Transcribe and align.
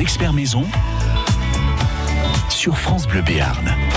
Experts 0.00 0.32
maison 0.34 0.64
sur 2.50 2.76
France 2.76 3.06
Bleu 3.06 3.22
Béarn. 3.22 3.95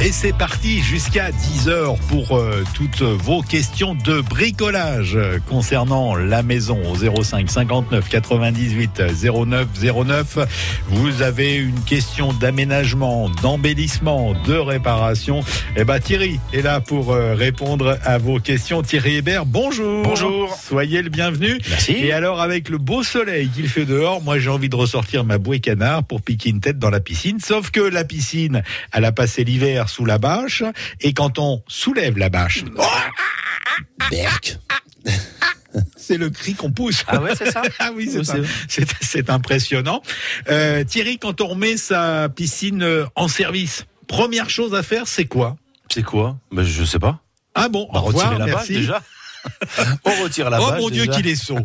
Et 0.00 0.10
c'est 0.10 0.32
parti 0.32 0.80
jusqu'à 0.80 1.30
10h 1.30 1.96
pour 2.08 2.36
euh, 2.36 2.64
toutes 2.74 3.02
vos 3.02 3.40
questions 3.40 3.94
de 3.94 4.20
bricolage 4.20 5.16
concernant 5.48 6.16
la 6.16 6.42
maison 6.42 6.80
au 6.90 7.22
05 7.22 7.48
59 7.48 8.08
98 8.08 9.02
09 9.22 9.66
09. 10.06 10.38
Vous 10.88 11.22
avez 11.22 11.54
une 11.54 11.80
question 11.84 12.32
d'aménagement, 12.32 13.28
d'embellissement, 13.42 14.34
de 14.44 14.54
réparation. 14.54 15.44
Eh 15.76 15.84
ben 15.84 16.00
Thierry 16.00 16.40
est 16.52 16.62
là 16.62 16.80
pour 16.80 17.12
euh, 17.12 17.34
répondre 17.34 17.96
à 18.04 18.18
vos 18.18 18.40
questions. 18.40 18.82
Thierry 18.82 19.16
Hébert, 19.16 19.46
bonjour. 19.46 20.02
Bonjour. 20.02 20.58
Soyez 20.60 21.02
le 21.02 21.10
bienvenu. 21.10 21.58
Merci. 21.70 21.92
Et 21.92 22.12
alors 22.12 22.40
avec 22.40 22.68
le 22.68 22.78
beau 22.78 23.04
soleil 23.04 23.48
qu'il 23.50 23.68
fait 23.68 23.84
dehors, 23.84 24.20
moi 24.20 24.40
j'ai 24.40 24.50
envie 24.50 24.68
de 24.68 24.76
ressortir 24.76 25.22
ma 25.24 25.38
bouée 25.38 25.60
canard 25.60 26.02
pour 26.02 26.22
piquer 26.22 26.50
une 26.50 26.60
tête 26.60 26.80
dans 26.80 26.90
la 26.90 27.00
piscine. 27.00 27.38
Sauf 27.38 27.70
que 27.70 27.80
la 27.80 28.02
piscine, 28.02 28.64
elle 28.92 29.04
a 29.04 29.12
passé 29.12 29.44
l'hiver 29.44 29.81
sous 29.88 30.04
la 30.04 30.18
bâche. 30.18 30.62
Et 31.00 31.12
quand 31.12 31.38
on 31.38 31.62
soulève 31.68 32.18
la 32.18 32.28
bâche, 32.28 32.64
Berk. 34.10 34.58
c'est 35.96 36.16
le 36.16 36.30
cri 36.30 36.54
qu'on 36.54 36.72
pousse. 36.72 37.04
Ah 37.06 37.20
ouais, 37.20 37.34
c'est 37.36 37.50
ça 37.50 37.62
Ah 37.78 37.90
oui, 37.94 38.10
c'est 38.68 38.84
c'est 39.00 39.30
impressionnant. 39.30 40.02
Euh, 40.48 40.84
Thierry, 40.84 41.18
quand 41.18 41.40
on 41.40 41.48
remet 41.48 41.76
sa 41.76 42.28
piscine 42.28 42.82
euh, 42.82 43.06
en 43.14 43.28
service, 43.28 43.86
première 44.08 44.50
chose 44.50 44.74
à 44.74 44.82
faire, 44.82 45.06
c'est 45.06 45.26
quoi? 45.26 45.56
C'est 45.92 46.02
quoi? 46.02 46.36
Ben, 46.50 46.64
Je 46.64 46.84
sais 46.84 46.98
pas. 46.98 47.20
Ah 47.54 47.68
bon, 47.68 47.86
On 47.90 47.92
va 47.94 48.00
au 48.00 48.02
revoir, 48.04 48.30
retirer 48.30 48.38
la 48.38 48.46
bâche 48.46 48.68
merci. 48.68 48.72
déjà. 48.74 49.02
On 50.04 50.22
retire 50.22 50.48
la 50.50 50.60
oh 50.62 50.70
bâche. 50.70 50.80
mon 50.80 50.90
Dieu, 50.90 51.06
qu'il 51.06 51.26
est 51.26 51.34
sot. 51.36 51.58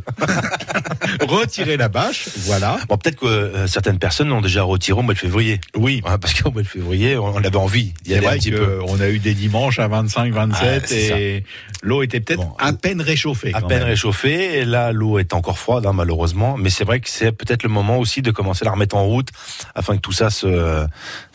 Retirer 1.21 1.77
la 1.77 1.87
bâche, 1.87 2.27
voilà. 2.45 2.77
Bon, 2.89 2.97
peut-être 2.97 3.19
que 3.19 3.25
euh, 3.25 3.67
certaines 3.67 3.99
personnes 3.99 4.29
l'ont 4.29 4.41
déjà 4.41 4.63
retiré 4.63 4.99
au 4.99 5.03
mois 5.03 5.13
de 5.13 5.19
février. 5.19 5.61
Oui. 5.75 6.01
Ouais, 6.05 6.17
parce 6.17 6.33
qu'au 6.33 6.51
mois 6.51 6.61
de 6.61 6.67
février, 6.67 7.17
on 7.17 7.37
on 7.37 7.43
avait 7.43 7.55
envie 7.55 7.93
d'y 8.03 8.15
aller 8.15 8.27
un 8.27 8.33
petit 8.33 8.51
peu. 8.51 8.79
qu'on 8.79 8.99
a 8.99 9.09
eu 9.09 9.19
des 9.19 9.33
dimanches 9.33 9.79
à 9.79 9.87
25, 9.87 10.33
27 10.33 10.85
Ah, 10.89 10.93
et 10.93 11.43
l'eau 11.83 12.01
était 12.01 12.19
peut-être 12.19 12.39
Bon, 12.39 12.55
à 12.57 12.73
peine 12.73 13.01
réchauffée. 13.01 13.53
À 13.53 13.61
peine 13.61 13.79
même. 13.79 13.87
réchauffée, 13.87 14.59
et 14.59 14.65
là 14.65 14.91
l'eau 14.91 15.19
est 15.19 15.33
encore 15.33 15.59
froide 15.59 15.85
hein, 15.85 15.93
malheureusement, 15.93 16.57
mais 16.57 16.69
c'est 16.69 16.83
vrai 16.83 16.99
que 16.99 17.09
c'est 17.09 17.31
peut-être 17.31 17.63
le 17.63 17.69
moment 17.69 17.99
aussi 17.99 18.21
de 18.21 18.31
commencer 18.31 18.63
à 18.63 18.65
la 18.65 18.71
remettre 18.71 18.95
en 18.95 19.05
route 19.05 19.29
afin 19.75 19.95
que 19.95 20.01
tout 20.01 20.11
ça 20.11 20.29
se 20.29 20.85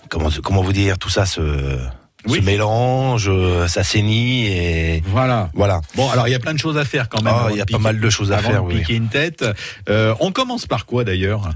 comment 0.09 0.29
comment 0.43 0.63
vous 0.63 0.73
dire 0.73 0.99
tout 0.99 1.09
ça 1.09 1.25
se, 1.25 1.79
Oui. 2.29 2.39
se 2.39 2.45
mélange, 2.45 3.29
euh, 3.29 3.67
s'assainit 3.67 4.47
et 4.47 5.03
Voilà. 5.07 5.51
voilà. 5.55 5.81
Bon, 5.97 6.09
alors 6.11 6.29
il 6.29 6.31
y 6.31 6.35
a 6.35 6.39
plein 6.39 6.55
de 6.55 6.59
choses 6.59 6.79
à 6.79 6.85
faire 6.85 7.09
quand 7.09 7.23
même. 7.23 7.35
Ah, 7.37 7.49
il 7.51 7.57
y 7.57 7.61
a 7.61 7.67
pas 7.67 7.79
mal 7.79 7.99
de 8.01 8.11
choses 8.11 8.31
à 8.33 8.39
avant 8.39 8.51
faire, 8.51 8.63
de 8.63 8.69
oui. 8.69 8.79
piquer 8.81 8.95
une 8.95 9.09
tête. 9.09 9.45
Euh, 9.89 10.15
on 10.21 10.31
commence 10.33 10.67
par 10.67 10.87
quoi 10.87 11.05
d'ailleurs? 11.05 11.51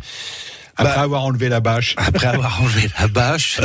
Après 0.78 0.94
Bah, 0.96 1.00
avoir 1.02 1.24
enlevé 1.24 1.48
la 1.48 1.60
bâche. 1.60 1.94
Après 1.96 2.26
avoir 2.26 2.60
enlevé 2.62 2.88
la 3.00 3.08
bâche, 3.08 3.60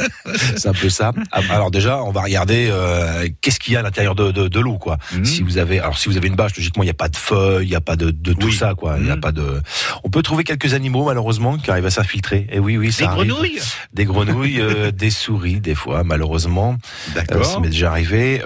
c'est 0.56 0.68
un 0.68 0.72
peu 0.72 0.88
ça. 0.88 1.12
Alors 1.50 1.70
déjà, 1.70 2.02
on 2.02 2.10
va 2.12 2.22
regarder 2.22 2.68
euh, 2.70 3.28
qu'est-ce 3.40 3.58
qu'il 3.60 3.74
y 3.74 3.76
a 3.76 3.80
à 3.80 3.82
l'intérieur 3.82 4.14
de, 4.14 4.30
de, 4.32 4.48
de 4.48 4.60
l'eau, 4.60 4.78
quoi. 4.78 4.98
Mhm. 5.12 5.24
Si 5.24 5.42
vous 5.42 5.58
avez, 5.58 5.80
alors 5.80 5.98
si 5.98 6.08
vous 6.08 6.16
avez 6.16 6.28
une 6.28 6.36
bâche, 6.36 6.56
logiquement, 6.56 6.82
il 6.82 6.86
n'y 6.86 6.90
a 6.90 6.94
pas 6.94 7.08
de 7.08 7.16
feuilles, 7.16 7.66
il 7.66 7.70
n'y 7.70 7.76
a 7.76 7.80
pas 7.80 7.96
de, 7.96 8.10
de 8.10 8.32
tout 8.32 8.46
Oui. 8.48 8.54
ça, 8.54 8.74
quoi. 8.74 8.96
Il 8.98 9.04
n'y 9.04 9.10
a 9.10 9.14
Mhm. 9.16 9.20
pas 9.20 9.32
de. 9.32 9.60
On 10.04 10.10
peut 10.10 10.22
trouver 10.22 10.44
quelques 10.44 10.74
animaux, 10.74 11.04
malheureusement, 11.04 11.56
qui 11.58 11.70
arrivent 11.70 11.86
à 11.86 11.90
s'infiltrer. 11.90 12.46
Et 12.50 12.58
oui, 12.58 12.76
oui, 12.76 12.92
ça 12.92 13.04
Des 13.04 13.08
arrive. 13.10 13.28
grenouilles 13.32 13.60
Des 13.92 14.04
grenouilles, 14.04 14.60
euh, 14.60 14.90
des 14.92 15.10
souris, 15.10 15.60
des 15.60 15.74
fois, 15.74 16.04
malheureusement. 16.04 16.76
Euh, 16.76 17.12
ça 17.14 17.22
D'accord. 17.22 17.60
m'est 17.60 17.68
déjà 17.68 17.90
arrivé. 17.90 18.40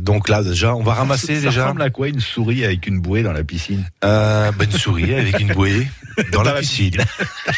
Donc 0.00 0.28
là, 0.28 0.42
déjà, 0.42 0.74
on 0.74 0.82
va 0.82 0.94
ramasser 0.94 1.36
ça 1.36 1.48
déjà 1.48 1.64
ressemble 1.64 1.82
à 1.82 1.90
quoi 1.90 2.08
une 2.08 2.20
souris 2.20 2.64
avec 2.64 2.86
une 2.86 3.00
bouée 3.00 3.22
dans 3.22 3.32
la 3.32 3.44
piscine? 3.44 3.84
Bah, 4.00 4.50
une 4.62 4.70
souris 4.72 5.14
avec 5.14 5.38
une 5.40 5.52
bouée 5.52 5.86
dans, 6.32 6.42
la 6.42 6.54
la 6.54 6.60
piscine. 6.60 6.96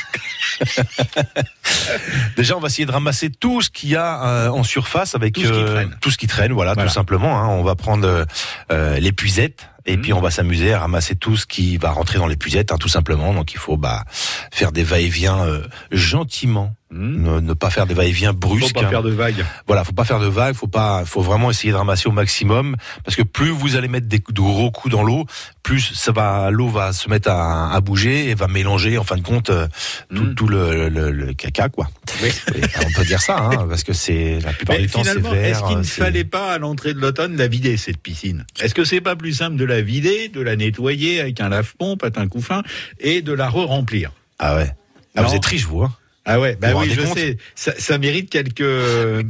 Déjà, 2.36 2.56
on 2.56 2.60
va 2.60 2.66
essayer 2.68 2.86
de 2.86 2.92
ramasser 2.92 3.30
tout 3.30 3.62
ce 3.62 3.70
qu'il 3.70 3.90
y 3.90 3.96
a 3.96 4.24
euh, 4.26 4.48
en 4.48 4.62
surface 4.62 5.14
avec 5.14 5.34
Tout 5.34 5.42
ce 5.42 5.46
qui 5.48 5.52
euh, 5.52 5.72
traîne. 5.74 5.96
tout 6.00 6.10
ce 6.10 6.18
qui 6.18 6.26
traîne, 6.26 6.52
voilà, 6.52 6.74
Voilà. 6.74 6.88
tout 6.88 6.94
simplement. 6.94 7.38
hein. 7.40 7.48
On 7.48 7.62
va 7.62 7.74
prendre 7.74 8.06
euh, 8.06 8.24
euh, 8.72 8.98
les 8.98 9.12
puisettes 9.12 9.68
et 9.86 9.96
Mhm. 9.96 10.02
puis 10.02 10.12
on 10.12 10.20
va 10.20 10.30
s'amuser 10.30 10.72
à 10.72 10.80
ramasser 10.80 11.14
tout 11.14 11.36
ce 11.36 11.46
qui 11.46 11.76
va 11.76 11.90
rentrer 11.90 12.18
dans 12.18 12.26
les 12.26 12.36
puisettes, 12.36 12.72
hein, 12.72 12.78
tout 12.78 12.88
simplement. 12.88 13.34
Donc 13.34 13.52
il 13.52 13.58
faut 13.58 13.76
bah 13.76 14.04
faire 14.50 14.72
des 14.72 14.82
va-et-vient 14.82 15.44
euh, 15.44 15.66
gentiment, 15.90 16.74
ne, 16.94 17.40
ne 17.40 17.52
pas 17.54 17.70
faire 17.70 17.86
des 17.86 17.94
va-et-vient 17.94 18.30
Faut 18.32 18.38
brusques. 18.38 18.74
pas 18.74 18.84
hein. 18.84 18.88
faire 18.88 19.02
de 19.02 19.10
vagues. 19.10 19.44
Voilà, 19.66 19.84
faut 19.84 19.92
pas 19.92 20.04
faire 20.04 20.20
de 20.20 20.26
vagues, 20.26 20.54
faut 20.54 20.66
pas, 20.68 21.04
faut 21.04 21.20
vraiment 21.22 21.50
essayer 21.50 21.72
de 21.72 21.76
ramasser 21.76 22.08
au 22.08 22.12
maximum, 22.12 22.76
parce 23.04 23.16
que 23.16 23.22
plus 23.22 23.50
vous 23.50 23.76
allez 23.76 23.88
mettre 23.88 24.06
des 24.06 24.18
de 24.18 24.40
gros 24.40 24.70
coups 24.70 24.92
dans 24.92 25.02
l'eau, 25.02 25.26
plus 25.62 25.80
ça 25.94 26.12
va, 26.12 26.50
l'eau 26.50 26.68
va 26.68 26.92
se 26.92 27.08
mettre 27.10 27.30
à, 27.30 27.72
à 27.74 27.80
bouger 27.80 28.30
et 28.30 28.34
va 28.34 28.46
mélanger, 28.48 28.96
en 28.98 29.04
fin 29.04 29.16
de 29.16 29.22
compte, 29.22 29.50
euh, 29.50 29.66
tout, 30.14 30.22
Mm. 30.24 30.34
tout 30.34 30.46
le, 30.48 30.88
le- 30.88 31.10
le 31.10 31.32
caca, 31.34 31.68
quoi. 31.68 31.88
Oui. 32.22 32.30
Et 32.54 32.60
on 32.86 32.90
peut 32.92 33.04
dire 33.04 33.20
ça, 33.20 33.38
hein, 33.38 33.66
parce 33.68 33.82
que 33.82 33.92
c'est 33.92 34.38
la 34.40 34.52
plupart 34.52 34.76
Mais 34.76 34.82
du 34.82 34.88
temps 34.88 35.02
c'est 35.04 35.18
vert. 35.18 35.34
est-ce 35.34 35.62
qu'il 35.64 35.78
ne 35.78 35.82
fallait 35.82 36.24
pas 36.24 36.52
à 36.52 36.58
l'entrée 36.58 36.94
de 36.94 37.00
l'automne 37.00 37.36
la 37.36 37.48
vider 37.48 37.76
cette 37.76 37.98
piscine? 37.98 38.44
Est-ce 38.60 38.74
que 38.74 38.84
c'est 38.84 39.00
pas 39.00 39.16
plus 39.16 39.32
simple 39.32 39.56
de 39.56 39.64
la 39.64 39.80
vider, 39.80 40.28
de 40.28 40.40
la 40.40 40.54
nettoyer 40.56 41.20
avec 41.20 41.40
un 41.40 41.48
lave-pompe, 41.48 42.04
un 42.16 42.28
coup 42.28 42.40
fin, 42.40 42.62
et 43.00 43.22
de 43.22 43.32
la 43.32 43.48
re-remplir? 43.48 44.12
Ah 44.38 44.56
ouais. 44.56 44.70
Ah, 45.16 45.22
vous 45.22 45.34
êtes 45.34 45.44
riche, 45.46 45.64
vous, 45.66 45.82
hein 45.82 45.92
Ah 46.26 46.40
ouais, 46.40 46.56
bah 46.60 46.68
oui, 46.74 46.90
je 46.90 47.02
compte 47.02 47.18
sais. 47.18 47.36
Ça, 47.54 47.72
ça 47.78 47.98
mérite 47.98 48.30
quelques, 48.30 48.56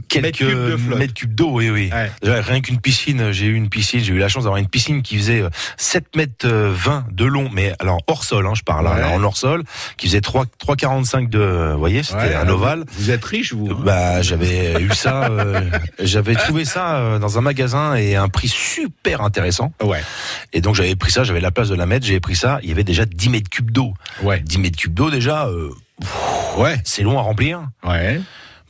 Quelques 0.08 0.22
mètres 0.24 0.38
cubes 0.38 0.90
de 0.90 0.94
mètres 0.94 1.14
d'eau, 1.26 1.50
oui, 1.54 1.70
oui. 1.70 1.90
Ouais. 1.92 2.10
Déjà, 2.22 2.40
rien 2.40 2.60
qu'une 2.60 2.80
piscine, 2.80 3.32
j'ai 3.32 3.46
eu 3.46 3.54
une 3.54 3.68
piscine, 3.68 4.00
j'ai 4.00 4.12
eu 4.12 4.18
la 4.18 4.28
chance 4.28 4.44
d'avoir 4.44 4.58
une 4.60 4.68
piscine 4.68 5.02
qui 5.02 5.16
faisait 5.16 5.42
euh, 5.42 5.50
7 5.76 6.14
mètres 6.16 6.46
euh, 6.46 6.72
20 6.74 7.06
de 7.10 7.24
long, 7.24 7.48
mais 7.52 7.72
alors 7.80 7.98
hors 8.06 8.22
sol, 8.24 8.46
hein, 8.46 8.52
je 8.54 8.62
parle, 8.62 8.86
hein, 8.86 8.94
Ouais. 8.96 9.02
en 9.04 9.22
hors 9.24 9.36
sol, 9.36 9.64
qui 9.96 10.06
faisait 10.06 10.20
3, 10.20 10.44
3,45 10.64 11.28
de, 11.28 11.70
vous 11.72 11.78
voyez, 11.78 12.02
c'était 12.04 12.18
Ouais, 12.18 12.34
un 12.34 12.40
alors, 12.42 12.60
ovale. 12.60 12.84
Vous 12.92 13.10
êtes 13.10 13.24
riche, 13.24 13.52
vous 13.54 13.68
hein 13.70 13.78
Bah, 13.84 14.22
j'avais 14.22 14.80
eu 14.80 14.90
ça, 14.94 15.24
euh, 15.30 15.68
j'avais 16.00 16.34
trouvé 16.36 16.64
ça 16.64 16.98
euh, 16.98 17.18
dans 17.18 17.38
un 17.38 17.40
magasin 17.40 17.96
et 17.96 18.14
à 18.14 18.22
un 18.22 18.28
prix 18.28 18.48
super 18.48 19.20
intéressant. 19.20 19.72
Ouais, 19.82 20.02
Et 20.52 20.60
donc 20.60 20.74
j'avais 20.76 20.94
pris 20.94 21.10
ça, 21.10 21.24
j'avais 21.24 21.40
la 21.40 21.50
place 21.50 21.68
de 21.68 21.74
la 21.74 21.86
mettre, 21.86 22.06
j'avais 22.06 22.20
pris 22.20 22.36
ça, 22.36 22.60
il 22.62 22.68
y 22.68 22.72
avait 22.72 22.84
déjà 22.84 23.04
10 23.04 23.28
mètres 23.30 23.50
cubes 23.50 23.70
d'eau. 23.72 23.94
ouais, 24.22 24.40
10 24.40 24.58
mètres 24.58 24.76
cubes 24.78 24.94
d'eau 24.94 25.10
déjà, 25.10 25.46
euh, 25.48 25.70
ouais, 26.58 26.80
c'est 26.84 27.02
long 27.02 27.18
à 27.18 27.22
remplir. 27.22 27.68
ouais. 27.84 28.20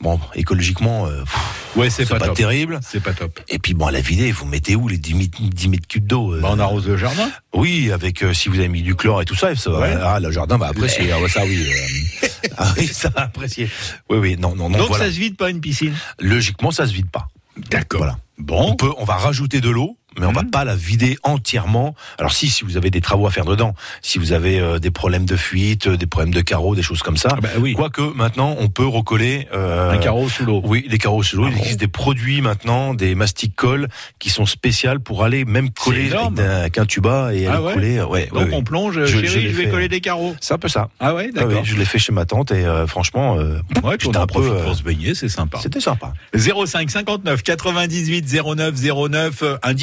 Bon, 0.01 0.19
écologiquement, 0.35 1.07
euh, 1.07 1.21
pff, 1.23 1.71
Ouais, 1.77 1.89
c'est 1.89 2.05
pas, 2.05 2.19
terrible. 2.29 2.79
C'est 2.83 3.01
pas 3.01 3.13
top. 3.13 3.39
Et 3.47 3.59
puis 3.59 3.73
bon, 3.73 3.87
à 3.87 3.91
la 3.91 4.01
vider, 4.01 4.29
vous 4.33 4.45
mettez 4.45 4.75
où 4.75 4.89
les 4.89 4.97
10 4.97 5.13
mètres, 5.13 5.37
10 5.41 5.69
mètres 5.69 5.87
cubes 5.87 6.05
d'eau 6.05 6.33
euh, 6.33 6.41
Bah, 6.41 6.49
on 6.51 6.59
arrose 6.59 6.85
le 6.87 6.97
jardin. 6.97 7.29
Oui, 7.53 7.91
avec 7.93 8.21
euh, 8.21 8.33
si 8.33 8.49
vous 8.49 8.59
avez 8.59 8.67
mis 8.67 8.81
du 8.81 8.95
chlore 8.95 9.21
et 9.21 9.25
tout 9.25 9.35
ça, 9.35 9.55
ça 9.55 9.69
va- 9.71 9.79
Ouais. 9.79 9.95
ah, 10.03 10.19
le 10.19 10.31
jardin 10.31 10.57
va 10.57 10.67
apprécier. 10.67 11.09
Ah, 11.13 11.27
ça 11.29 11.45
oui, 11.45 11.65
euh, 11.65 12.27
ah 12.57 12.73
oui, 12.77 12.87
ça 12.87 13.07
va 13.09 13.21
apprécier. 13.23 13.69
Oui, 14.09 14.17
oui, 14.17 14.35
non, 14.37 14.53
non, 14.53 14.69
non. 14.69 14.77
Donc 14.79 14.89
voilà. 14.89 15.05
ça 15.05 15.11
se 15.11 15.17
vide 15.17 15.37
pas 15.37 15.49
une 15.49 15.61
piscine? 15.61 15.95
Logiquement, 16.19 16.71
ça 16.71 16.85
se 16.87 16.93
vide 16.93 17.09
pas. 17.09 17.29
D'accord. 17.71 17.99
Voilà. 17.99 18.17
Bon. 18.37 18.71
On 18.71 18.75
peut, 18.75 18.91
on 18.97 19.05
va 19.05 19.15
rajouter 19.15 19.61
de 19.61 19.69
l'eau, 19.69 19.97
mais 20.19 20.25
on 20.25 20.31
va 20.31 20.43
Mhm. 20.43 20.51
pas 20.51 20.63
la 20.65 20.75
vider 20.75 21.17
entièrement. 21.23 21.95
Alors 22.17 22.31
si, 22.33 22.47
si 22.49 22.63
vous 22.63 22.77
avez 22.77 22.89
des 22.91 23.01
travaux 23.01 23.27
à 23.27 23.31
faire 23.31 23.45
dedans, 23.45 23.73
si 24.01 24.17
vous 24.19 24.31
avez 24.31 24.59
euh, 24.59 24.79
des 24.79 24.91
problèmes 24.91 25.25
de 25.25 25.35
fuite, 25.35 25.87
euh, 25.87 25.97
des 25.97 26.05
problèmes 26.07 26.33
de 26.33 26.41
carreaux, 26.41 26.75
des 26.75 26.81
choses 26.83 27.01
comme 27.01 27.17
ça. 27.17 27.29
Ah 27.31 27.41
bah 27.41 27.49
oui. 27.59 27.73
Quoique 27.73 28.01
maintenant, 28.15 28.55
on 28.59 28.67
peut 28.69 28.85
recoller 28.85 29.47
euh, 29.53 29.91
Un 29.91 29.97
carreau 29.97 30.29
sous 30.29 30.45
l'eau. 30.45 30.61
Oui, 30.63 30.85
les 30.89 30.97
carreaux 30.97 31.23
sous 31.23 31.37
l'eau. 31.37 31.45
Ah 31.45 31.49
Il 31.49 31.55
bon 31.55 31.59
existe 31.61 31.79
des 31.79 31.87
produits 31.87 32.41
maintenant, 32.41 32.93
des 32.93 33.15
mastic 33.15 33.55
colle 33.55 33.87
qui 34.19 34.29
sont 34.29 34.45
spéciales 34.45 34.99
pour 34.99 35.23
aller 35.23 35.45
même 35.45 35.69
coller 35.71 36.11
avec 36.13 36.39
un- 36.39 36.49
avec 36.61 36.77
un 36.77 36.85
tuba 36.85 37.33
et 37.33 37.47
Ah 37.47 37.53
aller 37.55 37.63
ouais 37.65 37.73
coller. 37.73 38.01
Ouais, 38.01 38.27
Donc 38.31 38.39
ouais, 38.47 38.49
on 38.53 38.63
plonge, 38.63 38.99
Je- 39.05 39.05
chérie, 39.05 39.27
je 39.27 39.55
vais 39.55 39.63
fait. 39.65 39.69
coller 39.69 39.87
des 39.89 40.01
carreaux. 40.01 40.35
C'est 40.41 40.53
un 40.53 40.57
peu 40.57 40.67
ça. 40.69 40.89
Ah 40.99 41.13
ouais, 41.13 41.29
Ah 41.35 41.39
oui, 41.43 41.49
d'accord. 41.49 41.65
je 41.65 41.75
l'ai 41.75 41.85
fait 41.85 41.99
chez 41.99 42.11
ma 42.11 42.25
tante 42.25 42.51
et 42.51 42.65
euh, 42.65 42.87
franchement, 42.87 43.37
euh, 43.37 43.59
Ouais, 43.83 43.97
on 44.05 44.15
un 44.15 44.27
peu, 44.27 44.57
pour 44.63 44.75
se 44.75 44.83
baigner, 44.83 45.15
c'est 45.15 45.29
sympa. 45.29 45.59
c'était 45.61 45.79
sympa. 45.79 46.13
05 46.35 46.89
59 46.89 47.43
98 47.43 48.25
09 48.25 48.75
09 49.09 49.43
euh, 49.43 49.57
un 49.63 49.73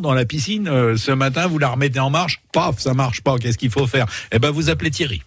dans 0.00 0.12
la 0.12 0.26
piscine 0.26 0.68
euh, 0.68 0.96
ce 0.96 1.10
matin 1.10 1.46
vous 1.46 1.58
la 1.58 1.68
remettez 1.68 2.00
en 2.00 2.10
marche 2.10 2.42
paf 2.52 2.78
ça 2.78 2.92
marche 2.92 3.22
pas 3.22 3.38
qu'est-ce 3.38 3.56
qu'il 3.56 3.70
faut 3.70 3.86
faire? 3.86 4.06
Eh 4.30 4.38
ben 4.38 4.50
vous 4.50 4.68
appelez 4.68 4.90
Thierry. 4.90 5.22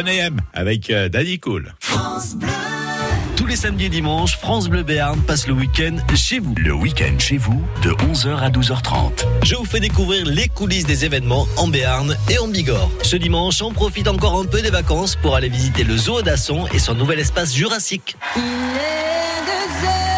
Bonne 0.00 0.08
AM 0.08 0.40
avec 0.54 0.88
euh, 0.88 1.10
Daddy 1.10 1.38
Cool. 1.40 1.74
Tous 3.36 3.44
les 3.44 3.54
samedis 3.54 3.84
et 3.84 3.88
dimanches, 3.90 4.38
France 4.38 4.70
Bleu 4.70 4.82
Béarn 4.82 5.20
passe 5.20 5.46
le 5.46 5.52
week-end 5.52 5.96
chez 6.14 6.38
vous. 6.38 6.54
Le 6.56 6.72
week-end 6.72 7.18
chez 7.18 7.36
vous, 7.36 7.62
de 7.82 7.90
11h 7.90 8.38
à 8.38 8.48
12h30. 8.48 9.26
Je 9.42 9.56
vous 9.56 9.66
fais 9.66 9.78
découvrir 9.78 10.24
les 10.24 10.48
coulisses 10.48 10.86
des 10.86 11.04
événements 11.04 11.46
en 11.58 11.68
Béarn 11.68 12.16
et 12.30 12.38
en 12.38 12.48
Bigorre. 12.48 12.90
Ce 13.02 13.16
dimanche, 13.16 13.60
on 13.60 13.72
profite 13.72 14.08
encore 14.08 14.40
un 14.40 14.46
peu 14.46 14.62
des 14.62 14.70
vacances 14.70 15.16
pour 15.16 15.36
aller 15.36 15.50
visiter 15.50 15.84
le 15.84 15.98
zoo 15.98 16.22
d'Asson 16.22 16.66
et 16.72 16.78
son 16.78 16.94
nouvel 16.94 17.20
espace 17.20 17.54
jurassique. 17.54 18.16
Il 18.36 18.40
est 18.40 20.09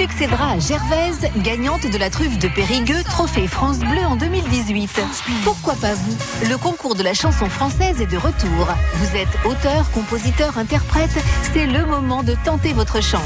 succédera 0.00 0.52
à 0.52 0.58
Gervaise, 0.58 1.28
gagnante 1.44 1.86
de 1.86 1.98
la 1.98 2.08
truffe 2.08 2.38
de 2.38 2.48
Périgueux, 2.48 3.02
trophée 3.04 3.46
France 3.46 3.80
Bleu 3.80 4.02
en 4.06 4.16
2018 4.16 4.98
Pourquoi 5.44 5.74
pas 5.74 5.92
vous? 5.92 6.16
Le 6.48 6.56
concours 6.56 6.94
de 6.94 7.02
la 7.02 7.12
chanson 7.12 7.50
française 7.50 8.00
est 8.00 8.06
de 8.06 8.16
retour. 8.16 8.66
Vous 8.94 9.14
êtes 9.14 9.28
auteur, 9.44 9.90
compositeur, 9.90 10.56
interprète, 10.56 11.10
c'est 11.52 11.66
le 11.66 11.84
moment 11.84 12.22
de 12.22 12.34
tenter 12.46 12.72
votre 12.72 13.02
chance. 13.02 13.20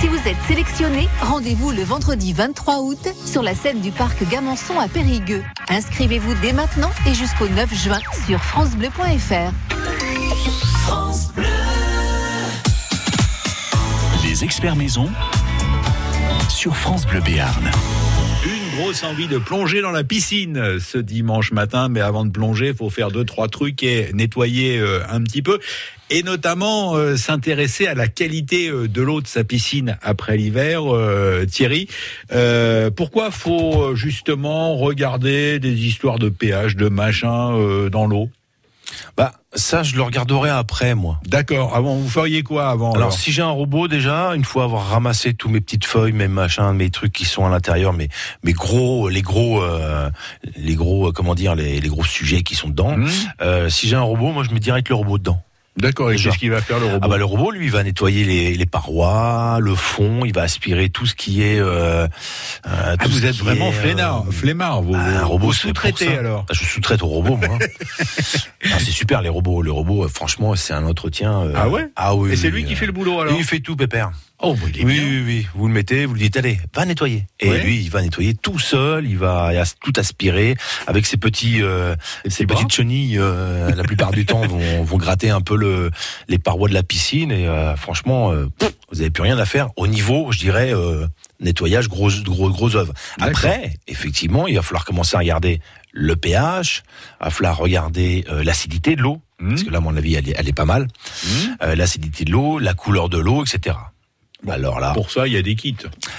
Si 0.00 0.08
vous 0.08 0.16
êtes 0.16 0.40
sélectionné, 0.48 1.10
rendez-vous 1.20 1.72
le 1.72 1.82
vendredi 1.82 2.32
23 2.32 2.78
août 2.78 3.06
sur 3.26 3.42
la 3.42 3.54
scène 3.54 3.82
du 3.82 3.90
parc 3.90 4.26
Gamançon 4.26 4.80
à 4.80 4.88
Périgueux. 4.88 5.44
Inscrivez-vous 5.68 6.32
dès 6.40 6.54
maintenant 6.54 6.90
et 7.06 7.12
jusqu'au 7.12 7.48
9 7.48 7.74
juin 7.74 8.00
sur 8.26 8.42
francebleu.fr. 8.42 9.52
Les 14.24 14.42
experts 14.42 14.76
maison 14.76 15.10
sur 16.54 16.76
France 16.76 17.04
Bleu 17.04 17.20
Béarn. 17.20 17.68
Une 18.46 18.78
grosse 18.78 19.02
envie 19.02 19.26
de 19.26 19.38
plonger 19.38 19.82
dans 19.82 19.90
la 19.90 20.04
piscine 20.04 20.78
ce 20.78 20.98
dimanche 20.98 21.50
matin, 21.50 21.88
mais 21.88 22.00
avant 22.00 22.24
de 22.24 22.30
plonger, 22.30 22.68
il 22.68 22.74
faut 22.74 22.90
faire 22.90 23.10
deux 23.10 23.24
trois 23.24 23.48
trucs 23.48 23.82
et 23.82 24.12
nettoyer 24.12 24.78
euh, 24.78 25.00
un 25.10 25.20
petit 25.22 25.42
peu, 25.42 25.58
et 26.10 26.22
notamment 26.22 26.94
euh, 26.94 27.16
s'intéresser 27.16 27.88
à 27.88 27.94
la 27.94 28.06
qualité 28.06 28.68
euh, 28.68 28.86
de 28.86 29.02
l'eau 29.02 29.20
de 29.20 29.26
sa 29.26 29.42
piscine 29.42 29.98
après 30.00 30.36
l'hiver. 30.36 30.82
euh, 30.94 31.44
Thierry, 31.44 31.88
Euh, 32.32 32.88
pourquoi 32.90 33.32
faut 33.32 33.96
justement 33.96 34.76
regarder 34.76 35.58
des 35.58 35.86
histoires 35.86 36.20
de 36.20 36.28
pH, 36.28 36.76
de 36.76 36.88
machin 36.88 37.52
euh, 37.58 37.90
dans 37.90 38.06
l'eau? 38.06 38.28
Bah, 39.16 39.32
ça, 39.54 39.82
je 39.82 39.94
le 39.96 40.02
regarderai 40.02 40.50
après, 40.50 40.94
moi. 40.94 41.20
D'accord. 41.26 41.74
Avant, 41.74 41.96
vous 41.96 42.08
feriez 42.08 42.42
quoi 42.42 42.68
avant 42.68 42.92
Alors, 42.92 43.12
si 43.12 43.32
j'ai 43.32 43.42
un 43.42 43.50
robot 43.50 43.88
déjà, 43.88 44.34
une 44.34 44.44
fois 44.44 44.64
avoir 44.64 44.88
ramassé 44.88 45.34
tous 45.34 45.48
mes 45.48 45.60
petites 45.60 45.86
feuilles, 45.86 46.12
mes 46.12 46.28
machins, 46.28 46.72
mes 46.72 46.90
trucs 46.90 47.12
qui 47.12 47.24
sont 47.24 47.44
à 47.46 47.50
l'intérieur, 47.50 47.92
mes 47.92 48.08
mes 48.42 48.52
gros, 48.52 49.08
les 49.08 49.22
gros, 49.22 49.62
euh, 49.62 50.10
les 50.56 50.74
gros, 50.74 51.08
euh, 51.08 51.12
comment 51.12 51.34
dire, 51.34 51.54
les, 51.54 51.80
les 51.80 51.88
gros 51.88 52.04
sujets 52.04 52.42
qui 52.42 52.54
sont 52.54 52.68
dedans. 52.68 52.96
Hmm 52.96 53.08
Euh, 53.40 53.68
si 53.68 53.88
j'ai 53.88 53.96
un 53.96 54.02
robot, 54.02 54.32
moi 54.32 54.44
je 54.44 54.52
mets 54.52 54.60
direct 54.60 54.88
le 54.88 54.94
robot 54.94 55.18
dedans. 55.18 55.40
D'accord. 55.76 56.10
Et 56.10 56.14
Déjà. 56.14 56.30
qu'est-ce 56.30 56.38
qu'il 56.38 56.50
va 56.50 56.60
faire 56.60 56.78
le 56.78 56.86
robot 56.86 56.98
Ah 57.02 57.08
bah 57.08 57.16
le 57.18 57.24
robot, 57.24 57.50
lui, 57.50 57.66
il 57.66 57.70
va 57.72 57.82
nettoyer 57.82 58.24
les, 58.24 58.54
les 58.54 58.66
parois, 58.66 59.58
le 59.60 59.74
fond, 59.74 60.24
il 60.24 60.32
va 60.32 60.42
aspirer 60.42 60.88
tout 60.88 61.04
ce 61.06 61.14
qui 61.14 61.42
est. 61.42 61.58
Euh, 61.58 62.06
euh, 62.06 62.08
Ah, 62.64 62.96
tout 62.96 63.10
vous 63.10 63.18
ce 63.18 63.26
êtes 63.26 63.36
vraiment 63.36 63.72
flemmard, 63.72 64.24
euh, 64.28 64.30
flemmard. 64.30 64.82
Vous, 64.82 64.92
bah, 64.92 64.98
un 65.00 65.24
robot 65.24 65.52
c'est 65.52 65.72
ça. 65.96 66.18
alors. 66.18 66.46
Ah, 66.48 66.52
Je 66.54 66.64
sous-traite 66.64 67.02
au 67.02 67.06
robot, 67.08 67.36
moi. 67.36 67.58
Ah, 68.72 68.78
c'est 68.78 68.92
super 68.92 69.20
les 69.20 69.28
robots. 69.28 69.60
Les 69.62 69.70
robots, 69.70 70.04
euh, 70.04 70.08
franchement, 70.08 70.54
c'est 70.54 70.72
un 70.72 70.86
entretien. 70.86 71.42
euh, 71.42 71.52
Ah 71.54 71.68
ouais? 71.68 71.88
Ah 71.96 72.14
oui. 72.14 72.32
Et 72.32 72.36
c'est 72.36 72.50
lui 72.50 72.64
qui 72.64 72.76
fait 72.76 72.86
le 72.86 72.92
boulot 72.92 73.20
alors? 73.20 73.34
Il 73.36 73.44
fait 73.44 73.60
tout, 73.60 73.76
Pépère. 73.76 74.10
Oh, 74.42 74.56
il 74.68 74.80
est 74.80 74.84
Oui, 74.84 74.94
bien. 74.94 75.04
oui, 75.04 75.22
oui. 75.24 75.46
Vous 75.54 75.68
le 75.68 75.72
mettez, 75.72 76.06
vous 76.06 76.14
lui 76.14 76.22
dites, 76.22 76.36
allez, 76.36 76.58
va 76.74 76.84
nettoyer. 76.84 77.24
Et 77.40 77.48
Ouais. 77.48 77.62
lui, 77.62 77.80
il 77.80 77.88
va 77.88 78.02
nettoyer 78.02 78.34
tout 78.34 78.58
seul, 78.58 79.06
il 79.06 79.16
va 79.16 79.52
tout 79.80 79.92
aspirer 79.96 80.56
avec 80.86 81.06
ses 81.06 81.16
petits, 81.16 81.62
euh, 81.62 81.94
ses 82.26 82.44
petites 82.44 82.72
chenilles. 82.72 83.16
euh, 83.18 83.74
la 83.74 83.82
plupart 83.84 84.10
du 84.10 84.26
temps, 84.26 84.44
vont, 84.46 84.82
vont 84.82 84.96
gratter 84.98 85.30
un 85.30 85.40
peu 85.40 85.56
le, 85.56 85.90
les 86.28 86.38
parois 86.38 86.68
de 86.68 86.74
la 86.74 86.82
piscine. 86.82 87.30
Et 87.30 87.46
euh, 87.46 87.76
franchement, 87.76 88.32
pff, 88.58 88.72
vous 88.90 89.00
avez 89.00 89.10
plus 89.10 89.22
rien 89.22 89.38
à 89.38 89.46
faire 89.46 89.70
au 89.76 89.86
niveau, 89.86 90.30
je 90.32 90.38
dirais, 90.38 90.72
nettoyage, 91.40 91.88
gros, 91.88 92.10
gros, 92.24 92.50
gros 92.50 92.74
œuvre. 92.76 92.92
Après, 93.20 93.74
effectivement, 93.86 94.46
il 94.48 94.56
va 94.56 94.62
falloir 94.62 94.84
commencer 94.84 95.14
à 95.16 95.20
regarder 95.20 95.60
le 95.92 96.16
pH, 96.16 96.82
il 97.20 97.24
va 97.24 97.30
falloir 97.30 97.56
regarder 97.56 98.24
l'acidité 98.42 98.96
de 98.96 99.02
l'eau. 99.02 99.20
Mhm. 99.40 99.48
Parce 99.50 99.62
que 99.62 99.70
là, 99.70 99.78
à 99.78 99.80
mon 99.80 99.96
avis, 99.96 100.14
elle 100.14 100.28
est, 100.28 100.34
elle 100.36 100.48
est 100.48 100.52
pas 100.52 100.64
mal. 100.64 100.88
Euh, 101.62 101.74
l'acidité 101.76 102.24
de 102.24 102.30
l'eau, 102.32 102.58
la 102.58 102.74
couleur 102.74 103.08
de 103.08 103.18
l'eau, 103.18 103.44
etc. 103.44 103.76
Alors 104.48 104.80
là, 104.80 104.92
Pour 104.92 105.10
ça, 105.10 105.26
il 105.26 105.32
y 105.32 105.36
a 105.36 105.42
des 105.42 105.54
kits. 105.56 105.76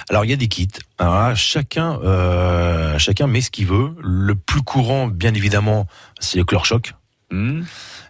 alors 0.09 0.25
il 0.25 0.31
y 0.31 0.33
a 0.33 0.37
des 0.37 0.47
kits. 0.47 0.67
Alors 0.97 1.15
là, 1.15 1.35
chacun, 1.35 1.99
euh, 2.03 2.97
chacun 2.97 3.27
met 3.27 3.41
ce 3.41 3.51
qu'il 3.51 3.67
veut. 3.67 3.95
Le 4.01 4.35
plus 4.35 4.61
courant, 4.61 5.07
bien 5.07 5.33
évidemment, 5.33 5.87
c'est 6.19 6.37
le 6.37 6.43
chlore-choc. 6.45 6.93
Hmm 7.31 7.61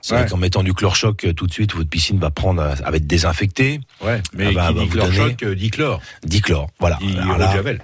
C'est 0.01 0.13
Ouais. 0.13 0.21
vrai 0.21 0.29
qu'en 0.29 0.37
mettant 0.37 0.61
du 0.63 0.73
chlore-choc, 0.73 1.23
euh, 1.25 1.33
tout 1.33 1.47
de 1.47 1.51
suite, 1.53 1.73
votre 1.73 1.89
piscine 1.89 2.19
va 2.19 2.29
prendre, 2.29 2.61
euh, 2.61 2.75
va 2.75 2.95
être 2.97 3.07
désinfectée. 3.07 3.79
Ouais, 4.01 4.21
mais 4.33 4.47
Ah 4.49 4.51
bah, 4.53 4.67
qui 4.69 4.73
bah, 4.73 4.79
dit 4.81 4.85
vous 4.87 4.91
chlore-choc 4.91 5.43
euh, 5.43 5.55
dit 5.55 5.69
chlore, 5.71 6.01
Dit 6.23 6.41
chlore, 6.41 6.69
voilà. 6.79 6.97
dit 7.01 7.17
eau 7.17 7.35
de 7.35 7.41
javel, 7.41 7.81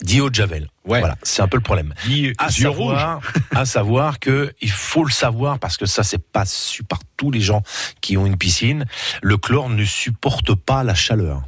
dit 0.00 0.20
eau 0.20 0.30
de 0.30 0.34
javel. 0.34 0.68
Ouais. 0.86 1.00
Voilà, 1.00 1.16
c'est 1.22 1.42
un 1.42 1.48
peu 1.48 1.56
le 1.58 1.62
problème. 1.62 1.92
dit 2.06 2.32
À 2.38 2.50
savoir, 2.50 3.20
à 3.54 3.64
savoir 3.66 4.18
que 4.20 4.52
il 4.62 4.70
faut 4.70 5.04
le 5.04 5.10
savoir 5.12 5.58
parce 5.58 5.76
que 5.76 5.86
ça 5.86 6.02
c'est 6.02 6.22
pas 6.22 6.44
su 6.46 6.82
par 6.82 7.00
tous 7.16 7.30
les 7.30 7.40
gens 7.42 7.62
qui 8.00 8.16
ont 8.16 8.24
une 8.26 8.38
piscine. 8.38 8.86
Le 9.22 9.36
chlore 9.36 9.68
ne 9.68 9.84
supporte 9.84 10.54
pas 10.54 10.82
la 10.84 10.94
chaleur. 10.94 11.42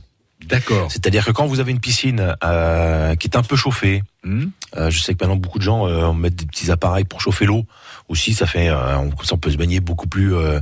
D'accord. 0.53 0.91
C'est-à-dire 0.91 1.25
que 1.25 1.33
quand 1.33 1.47
vous 1.47 1.59
avez 1.61 1.73
une 1.73 1.81
piscine 1.81 2.37
euh, 2.45 3.15
qui 3.17 3.27
est 3.27 3.37
un 3.37 3.43
peu 3.43 3.57
chauffée, 3.57 4.03
Hmm 4.25 4.47
Euh, 4.77 4.89
je 4.89 5.01
sais 5.01 5.15
que 5.15 5.19
maintenant 5.25 5.37
beaucoup 5.37 5.59
de 5.59 5.65
gens 5.65 5.87
euh, 5.89 6.13
mettent 6.13 6.37
des 6.37 6.47
petits 6.47 6.71
appareils 6.71 7.05
pour 7.05 7.21
chauffer 7.21 7.45
l'eau. 7.45 7.67
Aussi, 8.09 8.33
ça 8.35 8.47
fait, 8.47 8.69
euh, 8.69 8.97
on, 8.99 9.11
ça, 9.25 9.35
on 9.35 9.39
peut 9.39 9.51
se 9.51 9.57
baigner 9.57 9.81
beaucoup 9.81 10.07
plus, 10.07 10.33
euh, 10.35 10.61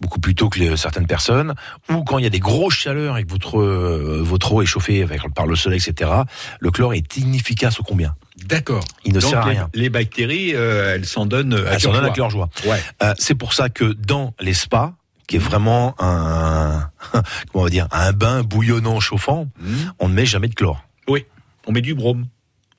beaucoup 0.00 0.18
plus 0.18 0.34
tôt 0.34 0.48
que 0.48 0.58
les- 0.58 0.76
certaines 0.78 1.06
personnes. 1.06 1.54
Ou 1.90 2.04
quand 2.04 2.16
il 2.18 2.24
y 2.24 2.26
a 2.26 2.30
des 2.30 2.40
grosses 2.40 2.74
chaleurs 2.74 3.18
et 3.18 3.24
que 3.24 3.30
votre 3.30 3.60
euh, 3.60 4.20
votre 4.24 4.52
eau 4.54 4.62
est 4.62 4.66
chauffée 4.66 5.02
avec, 5.02 5.20
par 5.34 5.46
le 5.46 5.54
soleil, 5.56 5.78
etc. 5.86 6.10
Le 6.58 6.70
chlore 6.70 6.94
est 6.94 7.16
inefficace 7.18 7.78
au 7.80 7.82
combien? 7.82 8.14
D'accord. 8.46 8.84
Il 9.04 9.12
ne 9.12 9.20
Donc 9.20 9.30
sert 9.30 9.40
à 9.40 9.44
rien. 9.44 9.68
les 9.74 9.90
bactéries, 9.90 10.50
elles 10.50 11.04
s'en 11.06 11.26
donnent 11.26 11.52
à 11.54 11.74
Elle 11.74 11.80
s'en 11.80 11.90
cœur 11.92 11.92
donne 11.92 12.04
à 12.04 12.06
joie. 12.06 12.14
cœur 12.14 12.30
joie. 12.30 12.48
Ouais. 12.66 12.80
C'est 13.18 13.34
pour 13.36 13.52
ça 13.52 13.68
que 13.68 13.84
dans 13.84 14.32
les 14.40 14.54
spas, 14.54 14.94
qui 15.32 15.36
est 15.36 15.38
vraiment 15.38 15.94
un, 15.98 16.90
comment 17.12 17.24
on 17.54 17.62
va 17.62 17.70
dire, 17.70 17.88
un 17.90 18.12
bain 18.12 18.42
bouillonnant 18.42 19.00
chauffant, 19.00 19.48
Hmm 19.58 19.92
on 19.98 20.10
ne 20.10 20.14
met 20.14 20.26
jamais 20.26 20.48
de 20.48 20.54
chlore. 20.54 20.84
Oui. 21.08 21.24
On 21.66 21.72
met 21.72 21.80
du 21.80 21.94
brome. 21.94 22.26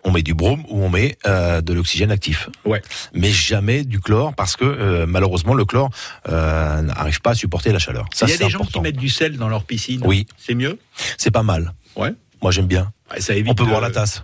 On 0.03 0.11
met 0.11 0.21
du 0.21 0.35
brome 0.35 0.63
ou 0.69 0.83
on 0.83 0.89
met 0.89 1.17
euh, 1.25 1.61
de 1.61 1.73
l'oxygène 1.73 2.11
actif. 2.11 2.49
Ouais. 2.63 2.83
Mais 3.15 3.31
jamais 3.31 3.83
du 3.83 3.99
chlore 3.99 4.35
parce 4.35 4.55
que 4.55 4.65
euh, 4.65 5.07
malheureusement 5.07 5.55
le 5.55 5.65
chlore 5.65 5.89
euh, 6.29 6.83
n'arrive 6.83 7.21
pas 7.21 7.31
à 7.31 7.35
supporter 7.35 7.71
la 7.71 7.79
chaleur. 7.79 8.05
Ça 8.13 8.27
Il 8.27 8.29
y 8.29 8.33
a 8.33 8.37
des 8.37 8.49
gens 8.51 8.63
qui 8.63 8.79
mettent 8.81 8.97
du 8.97 9.09
sel 9.09 9.37
dans 9.37 9.49
leur 9.49 9.63
piscine. 9.63 10.01
Oui. 10.05 10.27
C'est 10.37 10.53
mieux? 10.53 10.77
C'est 11.17 11.31
pas 11.31 11.41
mal. 11.41 11.73
Ouais. 11.95 12.13
Moi 12.43 12.51
j'aime 12.51 12.67
bien. 12.67 12.91
Ouais, 13.11 13.19
Ça 13.19 13.33
évite. 13.33 13.49
On 13.49 13.55
peut 13.55 13.65
boire 13.65 13.81
la 13.81 13.89
tasse. 13.89 14.23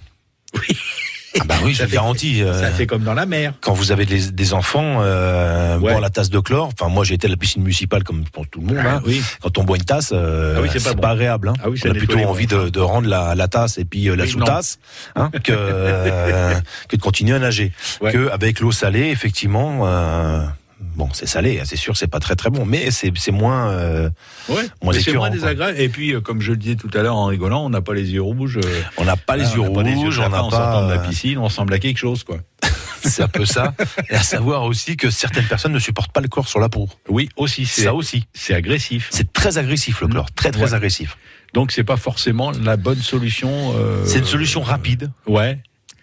Oui. 0.54 0.78
Ah 1.40 1.44
bah 1.46 1.56
oui, 1.64 1.74
je 1.74 1.84
fait- 1.86 1.92
garantis. 1.94 2.42
euh, 2.42 2.60
Ça 2.60 2.72
fait 2.72 2.88
comme 2.88 3.04
dans 3.04 3.14
la 3.14 3.26
mer. 3.26 3.54
quand 3.62 3.74
vous 3.74 3.92
avez 3.92 4.06
des, 4.06 4.32
des 4.32 4.54
enfants, 4.54 5.00
euh, 5.02 5.76
Ouais. 5.78 5.92
boire 5.92 6.02
la 6.02 6.10
tasse 6.10 6.30
de 6.30 6.40
chlore. 6.40 6.72
Enfin, 6.74 6.90
moi, 6.92 7.04
j'ai 7.04 7.14
été 7.16 7.28
à 7.28 7.30
la 7.30 7.38
piscine 7.38 7.62
municipale 7.62 8.04
comme 8.04 8.24
je 8.26 8.30
pense 8.32 8.46
tout 8.52 8.60
le 8.62 8.68
monde. 8.68 8.78
hein. 8.86 9.02
oui. 9.06 9.22
Quand 9.42 9.58
on 9.58 9.64
boit 9.64 9.78
une 9.78 9.84
tasse, 9.84 10.10
euh, 10.14 10.56
Ah 10.58 10.62
oui, 10.62 10.70
c'est 10.72 10.84
pas 10.84 10.96
pas, 10.96 11.08
bon. 11.08 11.14
agréable. 11.14 11.50
Hein. 11.50 11.54
Ah 11.64 11.70
oui, 11.70 11.80
on 11.86 11.90
a 11.92 11.94
plutôt 11.94 12.20
envie 12.20 12.48
de, 12.48 12.70
de 12.70 12.80
rendre 12.80 13.08
la, 13.08 13.36
la 13.36 13.48
tasse 13.48 13.78
et 13.78 13.86
puis 13.86 14.10
euh, 14.10 14.16
la 14.16 14.26
sous-tasse 14.26 14.80
hein, 15.16 15.30
que, 15.44 15.52
euh, 15.56 16.54
que 16.88 16.96
de 16.96 17.02
continuer 17.02 17.36
à 17.36 17.40
nager. 17.40 17.72
Ouais. 18.02 18.12
Que 18.12 18.30
avec 18.32 18.60
l'eau 18.60 18.72
salée, 18.72 19.10
effectivement, 19.10 19.82
euh, 19.88 20.42
bon, 20.80 21.10
c'est 21.14 21.26
salé, 21.28 21.60
hein, 21.60 21.64
c'est 21.66 21.76
sûr, 21.76 21.96
c'est 21.98 22.08
pas 22.08 22.20
très 22.20 22.36
très 22.36 22.50
bon, 22.50 22.66
mais 22.66 22.92
c'est 22.92 23.12
c'est 23.18 23.32
moins. 23.32 23.70
euh, 23.72 24.10
Ouais. 24.50 24.64
Moins 24.82 24.94
c'est 24.94 25.14
moins 25.14 25.30
désagréable. 25.30 25.80
Et 25.80 25.90
puis, 25.90 26.14
euh, 26.14 26.22
comme 26.22 26.42
je 26.42 26.52
le 26.52 26.58
disais 26.58 26.76
tout 26.76 26.90
à 26.94 27.02
l'heure 27.02 27.16
en 27.16 27.26
rigolant, 27.26 27.66
on 27.66 27.70
n'a 27.70 27.82
pas 27.82 27.94
les 27.94 28.12
yeux 28.12 28.22
rouges. 28.22 28.58
euh, 28.58 28.82
on 28.98 29.06
n'a 29.06 29.16
pas 29.18 29.38
les 29.38 29.44
yeux 29.54 29.60
on 29.60 29.70
n'a 29.70 29.76
pas 29.76 29.84
les 29.84 29.92
yeux 29.92 29.98
rouges, 29.98 30.18
de 30.18 30.24
on 30.24 30.50
sortant 30.50 30.88
de 30.88 30.94
la 30.94 31.00
piscine, 31.00 31.38
on 31.38 31.44
ressemble 31.46 31.74
à 31.74 31.80
quelque 31.80 31.98
chose, 31.98 32.24
quoi. 32.24 32.38
C'est 33.02 33.24
un 33.24 33.28
peu 33.30 33.46
ça. 33.46 33.74
Et 34.10 34.16
à 34.16 34.24
savoir 34.24 34.64
aussi 34.64 34.98
que 34.98 35.10
certaines 35.10 35.46
personnes 35.46 35.72
ne 35.72 35.80
supportent 35.80 36.12
pas 36.12 36.20
le 36.20 36.28
chlore 36.28 36.50
sur 36.50 36.60
la 36.60 36.68
peau. 36.68 36.90
Oui, 37.08 37.30
aussi, 37.38 37.66
c'est 37.66 37.84
Ça 37.84 37.94
aussi. 37.94 38.26
c'est 38.34 38.54
agressif. 38.54 39.08
C'est 39.10 39.32
très 39.32 39.58
agressif 39.58 40.02
le 40.02 40.08
chlore, 40.10 40.30
très 40.34 40.52
très 40.52 40.64
Ouais. 40.66 40.74
agressif. 40.74 41.18
Donc 41.54 41.72
c'est 41.72 41.86
pas 41.86 41.96
forcément 41.96 42.52
la 42.52 42.76
bonne 42.76 43.00
solution. 43.02 43.74
euh, 43.78 44.04
C'est 44.06 44.20
une 44.20 44.26
solution 44.26 44.62
rapide, 44.62 45.12
Ouais. 45.28 45.60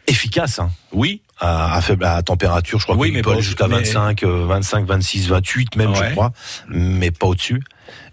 Efficace, 0.06 0.58
hein, 0.58 0.70
Oui. 0.92 1.20
à, 1.38 1.75
à 1.76 1.80
faible 1.82 2.04
à 2.04 2.22
température. 2.22 2.78
Je 2.78 2.84
crois 2.84 2.96
Oui, 2.96 3.08
qu'il 3.08 3.16
mais 3.16 3.22
peut 3.22 3.32
aller 3.32 3.42
jusqu'à 3.42 3.68
mais- 3.68 3.76
25, 3.76 4.22
euh, 4.22 4.46
25, 4.46 4.86
26, 4.86 5.28
28 5.28 5.76
même, 5.76 5.90
Ouais. 5.92 6.08
je 6.08 6.12
crois, 6.12 6.32
mais 6.68 7.10
pas 7.10 7.26
au-dessus. 7.26 7.62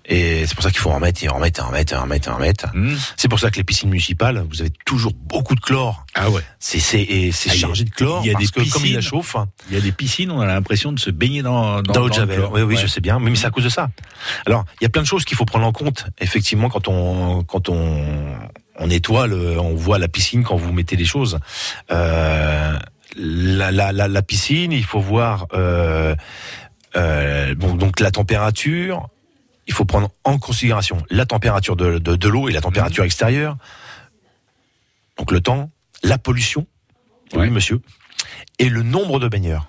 Et 0.05 0.45
c'est 0.45 0.53
pour 0.53 0.63
ça 0.65 0.69
qu'il 0.69 0.79
faut 0.79 0.91
en 0.91 0.99
mettre, 0.99 1.23
et 1.23 1.29
en 1.29 1.39
mettre, 1.39 1.61
et 1.61 1.63
en 1.63 1.71
mettre, 1.71 1.93
et 1.93 1.95
en 1.95 2.05
mettre, 2.05 2.27
et 2.27 2.31
en 2.31 2.37
mettre. 2.37 2.67
Hmm. 2.75 2.93
C'est 3.15 3.29
pour 3.29 3.39
ça 3.39 3.49
que 3.49 3.55
les 3.55 3.63
piscines 3.63 3.89
municipales, 3.89 4.45
vous 4.51 4.59
avez 4.59 4.69
toujours 4.85 5.13
beaucoup 5.15 5.55
de 5.55 5.61
chlore. 5.61 6.05
Ah 6.13 6.29
ouais. 6.29 6.41
C'est 6.59 6.79
c'est 6.79 7.29
c'est 7.31 7.51
Ah, 7.51 7.55
chargé 7.55 7.85
de 7.85 7.89
chlore 7.89 8.19
il 8.21 8.27
y 8.27 8.29
a 8.31 8.33
parce 8.33 8.51
des 8.51 8.51
que 8.65 8.69
comme 8.69 8.85
il 8.85 8.91
la 8.93 8.99
piscines 8.99 9.01
chauffe, 9.01 9.37
hein, 9.37 9.47
Il 9.69 9.75
y 9.75 9.77
a 9.77 9.81
des 9.81 9.93
piscines, 9.93 10.29
on 10.29 10.41
a 10.41 10.45
l'impression 10.45 10.91
de 10.91 10.99
se 10.99 11.09
baigner 11.09 11.41
dans 11.41 11.81
dans, 11.81 11.81
dans 11.81 11.93
dans 11.93 12.07
le 12.07 12.13
javel. 12.13 12.35
chlore. 12.37 12.51
Oui, 12.51 12.61
oui, 12.63 12.75
Ouais. 12.75 12.81
je 12.81 12.87
sais 12.87 12.99
bien, 12.99 13.17
mais 13.19 13.33
c'est 13.35 13.47
à 13.47 13.49
cause 13.49 13.63
de 13.63 13.69
ça. 13.69 13.89
Alors, 14.45 14.65
il 14.81 14.83
y 14.83 14.87
a 14.87 14.89
plein 14.89 15.03
de 15.03 15.07
choses 15.07 15.23
qu'il 15.23 15.37
faut 15.37 15.45
prendre 15.45 15.65
en 15.65 15.71
compte, 15.71 16.05
effectivement, 16.19 16.67
quand 16.69 16.89
on 16.89 17.43
quand 17.43 17.69
on 17.69 18.35
on 18.77 18.87
nettoie, 18.87 19.27
le, 19.27 19.59
on 19.59 19.75
voit 19.75 19.99
la 19.99 20.07
piscine 20.07 20.43
quand 20.43 20.55
vous 20.55 20.73
mettez 20.73 20.95
les 20.95 21.05
choses. 21.05 21.39
Euh, 21.91 22.77
la, 23.15 23.71
la, 23.71 23.91
la, 23.91 24.07
la 24.07 24.21
piscine, 24.21 24.71
il 24.71 24.83
faut 24.85 24.99
voir 25.01 25.47
euh, 25.53 26.15
Euh, 26.95 27.55
bon, 27.55 27.73
donc 27.73 27.99
la 27.99 28.11
température, 28.11 29.09
il 29.65 29.73
faut 29.73 29.83
prendre 29.85 30.09
en 30.25 30.37
considération 30.37 30.97
la 31.09 31.25
température 31.25 31.75
de, 31.75 31.97
de, 31.97 32.15
de 32.15 32.27
l'eau 32.29 32.49
et 32.49 32.51
la 32.51 32.61
température 32.61 33.03
extérieure. 33.03 33.57
Donc 35.17 35.31
le 35.31 35.41
temps, 35.41 35.71
la 36.03 36.17
pollution, 36.19 36.67
Ouais. 37.33 37.47
oui 37.47 37.49
monsieur, 37.49 37.81
et 38.59 38.69
le 38.69 38.83
nombre 38.83 39.19
de 39.19 39.27
baigneurs. 39.27 39.65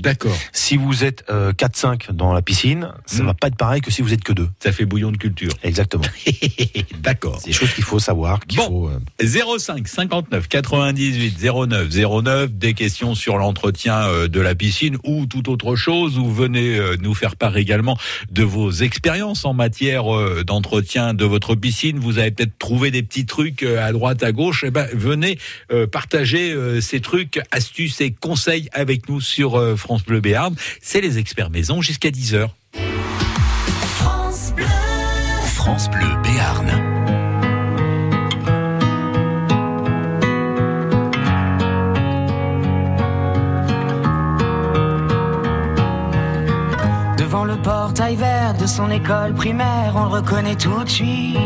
D'accord. 0.00 0.36
Si 0.52 0.76
vous 0.76 1.04
êtes 1.04 1.24
euh, 1.30 1.52
4-5 1.52 2.12
dans 2.12 2.32
la 2.32 2.42
piscine, 2.42 2.92
ça 3.06 3.22
Mm. 3.22 3.26
va 3.26 3.34
pas 3.34 3.46
être 3.48 3.56
pareil 3.56 3.80
que 3.80 3.90
si 3.90 4.02
vous 4.02 4.12
êtes 4.12 4.24
que 4.24 4.32
deux. 4.32 4.48
Ça 4.62 4.72
fait 4.72 4.84
bouillon 4.84 5.10
de 5.12 5.16
culture. 5.16 5.52
Exactement. 5.62 6.04
D'accord. 7.02 7.38
C'est 7.40 7.48
des 7.48 7.52
choses 7.52 7.72
qu'il 7.72 7.84
faut 7.84 7.98
savoir, 7.98 8.40
Bon. 8.56 8.66
faut. 8.66 8.88
euh, 8.88 9.58
05 9.58 9.86
59 9.88 10.48
98 10.48 11.38
09 11.42 11.88
09 12.22 12.52
des 12.54 12.74
questions 12.74 13.14
sur 13.14 13.38
l'entretien 13.38 14.06
euh, 14.08 14.28
de 14.28 14.40
la 14.40 14.54
piscine 14.54 14.96
ou 15.04 15.26
toute 15.26 15.48
autre 15.48 15.76
chose 15.76 16.18
ou 16.18 16.30
venez 16.30 16.76
euh, 16.78 16.96
nous 17.00 17.14
faire 17.14 17.36
part 17.36 17.56
également 17.56 17.96
de 18.30 18.42
vos 18.42 18.70
expériences 18.70 19.44
en 19.44 19.54
matière 19.54 20.14
euh, 20.14 20.44
d'entretien 20.44 21.14
de 21.14 21.24
votre 21.24 21.54
piscine 21.54 21.98
vous 21.98 22.18
avez 22.18 22.30
peut-être 22.30 22.58
trouvé 22.58 22.90
des 22.90 23.02
petits 23.02 23.26
trucs 23.26 23.62
à 23.62 23.92
droite 23.92 24.22
à 24.22 24.32
gauche 24.32 24.64
et 24.64 24.70
ben 24.70 24.86
venez 24.92 25.38
partager 25.92 26.54
ces 26.80 27.00
trucs 27.00 27.40
astuces 27.50 28.00
et 28.00 28.10
conseils 28.12 28.68
avec 28.72 29.08
nous 29.08 29.20
sur 29.20 29.76
France 29.88 30.04
Bleu 30.04 30.20
Béarn 30.20 30.54
c'est 30.82 31.00
les 31.00 31.16
experts 31.16 31.48
maison 31.48 31.80
jusqu'à 31.80 32.10
10h 32.10 32.48
France 33.80 34.52
Bleu. 34.54 34.66
France 35.46 35.88
Bleu 35.88 36.06
Béarn. 36.22 36.66
Devant 47.16 47.44
le 47.44 47.56
portail 47.56 48.16
vert 48.16 48.52
de 48.60 48.66
son 48.66 48.90
école 48.90 49.32
primaire, 49.32 49.94
on 49.94 50.02
le 50.02 50.10
reconnaît 50.10 50.56
tout 50.56 50.84
de 50.84 50.90
suite. 50.90 51.38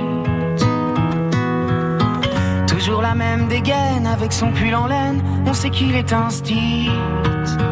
Toujours 2.67 3.03
la 3.03 3.15
même 3.15 3.47
dégaine 3.47 4.05
avec 4.05 4.33
son 4.33 4.51
pull 4.51 4.75
en 4.75 4.89
laine, 4.89 5.23
on 5.47 5.55
sait 5.55 5.71
qu'il 5.71 5.95
est 5.95 6.13
un 6.13 6.29
stit. 6.29 6.89
Il 6.89 7.72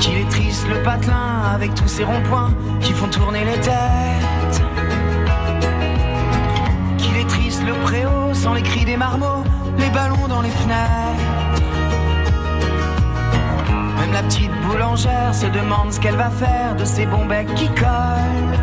Qu'il 0.00 0.16
est 0.16 0.28
triste 0.30 0.66
le 0.68 0.82
patelin 0.82 1.42
avec 1.54 1.74
tous 1.74 1.88
ces 1.88 2.04
ronds-points 2.04 2.54
qui 2.80 2.92
font 2.92 3.08
tourner 3.08 3.44
les 3.44 3.60
têtes. 3.60 4.62
Qu'il 6.96 7.16
est 7.16 7.28
triste 7.28 7.62
le 7.66 7.74
préau 7.74 8.32
sans 8.32 8.54
les 8.54 8.62
cris 8.62 8.86
des 8.86 8.96
marmots, 8.96 9.44
les 9.78 9.90
ballons 9.90 10.26
dans 10.26 10.40
les 10.40 10.48
fenêtres. 10.50 10.80
Même 13.98 14.12
la 14.12 14.22
petite 14.22 14.52
boulangère 14.62 15.34
se 15.34 15.46
demande 15.46 15.92
ce 15.92 16.00
qu'elle 16.00 16.16
va 16.16 16.30
faire 16.30 16.76
de 16.76 16.84
ces 16.86 17.04
bons 17.04 17.26
becs 17.26 17.54
qui 17.54 17.68
collent. 17.68 18.58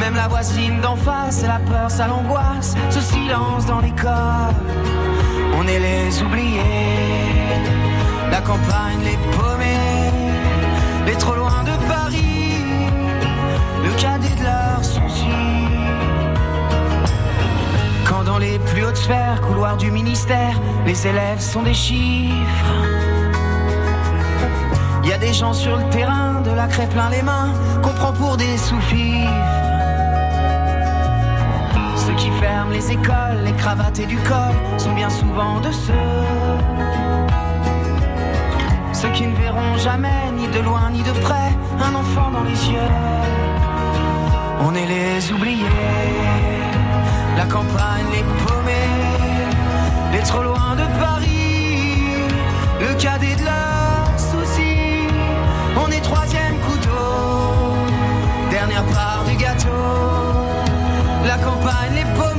Même 0.00 0.14
la 0.14 0.28
voisine 0.28 0.80
d'en 0.82 0.96
face, 0.96 1.42
elle 1.42 1.50
a 1.50 1.60
peur, 1.60 1.90
ça 1.90 2.06
l'angoisse, 2.06 2.74
ce 2.90 3.00
silence 3.00 3.64
dans 3.64 3.80
l'école. 3.80 4.54
On 5.56 5.66
est 5.66 5.78
les 5.78 6.22
oubliés, 6.22 7.29
la 8.30 8.40
campagne, 8.40 9.00
les 9.02 9.18
paumés, 9.36 10.10
les 11.06 11.16
trop 11.16 11.34
loin 11.34 11.62
de 11.64 11.76
Paris, 11.86 12.64
le 13.84 13.90
cadet 14.00 14.34
de 14.36 14.44
leurs 14.44 14.84
soucis. 14.84 15.66
Quand 18.08 18.24
dans 18.24 18.38
les 18.38 18.58
plus 18.58 18.84
hautes 18.84 18.96
sphères, 18.96 19.40
couloirs 19.40 19.76
du 19.76 19.90
ministère, 19.90 20.60
les 20.86 21.06
élèves 21.06 21.40
sont 21.40 21.62
des 21.62 21.74
chiffres. 21.74 22.74
Il 25.02 25.08
y 25.08 25.12
a 25.12 25.18
des 25.18 25.32
gens 25.32 25.52
sur 25.52 25.76
le 25.76 25.84
terrain, 25.90 26.40
de 26.42 26.50
la 26.50 26.66
craie 26.66 26.88
plein 26.88 27.10
les 27.10 27.22
mains, 27.22 27.52
qu'on 27.82 27.92
prend 27.92 28.12
pour 28.12 28.36
des 28.36 28.56
sous-fifres. 28.56 29.30
Ceux 31.96 32.14
qui 32.14 32.30
ferment 32.40 32.70
les 32.70 32.92
écoles, 32.92 33.40
les 33.44 33.52
cravates 33.52 33.98
et 33.98 34.06
du 34.06 34.18
col 34.18 34.54
sont 34.78 34.92
bien 34.92 35.10
souvent 35.10 35.60
de 35.60 35.72
ceux. 35.72 36.69
Ceux 39.00 39.08
qui 39.12 39.26
ne 39.26 39.34
verront 39.34 39.78
jamais, 39.78 40.30
ni 40.36 40.46
de 40.48 40.60
loin 40.60 40.90
ni 40.90 41.02
de 41.02 41.12
près, 41.22 41.50
un 41.82 41.94
enfant 41.94 42.30
dans 42.30 42.42
les 42.42 42.70
yeux. 42.70 42.92
On 44.60 44.74
est 44.74 44.84
les 44.84 45.32
oubliés, 45.32 45.64
la 47.34 47.46
campagne, 47.46 48.04
les 48.12 48.22
paumés, 48.44 48.92
les 50.12 50.20
trop 50.20 50.42
loin 50.42 50.76
de 50.76 50.84
Paris, 51.02 52.26
le 52.78 52.94
cadet 53.02 53.36
de 53.36 53.44
leurs 53.44 54.18
soucis. 54.18 55.08
On 55.82 55.90
est 55.90 56.02
troisième 56.02 56.58
couteau, 56.68 57.76
dernière 58.50 58.84
part 58.84 59.24
du 59.26 59.34
gâteau, 59.36 59.68
la 61.24 61.38
campagne, 61.38 61.94
les 61.94 62.04
paumés, 62.04 62.29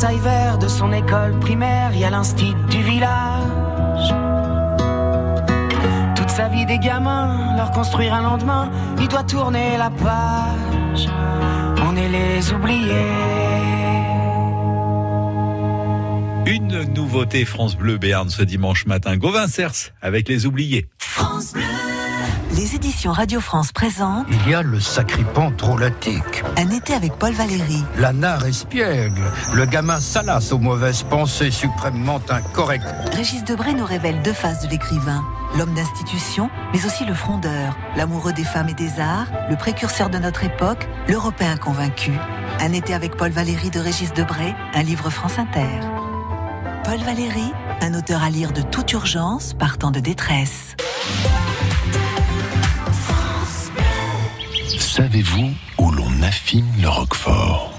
portail 0.00 0.18
vert 0.20 0.56
de 0.56 0.66
son 0.66 0.92
école 0.94 1.38
primaire, 1.40 1.90
il 1.92 2.00
y 2.00 2.04
a 2.04 2.10
l'instit 2.10 2.54
du 2.70 2.82
village. 2.82 4.14
Toute 6.16 6.30
sa 6.30 6.48
vie 6.48 6.64
des 6.64 6.78
gamins, 6.78 7.54
leur 7.56 7.70
construire 7.70 8.14
un 8.14 8.22
lendemain, 8.22 8.70
il 8.98 9.08
doit 9.08 9.24
tourner 9.24 9.76
la 9.76 9.90
page. 9.90 11.06
On 11.86 11.94
est 11.96 12.08
les 12.08 12.50
oubliés. 12.50 12.94
Une 16.46 16.94
nouveauté 16.94 17.44
France 17.44 17.76
Bleu 17.76 17.98
Béarn 17.98 18.30
ce 18.30 18.42
dimanche 18.42 18.86
matin. 18.86 19.18
Gauvin 19.18 19.48
Cers 19.48 19.92
avec 20.00 20.28
les 20.28 20.46
oubliés. 20.46 20.88
France 20.98 21.52
Bleu. 21.52 21.89
Les 22.60 22.74
éditions 22.74 23.12
Radio 23.12 23.40
France 23.40 23.72
présentent 23.72 24.26
Il 24.30 24.50
y 24.50 24.54
a 24.54 24.60
le 24.60 24.80
sacripant 24.80 25.50
drôlatique, 25.50 26.44
Un 26.58 26.68
été 26.68 26.92
avec 26.92 27.14
Paul 27.14 27.32
Valéry. 27.32 27.82
la 27.96 28.12
nare 28.12 28.44
espiègle, 28.44 29.22
le 29.54 29.64
gamin 29.64 29.98
salace 29.98 30.52
aux 30.52 30.58
mauvaises 30.58 31.02
pensées 31.04 31.50
suprêmement 31.50 32.20
incorrectes. 32.28 32.84
Régis 33.14 33.44
Debray 33.44 33.72
nous 33.72 33.86
révèle 33.86 34.20
deux 34.20 34.34
faces 34.34 34.62
de 34.62 34.68
l'écrivain. 34.68 35.24
L'homme 35.56 35.72
d'institution, 35.72 36.50
mais 36.74 36.84
aussi 36.84 37.06
le 37.06 37.14
frondeur, 37.14 37.78
l'amoureux 37.96 38.34
des 38.34 38.44
femmes 38.44 38.68
et 38.68 38.74
des 38.74 39.00
arts, 39.00 39.28
le 39.48 39.56
précurseur 39.56 40.10
de 40.10 40.18
notre 40.18 40.44
époque, 40.44 40.86
l'Européen 41.08 41.56
convaincu. 41.56 42.12
Un 42.60 42.74
été 42.74 42.92
avec 42.92 43.16
Paul 43.16 43.30
Valéry 43.30 43.70
de 43.70 43.80
Régis 43.80 44.12
Debray, 44.12 44.54
un 44.74 44.82
livre 44.82 45.08
France 45.08 45.38
Inter. 45.38 45.80
Paul 46.84 46.98
Valéry, 46.98 47.54
un 47.80 47.94
auteur 47.94 48.22
à 48.22 48.28
lire 48.28 48.52
de 48.52 48.60
toute 48.60 48.92
urgence, 48.92 49.54
partant 49.54 49.90
de 49.90 50.00
détresse. 50.00 50.76
Savez-vous 54.78 55.52
où 55.78 55.90
l'on 55.90 56.22
affine 56.22 56.66
le 56.80 56.88
roquefort? 56.88 57.72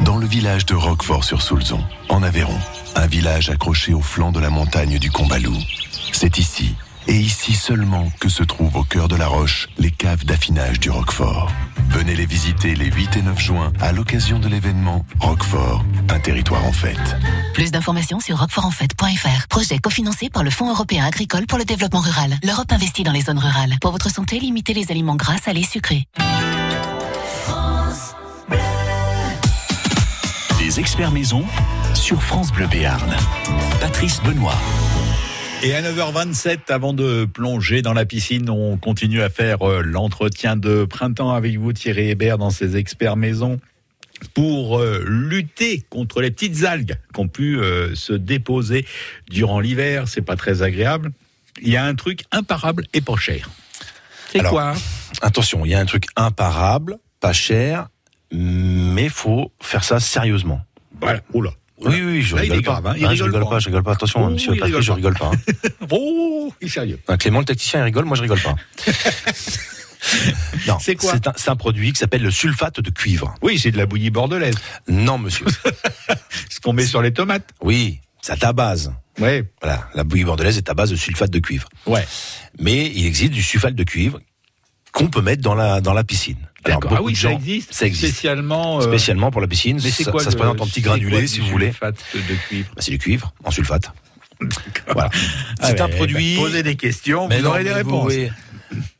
Dans 0.00 0.16
le 0.16 0.26
village 0.26 0.66
de 0.66 0.74
Roquefort-sur-Soulzon, 0.74 1.84
en 2.08 2.22
Aveyron. 2.22 2.58
Un 2.96 3.06
village 3.06 3.50
accroché 3.50 3.94
au 3.94 4.00
flanc 4.00 4.32
de 4.32 4.40
la 4.40 4.50
montagne 4.50 4.98
du 4.98 5.10
Combalou. 5.10 5.56
C'est 6.12 6.38
ici, 6.38 6.74
et 7.08 7.16
ici 7.16 7.54
seulement, 7.54 8.12
que 8.20 8.28
se 8.28 8.42
trouvent 8.42 8.76
au 8.76 8.84
cœur 8.84 9.08
de 9.08 9.16
la 9.16 9.26
roche 9.26 9.68
les 9.78 9.90
caves 9.90 10.24
d'affinage 10.24 10.78
du 10.78 10.90
Roquefort. 10.90 11.50
Venez 11.88 12.14
les 12.14 12.26
visiter 12.26 12.74
les 12.74 12.90
8 12.90 13.16
et 13.16 13.22
9 13.22 13.40
juin 13.40 13.72
à 13.80 13.92
l'occasion 13.92 14.38
de 14.38 14.46
l'événement 14.46 15.06
Roquefort, 15.18 15.84
un 16.10 16.20
territoire 16.20 16.64
en 16.66 16.72
fête. 16.72 17.16
Plus 17.54 17.70
d'informations 17.70 18.20
sur 18.20 18.38
roquefortenfête.fr. 18.38 19.48
Projet 19.48 19.78
cofinancé 19.78 20.28
par 20.28 20.44
le 20.44 20.50
Fonds 20.50 20.70
européen 20.70 21.06
agricole 21.06 21.46
pour 21.46 21.58
le 21.58 21.64
développement 21.64 22.00
rural. 22.00 22.36
L'Europe 22.44 22.70
investit 22.70 23.04
dans 23.04 23.12
les 23.12 23.22
zones 23.22 23.38
rurales. 23.38 23.76
Pour 23.80 23.90
votre 23.90 24.10
santé, 24.10 24.38
limitez 24.38 24.74
les 24.74 24.90
aliments 24.90 25.16
gras, 25.16 25.38
salés, 25.38 25.64
sucrés. 25.64 26.06
Les 30.60 30.78
experts 30.78 31.12
maison 31.12 31.44
sur 31.94 32.22
France 32.22 32.52
Bleu 32.52 32.66
Béarn. 32.66 33.16
Patrice 33.80 34.20
Benoît. 34.22 34.58
Et 35.60 35.74
à 35.74 35.82
9h27, 35.82 36.70
avant 36.70 36.92
de 36.92 37.24
plonger 37.24 37.82
dans 37.82 37.92
la 37.92 38.04
piscine, 38.04 38.48
on 38.48 38.76
continue 38.76 39.22
à 39.22 39.28
faire 39.28 39.68
euh, 39.68 39.82
l'entretien 39.82 40.56
de 40.56 40.84
printemps 40.84 41.32
avec 41.32 41.58
vous, 41.58 41.72
Thierry 41.72 42.10
Hébert, 42.10 42.38
dans 42.38 42.50
ses 42.50 42.76
experts 42.76 43.16
maison 43.16 43.58
pour 44.34 44.78
euh, 44.78 45.02
lutter 45.04 45.84
contre 45.90 46.20
les 46.20 46.30
petites 46.30 46.62
algues 46.64 46.96
qui 47.12 47.20
ont 47.20 47.26
pu 47.26 47.58
euh, 47.58 47.92
se 47.96 48.12
déposer 48.12 48.86
durant 49.30 49.58
l'hiver. 49.58 50.06
C'est 50.06 50.22
pas 50.22 50.36
très 50.36 50.62
agréable. 50.62 51.10
Il 51.60 51.70
y 51.70 51.76
a 51.76 51.84
un 51.84 51.96
truc 51.96 52.22
imparable 52.30 52.84
et 52.94 53.00
pas 53.00 53.16
cher. 53.16 53.50
C'est 54.30 54.44
quoi? 54.44 54.74
Attention, 55.22 55.64
il 55.64 55.72
y 55.72 55.74
a 55.74 55.80
un 55.80 55.86
truc 55.86 56.04
imparable, 56.14 56.98
pas 57.18 57.32
cher, 57.32 57.88
mais 58.30 59.08
faut 59.08 59.50
faire 59.60 59.82
ça 59.82 59.98
sérieusement. 59.98 60.60
Voilà. 61.00 61.20
Oula. 61.32 61.50
Oui, 61.80 62.02
oui, 62.02 62.22
je 62.22 62.34
Là, 62.34 62.42
rigole 62.42 62.62
pas. 62.62 62.72
grave, 62.80 62.86
hein. 62.88 62.94
Il 62.98 63.04
Ah, 63.06 63.14
je 63.14 63.22
rigole 63.22 63.26
rigole 63.40 63.42
pas. 63.44 63.50
pas, 63.50 63.58
je 63.60 63.66
rigole 63.66 63.82
pas. 63.84 63.92
Attention, 63.92 64.24
Oh, 64.26 64.30
monsieur 64.30 64.52
il 64.54 64.60
Patrick, 64.60 64.80
je 64.82 64.92
rigole 64.92 65.12
rigole 65.14 65.30
pas. 65.30 65.36
hein. 65.36 65.70
Oh, 65.90 66.52
il 66.60 66.66
est 66.66 66.70
sérieux. 66.70 66.98
Clément, 67.18 67.38
le 67.38 67.44
tacticien, 67.44 67.80
il 67.80 67.84
rigole, 67.84 68.04
moi 68.04 68.16
je 68.16 68.22
rigole 68.22 68.40
pas. 68.40 68.54
non, 70.66 70.78
C'est 70.80 70.96
quoi 70.96 71.14
c'est 71.36 71.48
un 71.50 71.56
produit 71.56 71.92
qui 71.92 71.98
s'appelle 71.98 72.22
le 72.22 72.30
sulfate 72.30 72.80
de 72.80 72.90
cuivre. 72.90 73.34
Oui, 73.42 73.58
c'est 73.58 73.70
de 73.70 73.76
la 73.76 73.86
bouillie 73.86 74.10
bordelaise. 74.10 74.54
Non, 74.88 75.18
monsieur. 75.18 75.46
Ce 76.50 76.60
qu'on 76.60 76.72
met 76.72 76.86
sur 76.86 77.02
les 77.02 77.12
tomates. 77.12 77.48
oui, 77.62 78.00
c'est 78.22 78.32
à 78.32 78.36
ta 78.36 78.52
base. 78.52 78.92
Ouais. 79.18 79.44
Voilà, 79.62 79.88
la 79.94 80.04
bouillie 80.04 80.24
bordelaise 80.24 80.56
est 80.58 80.68
à 80.70 80.74
base 80.74 80.90
de 80.90 80.96
sulfate 80.96 81.30
de 81.30 81.38
cuivre. 81.40 81.68
Ouais. 81.86 82.06
Mais 82.60 82.86
il 82.94 83.06
existe 83.06 83.32
du 83.32 83.42
sulfate 83.42 83.74
de 83.74 83.84
cuivre 83.84 84.18
qu'on 84.92 85.08
peut 85.08 85.22
mettre 85.22 85.42
dans 85.42 85.54
la, 85.54 85.80
dans 85.80 85.92
la 85.92 86.04
piscine. 86.04 86.36
Alors. 86.64 86.80
Ah 86.90 87.02
oui, 87.02 87.14
ça 87.14 87.28
gens- 87.30 87.36
existe. 87.36 87.72
Ça 87.72 87.86
existe. 87.86 88.12
Spécialement. 88.12 88.78
euh, 88.80 88.82
Spécialement 88.82 89.30
pour 89.30 89.40
la 89.40 89.46
piscine. 89.46 89.80
Mais 89.82 89.90
c'est 89.90 90.04
ça, 90.04 90.10
quoi 90.10 90.22
ça 90.22 90.30
se 90.30 90.36
présente 90.36 90.60
en 90.60 90.66
c'est 90.66 90.80
granulés, 90.80 91.20
du 91.22 91.28
si 91.28 91.40
vous 91.40 91.46
voulez. 91.48 91.68
de 92.14 92.34
cuivre. 92.48 92.68
Bah, 92.74 92.82
c'est 92.82 92.90
du 92.90 92.98
cuivre 92.98 93.32
en 93.44 93.50
sulfate. 93.50 93.90
Voilà. 94.92 95.10
Ah, 95.60 95.68
C'est 95.68 95.80
un 95.80 95.88
produit. 95.88 96.36
bah, 96.36 96.42
posez 96.42 96.62
des 96.62 96.76
questions, 96.76 97.26
Mais 97.28 97.38
vous 97.38 97.44
non, 97.44 97.50
aurez 97.50 97.64
des 97.64 97.70
vous, 97.70 97.76
réponses. 97.76 98.12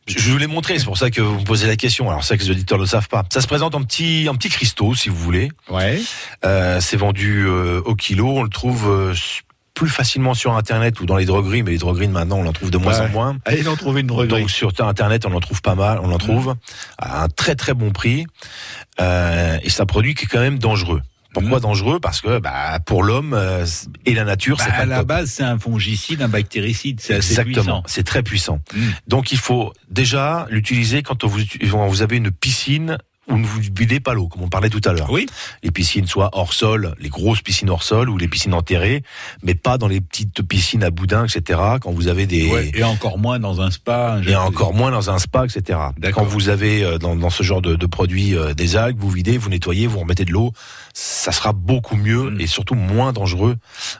Je 0.06 0.30
vous 0.30 0.38
l'ai 0.38 0.46
montré, 0.46 0.78
c'est 0.78 0.86
pour 0.86 0.96
ça 0.96 1.10
que 1.10 1.20
vous 1.20 1.40
me 1.40 1.44
posez 1.44 1.66
la 1.66 1.76
question. 1.76 2.08
Alors, 2.08 2.22
c'est 2.24 2.28
ça 2.30 2.36
que 2.38 2.42
les 2.44 2.50
auditeurs 2.50 2.78
ne 2.78 2.84
le 2.84 2.88
savent 2.88 3.08
pas. 3.08 3.24
Ça 3.30 3.42
se 3.42 3.46
présente 3.46 3.74
en 3.74 3.82
petits, 3.82 4.26
en 4.30 4.34
petits 4.34 4.48
cristaux, 4.48 4.94
si 4.94 5.10
vous 5.10 5.16
voulez. 5.16 5.50
Ouais. 5.68 6.00
Euh, 6.46 6.80
c'est 6.80 6.96
vendu 6.96 7.44
euh, 7.46 7.82
au 7.84 7.94
kilo. 7.94 8.26
On 8.28 8.42
le 8.42 8.48
trouve 8.48 8.90
plus 9.78 9.88
facilement 9.88 10.34
sur 10.34 10.56
Internet 10.56 10.98
ou 11.00 11.06
dans 11.06 11.16
les 11.16 11.24
drogueries, 11.24 11.62
mais 11.62 11.70
les 11.70 11.78
drogueries 11.78 12.08
maintenant, 12.08 12.38
on 12.38 12.46
en 12.46 12.52
trouve 12.52 12.72
de 12.72 12.78
moins 12.78 12.98
Ouais. 12.98 13.06
en 13.06 13.08
moins. 13.10 13.36
Allez 13.44 13.68
en 13.68 13.76
trouver 13.76 14.00
une 14.00 14.08
droguerie. 14.08 14.40
Donc 14.40 14.50
sur 14.50 14.72
Internet, 14.80 15.24
on 15.24 15.32
en 15.32 15.38
trouve 15.40 15.62
pas 15.62 15.76
mal, 15.76 16.00
on 16.02 16.10
en 16.12 16.18
trouve 16.18 16.56
à 16.98 17.22
un 17.22 17.28
très 17.28 17.54
très 17.54 17.74
bon 17.74 17.90
prix. 17.92 18.26
Euh, 19.00 19.56
et 19.62 19.70
c'est 19.70 19.80
un 19.82 19.86
produit 19.86 20.14
qui 20.16 20.24
est 20.24 20.28
quand 20.28 20.40
même 20.40 20.58
dangereux. 20.58 21.00
Pourquoi 21.34 21.60
dangereux? 21.60 22.00
Parce 22.00 22.20
que 22.20 22.40
bah, 22.40 22.80
pour 22.84 23.04
l'homme 23.04 23.34
euh, 23.34 23.64
et 24.06 24.14
la 24.14 24.24
nature, 24.24 24.56
Bah, 24.56 24.64
c'est 24.66 24.70
pas 24.72 24.76
à 24.78 24.86
la 24.86 24.98
top. 24.98 25.06
base, 25.06 25.30
c'est 25.30 25.44
un 25.44 25.58
fongicide, 25.58 26.22
un 26.22 26.28
bactéricide. 26.28 27.00
C'est 27.00 27.14
assez 27.16 27.38
Exactement, 27.38 27.84
c'est 27.86 28.02
très 28.02 28.24
puissant. 28.24 28.58
Mm. 28.74 28.80
Donc 29.06 29.30
il 29.30 29.38
faut 29.38 29.72
déjà 29.90 30.46
l'utiliser 30.50 31.02
quand 31.02 31.22
vous, 31.24 31.40
quand 31.70 31.86
vous 31.86 32.02
avez 32.02 32.16
une 32.16 32.32
piscine 32.32 32.98
où 33.28 33.36
ne 33.38 33.44
vous 33.46 33.60
videz 33.60 34.00
pas 34.00 34.14
l'eau, 34.14 34.28
comme 34.28 34.42
on 34.42 34.48
parlait 34.48 34.70
tout 34.70 34.80
à 34.84 34.92
l'heure. 34.92 35.10
Oui. 35.10 35.26
Les 35.62 35.70
piscines 35.70 36.06
soit 36.06 36.30
hors 36.32 36.52
sol, 36.52 36.94
les 36.98 37.08
grosses 37.08 37.42
piscines 37.42 37.70
hors 37.70 37.82
sol 37.82 38.08
ou 38.08 38.16
les 38.18 38.28
piscines 38.28 38.54
enterrées, 38.54 39.02
mais 39.42 39.54
pas 39.54 39.78
dans 39.78 39.88
les 39.88 40.00
petites 40.00 40.42
piscines 40.42 40.82
à 40.82 40.90
boudin, 40.90 41.24
etc. 41.26 41.60
Quand 41.80 41.92
vous 41.92 42.08
avez 42.08 42.26
des 42.26 42.50
Ouais, 42.50 42.70
et 42.74 42.84
encore 42.84 43.18
moins 43.18 43.38
dans 43.38 43.60
un 43.60 43.70
spa. 43.70 44.14
un 44.14 44.22
et 44.22 44.34
encore 44.36 44.72
moins 44.74 44.90
dans 44.90 45.10
un 45.10 45.18
spa, 45.18 45.44
etc. 45.44 45.78
D'accord. 45.98 46.24
Quand 46.24 46.28
vous 46.28 46.48
avez 46.48 46.82
euh, 46.84 46.98
dans, 46.98 47.14
dans 47.16 47.30
ce 47.30 47.42
genre 47.42 47.60
de, 47.62 47.76
de 47.76 47.86
produits 47.86 48.34
euh, 48.36 48.54
des 48.54 48.76
algues, 48.76 48.98
vous 48.98 49.10
videz, 49.10 49.36
vous 49.38 49.50
nettoyez, 49.50 49.86
vous 49.86 49.98
remettez 49.98 50.24
de 50.24 50.32
l'eau, 50.32 50.52
ça 50.94 51.32
sera 51.32 51.52
beaucoup 51.52 51.96
mieux 51.96 52.08
Mm. 52.30 52.40
et 52.40 52.46
surtout 52.46 52.74
moins 52.74 53.12
dangereux 53.12 53.56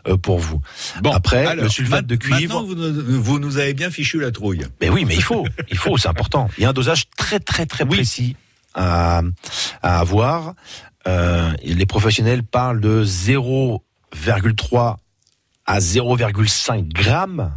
euh, 0.08 0.16
pour 0.16 0.38
vous. 0.38 0.60
Bon, 1.02 1.12
Après, 1.12 1.46
alors, 1.46 1.64
le 1.64 1.70
sulfate 1.70 2.06
de 2.06 2.16
cuivre. 2.16 2.62
Vous 2.64 3.22
vous 3.22 3.38
nous 3.38 3.58
avez 3.58 3.74
bien 3.74 3.90
fichu 3.90 4.18
la 4.20 4.30
trouille. 4.32 4.64
Mais 4.80 4.88
oui, 4.88 5.04
mais 5.04 5.14
il 5.14 5.22
faut, 5.22 5.46
il 5.70 5.76
faut, 5.76 5.96
c'est 5.98 6.08
important. 6.08 6.48
Il 6.58 6.62
y 6.62 6.66
a 6.66 6.70
un 6.70 6.72
dosage 6.72 7.04
très 7.16 7.38
très 7.38 7.66
très 7.66 7.84
précis 7.86 8.34
à, 8.74 9.22
à 9.82 10.00
avoir. 10.00 10.54
Euh, 11.06 11.52
les 11.62 11.86
professionnels 11.86 12.42
parlent 12.42 12.80
de 12.80 13.04
0,3 13.04 14.96
à 15.66 15.78
0,5 15.78 16.88
grammes. 16.92 17.52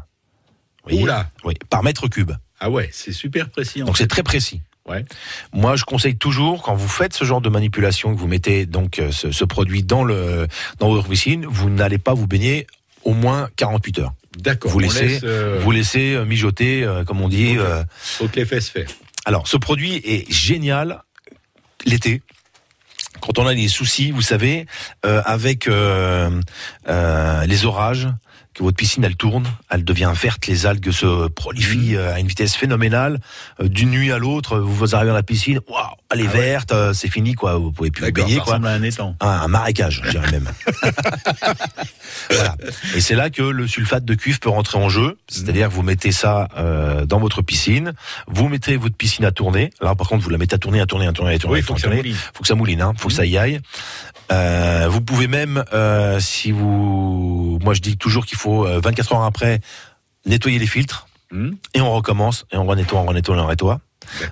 Voyez 0.83 1.03
Oula. 1.03 1.29
Oui, 1.43 1.53
par 1.69 1.83
mètre 1.83 2.07
cube. 2.07 2.31
Ah 2.59 2.69
ouais, 2.69 2.89
c'est 2.91 3.11
super 3.11 3.49
précis. 3.49 3.81
en 3.81 3.85
Donc 3.87 3.97
fait. 3.97 4.03
c'est 4.03 4.07
très 4.09 4.23
précis. 4.23 4.61
Ouais. 4.87 5.05
Moi, 5.53 5.75
je 5.75 5.83
conseille 5.83 6.15
toujours 6.17 6.63
quand 6.63 6.75
vous 6.75 6.87
faites 6.87 7.13
ce 7.13 7.23
genre 7.23 7.41
de 7.41 7.49
manipulation, 7.49 8.13
que 8.15 8.19
vous 8.19 8.27
mettez 8.27 8.65
donc 8.65 8.99
euh, 8.99 9.11
ce, 9.11 9.31
ce 9.31 9.45
produit 9.45 9.83
dans 9.83 10.03
le 10.03 10.47
dans 10.79 10.89
votre 10.89 11.07
piscine, 11.07 11.45
vous 11.45 11.69
n'allez 11.69 11.99
pas 11.99 12.13
vous 12.13 12.27
baigner 12.27 12.67
au 13.03 13.13
moins 13.13 13.49
48 13.57 13.99
heures. 13.99 14.13
D'accord. 14.37 14.71
Vous 14.71 14.79
laissez, 14.79 15.07
laisse, 15.07 15.21
euh, 15.23 15.59
vous 15.61 15.71
laissez 15.71 16.17
mijoter, 16.25 16.83
euh, 16.83 17.03
comme 17.03 17.21
on 17.21 17.29
dit. 17.29 17.57
Euh. 17.57 17.83
faut 17.99 18.27
que 18.27 18.37
les 18.37 18.45
fesses 18.45 18.69
faire. 18.69 18.87
Alors, 19.25 19.47
ce 19.47 19.57
produit 19.57 19.95
est 20.03 20.31
génial 20.31 21.03
l'été. 21.85 22.21
Quand 23.19 23.37
on 23.37 23.45
a 23.45 23.53
des 23.53 23.67
soucis, 23.67 24.11
vous 24.11 24.21
savez, 24.21 24.65
euh, 25.05 25.21
avec 25.25 25.67
euh, 25.67 26.41
euh, 26.87 27.45
les 27.45 27.65
orages, 27.65 28.07
votre 28.63 28.77
piscine 28.77 29.03
elle 29.03 29.15
tourne, 29.15 29.45
elle 29.69 29.83
devient 29.83 30.11
verte, 30.15 30.47
les 30.47 30.65
algues 30.65 30.91
se 30.91 31.27
prolifient 31.29 31.95
euh, 31.95 32.13
à 32.13 32.19
une 32.19 32.27
vitesse 32.27 32.55
phénoménale. 32.55 33.19
Euh, 33.61 33.67
D'une 33.67 33.89
nuit 33.91 34.11
à 34.11 34.17
l'autre, 34.17 34.59
vous 34.59 34.95
arrivez 34.95 35.09
dans 35.09 35.15
la 35.15 35.23
piscine, 35.23 35.59
waouh, 35.67 35.83
elle 36.11 36.21
est 36.21 36.27
Ah 36.29 36.37
verte, 36.37 36.71
euh, 36.71 36.93
c'est 36.93 37.09
fini 37.09 37.33
quoi, 37.33 37.55
vous 37.57 37.71
pouvez 37.71 37.91
plus 37.91 38.11
baigner 38.11 38.35
ça 38.35 38.41
quoi. 38.41 38.53
ressemble 38.53 38.67
à 38.67 38.71
un 38.73 38.83
étang. 38.83 39.15
Un, 39.19 39.27
un 39.27 39.47
marécage, 39.47 40.01
je 40.03 40.09
dirais 40.11 40.31
même. 40.31 40.47
voilà. 42.29 42.55
Et 42.95 43.01
c'est 43.01 43.15
là 43.15 43.29
que 43.29 43.41
le 43.41 43.67
sulfate 43.67 44.05
de 44.05 44.13
cuivre 44.13 44.39
peut 44.39 44.49
rentrer 44.49 44.77
en 44.77 44.89
jeu. 44.89 45.17
C'est-à-dire 45.27 45.69
que 45.69 45.73
vous 45.73 45.83
mettez 45.83 46.11
ça 46.11 46.47
euh, 46.57 47.05
dans 47.05 47.19
votre 47.19 47.41
piscine, 47.41 47.93
vous 48.27 48.47
mettez 48.49 48.77
votre 48.77 48.95
piscine 48.95 49.25
à 49.25 49.31
tourner. 49.31 49.71
Alors 49.81 49.95
par 49.95 50.07
contre, 50.07 50.23
vous 50.23 50.29
la 50.29 50.37
mettez 50.37 50.55
à 50.55 50.57
tourner, 50.57 50.81
à 50.81 50.85
tourner, 50.85 51.07
à 51.07 51.13
tourner, 51.13 51.35
à 51.35 51.39
tourner, 51.39 51.57
Oui, 51.57 51.61
faut 51.63 51.73
que 51.73 51.79
ça 51.81 51.87
tourner. 51.87 51.97
mouline. 52.01 52.15
faut 52.33 52.41
que 52.41 52.47
ça 52.47 52.55
mouline, 52.55 52.81
hein. 52.81 52.93
faut 52.97 53.07
que 53.07 53.13
ça 53.13 53.25
y 53.25 53.37
aille. 53.37 53.59
Euh, 54.31 54.87
vous 54.89 55.01
pouvez 55.01 55.27
même, 55.27 55.63
euh, 55.73 56.19
si 56.19 56.51
vous, 56.51 57.59
moi 57.61 57.73
je 57.73 57.81
dis 57.81 57.97
toujours 57.97 58.25
qu'il 58.25 58.37
faut 58.37 58.50
euh, 58.65 58.79
24 58.79 59.13
heures 59.13 59.23
après 59.23 59.59
nettoyer 60.25 60.59
les 60.59 60.67
filtres 60.67 61.07
Hum, 61.33 61.55
et 61.73 61.79
on 61.79 61.93
recommence 61.93 62.45
et 62.51 62.57
on 62.57 62.65
renettoie, 62.65 62.99
on 62.99 63.05
renettoie, 63.05 63.37
on 63.37 63.45
renettoie. 63.45 63.79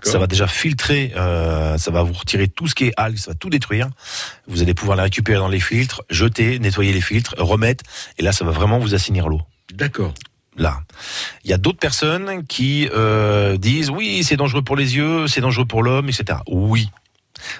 Ça 0.04 0.18
va 0.20 0.28
déjà 0.28 0.48
filtrer, 0.48 1.14
euh, 1.16 1.78
ça 1.78 1.92
va 1.92 2.04
vous 2.04 2.12
retirer 2.12 2.50
tout 2.50 2.68
ce 2.68 2.76
qui 2.76 2.86
est 2.88 2.94
algues, 2.98 3.18
ça 3.18 3.32
va 3.32 3.36
tout 3.36 3.50
détruire. 3.50 3.88
Vous 4.50 4.62
allez 4.62 4.74
pouvoir 4.74 4.98
les 4.98 5.04
récupérer 5.04 5.38
dans 5.38 5.48
les 5.48 5.62
filtres, 5.62 6.02
jeter, 6.10 6.60
nettoyer 6.60 6.92
les 6.92 7.00
filtres, 7.00 7.36
remettre, 7.38 7.86
et 8.18 8.22
là 8.24 8.34
ça 8.34 8.44
va 8.44 8.52
vraiment 8.52 8.80
vous 8.80 8.96
assainir 8.96 9.30
l'eau. 9.30 9.42
D'accord. 9.74 10.14
Là, 10.58 10.82
il 11.46 11.50
y 11.52 11.54
a 11.54 11.58
d'autres 11.58 11.80
personnes 11.80 12.46
qui 12.48 12.90
euh, 12.94 13.56
disent 13.56 13.90
oui 13.92 14.22
c'est 14.26 14.36
dangereux 14.36 14.64
pour 14.64 14.76
les 14.76 14.98
yeux, 14.98 15.28
c'est 15.28 15.40
dangereux 15.40 15.66
pour 15.66 15.84
l'homme, 15.84 16.10
etc. 16.10 16.40
Oui. 16.50 16.90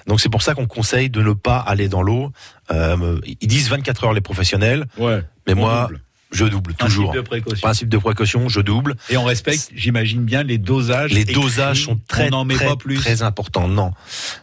Donc 0.06 0.20
c'est 0.20 0.28
pour 0.28 0.42
ça 0.42 0.52
qu'on 0.54 0.66
conseille 0.66 1.08
de 1.08 1.22
ne 1.22 1.32
pas 1.32 1.56
aller 1.60 1.88
dans 1.88 2.02
l'eau. 2.02 2.30
Euh, 2.70 3.18
ils 3.40 3.48
disent 3.48 3.70
24 3.70 4.04
heures 4.04 4.12
les 4.12 4.20
professionnels, 4.20 4.84
Ouais. 4.98 5.22
mais 5.46 5.54
moi 5.54 5.86
double. 5.88 6.00
Je 6.32 6.44
double 6.44 6.74
Principe 6.74 6.96
toujours. 6.96 7.12
de 7.12 7.20
précaution. 7.20 7.60
Principe 7.66 7.88
de 7.88 7.98
précaution, 7.98 8.48
je 8.48 8.60
double. 8.60 8.94
Et 9.08 9.16
on 9.16 9.24
respecte, 9.24 9.70
j'imagine 9.74 10.22
bien, 10.24 10.42
les 10.42 10.58
dosages. 10.58 11.12
Les 11.12 11.24
dosages 11.24 11.84
sont 11.84 11.98
très, 12.08 12.28
On 12.28 12.30
n'en 12.30 12.44
met 12.44 12.54
très, 12.54 12.66
pas 12.66 12.76
plus. 12.76 12.96
très 12.96 13.22
importants. 13.22 13.68
Non. 13.68 13.92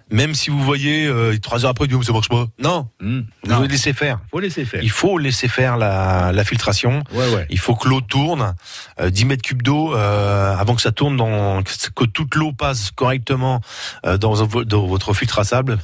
Même 0.10 0.34
si 0.36 0.50
vous 0.50 0.64
voyez, 0.64 1.06
euh, 1.06 1.38
trois 1.42 1.66
heures 1.66 1.72
après, 1.72 1.86
vous 1.86 1.90
dites, 1.90 1.98
oh, 2.00 2.04
ça 2.04 2.14
marche 2.14 2.30
pas. 2.30 2.48
Non. 2.60 2.88
Vous 3.00 3.24
Non, 3.46 3.62
laissez 3.62 3.94
faire. 3.94 4.20
faut 4.32 4.40
laisser 4.40 4.66
faire. 4.66 4.82
Il 4.84 4.90
faut 4.90 5.18
laisser 5.18 5.48
faire 5.48 5.78
la, 5.78 6.32
la 6.32 6.44
filtration. 6.44 7.04
Ouais, 7.14 7.34
ouais. 7.34 7.46
Il 7.50 7.60
faut 7.60 7.76
que 7.76 7.88
l'eau 7.90 8.02
tourne. 8.02 8.56
Euh, 9.00 9.10
10 9.10 9.26
mètres 9.26 9.44
cubes 9.44 9.62
d'eau, 9.62 9.94
euh, 9.96 10.56
avant 10.56 10.76
que 10.76 10.82
ça 10.82 10.92
tourne, 10.92 11.18
dans, 11.18 11.62
que 11.64 12.06
toute 12.06 12.36
l'eau 12.36 12.54
passe 12.54 12.92
correctement 12.92 13.62
euh, 14.06 14.18
dans, 14.18 14.46
dans 14.46 14.88
votre 14.88 15.14
filtre 15.14 15.40
à 15.40 15.44
sable, 15.44 15.78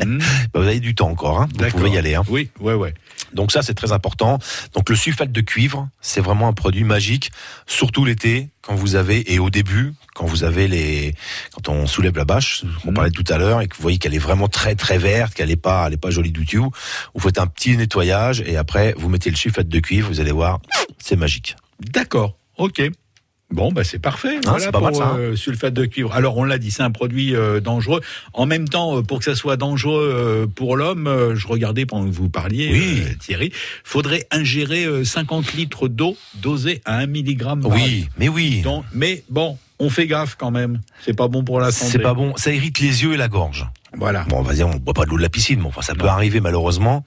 Hum, 0.00 0.18
bah, 0.52 0.60
vous 0.60 0.66
avez 0.66 0.80
du 0.80 0.94
temps 0.94 1.08
encore. 1.08 1.40
Hein. 1.40 1.48
Vous 1.56 1.70
pouvez 1.70 1.90
y 1.90 1.98
aller. 1.98 2.14
Hein. 2.14 2.22
Oui, 2.28 2.50
ouais, 2.60 2.74
ouais. 2.74 2.94
Donc 3.32 3.52
ça, 3.52 3.62
c'est 3.62 3.74
très 3.74 3.92
important. 3.92 4.38
Donc 4.74 4.88
le 4.90 4.96
sulfate 4.96 5.14
sulfate 5.14 5.32
de 5.32 5.40
cuivre, 5.42 5.88
c'est 6.00 6.20
vraiment 6.20 6.48
un 6.48 6.52
produit 6.52 6.82
magique, 6.82 7.30
surtout 7.66 8.04
l'été, 8.04 8.48
quand 8.66 8.74
vous 8.74 8.94
avez, 8.96 9.32
et 9.32 9.38
au 9.38 9.50
début, 9.50 9.92
quand 10.14 10.26
vous 10.26 10.44
avez 10.44 10.68
les, 10.68 11.14
quand 11.54 11.68
on 11.68 11.86
soulève 11.86 12.16
la 12.16 12.24
bâche, 12.24 12.64
on 12.84 12.88
Mhm. 12.88 12.94
parlait 12.94 13.10
tout 13.10 13.24
à 13.28 13.36
l'heure, 13.38 13.60
et 13.60 13.68
que 13.68 13.76
vous 13.76 13.82
voyez 13.82 13.98
qu'elle 13.98 14.14
est 14.14 14.18
vraiment 14.18 14.48
très 14.48 14.74
très 14.74 14.98
verte, 14.98 15.34
qu'elle 15.34 15.50
est 15.50 15.56
pas, 15.56 15.86
elle 15.86 15.94
est 15.94 15.98
pas 15.98 16.10
jolie 16.10 16.32
du 16.32 16.46
tout, 16.46 16.70
vous 17.14 17.20
faites 17.20 17.38
un 17.38 17.46
petit 17.46 17.76
nettoyage, 17.76 18.42
et 18.46 18.56
après, 18.56 18.94
vous 18.96 19.08
mettez 19.08 19.30
le 19.30 19.36
sulfate 19.36 19.68
de 19.68 19.80
cuivre, 19.80 20.08
vous 20.08 20.20
allez 20.20 20.32
voir, 20.32 20.60
c'est 20.98 21.16
magique. 21.16 21.56
D'accord, 21.80 22.38
ok. 22.56 22.82
Bon, 23.54 23.70
bah 23.70 23.84
c'est 23.84 24.00
parfait. 24.00 24.36
Hein, 24.38 24.40
voilà 24.42 24.58
c'est 24.64 24.72
pas 24.72 24.78
pour 24.78 24.86
mal, 24.88 24.94
ça, 24.96 25.06
hein. 25.10 25.18
euh, 25.18 25.36
sulfate 25.36 25.74
de 25.74 25.84
cuivre. 25.84 26.12
Alors 26.12 26.36
on 26.36 26.42
l'a 26.44 26.58
dit, 26.58 26.72
c'est 26.72 26.82
un 26.82 26.90
produit 26.90 27.36
euh, 27.36 27.60
dangereux. 27.60 28.00
En 28.32 28.46
même 28.46 28.68
temps, 28.68 28.98
euh, 28.98 29.02
pour 29.02 29.20
que 29.20 29.24
ça 29.24 29.36
soit 29.36 29.56
dangereux 29.56 30.12
euh, 30.12 30.46
pour 30.46 30.76
l'homme, 30.76 31.32
je 31.36 31.46
regardais 31.46 31.86
pendant 31.86 32.06
que 32.06 32.14
vous 32.14 32.28
parliez, 32.28 32.70
Oui. 32.72 33.02
Thierry, 33.20 33.52
faudrait 33.84 34.26
ingérer 34.32 34.84
euh, 34.86 35.04
50 35.04 35.54
litres 35.54 35.86
d'eau 35.86 36.16
dosée 36.42 36.82
à 36.84 36.98
1 36.98 37.06
mg. 37.06 37.44
Oui, 37.64 38.08
mais 38.18 38.28
oui. 38.28 38.60
Donc, 38.62 38.84
mais 38.92 39.22
bon, 39.30 39.56
on 39.78 39.88
fait 39.88 40.08
gaffe 40.08 40.34
quand 40.36 40.50
même. 40.50 40.80
C'est 41.04 41.14
pas 41.14 41.28
bon 41.28 41.44
pour 41.44 41.60
la 41.60 41.70
santé. 41.70 41.92
C'est 41.92 41.98
pas 42.00 42.14
bon, 42.14 42.34
ça 42.36 42.52
irrite 42.52 42.80
les 42.80 43.04
yeux 43.04 43.14
et 43.14 43.16
la 43.16 43.28
gorge. 43.28 43.68
Voilà. 43.96 44.24
Bon, 44.28 44.38
on 44.38 44.42
va 44.42 44.54
dire, 44.54 44.68
on 44.68 44.76
boit 44.76 44.94
pas 44.94 45.04
de 45.04 45.10
l'eau 45.10 45.16
de 45.16 45.22
la 45.22 45.28
piscine, 45.28 45.60
mais 45.60 45.66
enfin, 45.66 45.82
ça 45.82 45.94
peut 45.94 46.06
arriver 46.06 46.40
malheureusement. 46.40 47.04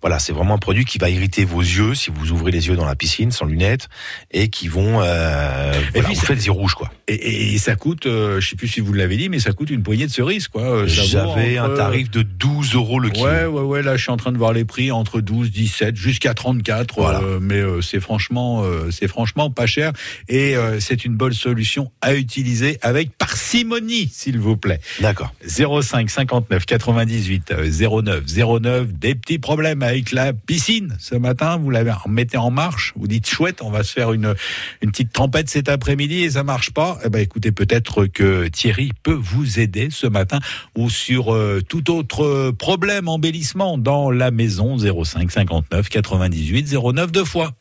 Voilà, 0.00 0.18
c'est 0.18 0.32
vraiment 0.32 0.54
un 0.54 0.58
produit 0.58 0.84
qui 0.84 0.98
va 0.98 1.10
irriter 1.10 1.44
vos 1.44 1.60
yeux 1.60 1.94
si 1.94 2.10
vous 2.10 2.32
ouvrez 2.32 2.50
les 2.50 2.68
yeux 2.68 2.76
dans 2.76 2.84
la 2.84 2.94
piscine 2.96 3.30
sans 3.32 3.44
lunettes 3.46 3.88
et 4.30 4.48
qui 4.48 4.68
vont, 4.68 5.00
euh, 5.02 5.72
voilà, 5.94 6.08
puis, 6.08 6.16
vous 6.16 6.24
faites 6.24 6.38
des 6.38 6.46
yeux 6.46 6.52
rouges, 6.52 6.74
quoi. 6.74 6.90
Et, 7.08 7.54
et 7.54 7.58
ça 7.58 7.74
coûte, 7.74 8.06
euh, 8.06 8.40
je 8.40 8.48
sais 8.50 8.56
plus 8.56 8.68
si 8.68 8.80
vous 8.80 8.92
l'avez 8.92 9.16
dit, 9.16 9.28
mais 9.28 9.38
ça 9.40 9.52
coûte 9.52 9.70
une 9.70 9.82
poignée 9.82 10.06
de 10.06 10.12
cerises, 10.12 10.48
quoi. 10.48 10.62
Euh, 10.62 10.84
J'avais 10.86 11.56
un 11.58 11.74
tarif 11.74 12.10
de 12.10 12.22
12 12.22 12.74
euros 12.74 13.00
le 13.00 13.10
kilo. 13.10 13.26
Ouais, 13.26 13.44
ouais, 13.46 13.62
ouais. 13.62 13.82
Là, 13.82 13.96
je 13.96 14.02
suis 14.02 14.12
en 14.12 14.16
train 14.16 14.32
de 14.32 14.38
voir 14.38 14.52
les 14.52 14.64
prix 14.64 14.90
entre 14.90 15.20
12, 15.20 15.50
17, 15.50 15.96
jusqu'à 15.96 16.34
34. 16.34 16.94
Voilà. 16.96 17.20
euh, 17.20 17.38
mais 17.40 17.56
euh, 17.56 17.80
c'est 17.80 18.00
franchement, 18.00 18.64
c'est 18.90 19.08
franchement 19.08 19.50
pas 19.50 19.66
cher. 19.66 19.92
Et 20.28 20.54
c'est 20.80 21.04
une 21.04 21.14
bonne 21.16 21.32
solution 21.32 21.90
à 22.00 22.14
utiliser 22.14 22.78
avec 22.82 23.16
parcimonie, 23.16 24.08
s'il 24.12 24.38
vous 24.38 24.56
plaît. 24.56 24.80
D'accord. 25.00 25.32
05 25.46 26.08
59 26.28 26.66
98 26.66 27.52
euh, 27.52 28.02
09 28.02 28.24
09. 28.60 28.92
Des 28.92 29.14
petits 29.14 29.38
problèmes 29.38 29.82
avec 29.82 30.12
la 30.12 30.32
piscine 30.32 30.94
ce 30.98 31.14
matin. 31.14 31.56
Vous 31.56 31.70
l'avez 31.70 31.92
mettez 32.06 32.36
en 32.36 32.50
marche. 32.50 32.92
Vous 32.96 33.06
dites 33.06 33.28
chouette, 33.28 33.62
on 33.62 33.70
va 33.70 33.82
se 33.82 33.92
faire 33.92 34.12
une 34.12 34.34
une 34.82 34.90
petite 34.90 35.12
tempête 35.12 35.48
cet 35.48 35.68
après-midi 35.68 36.22
et 36.24 36.30
ça 36.30 36.44
marche 36.44 36.70
pas. 36.70 36.98
Eh 37.04 37.08
ben 37.08 37.20
écoutez, 37.20 37.52
peut-être 37.52 38.06
que 38.06 38.48
Thierry 38.48 38.90
peut 39.02 39.18
vous 39.18 39.58
aider 39.58 39.88
ce 39.90 40.06
matin 40.06 40.38
ou 40.76 40.90
sur 40.90 41.34
euh, 41.34 41.62
tout 41.66 41.90
autre 41.90 42.24
euh, 42.24 42.52
problème 42.52 43.08
embellissement 43.08 43.78
dans 43.78 44.10
la 44.10 44.30
maison 44.30 44.76
05 44.78 45.30
59 45.30 45.88
98 45.88 46.74
09 46.74 47.12
deux 47.12 47.24
fois. 47.24 47.52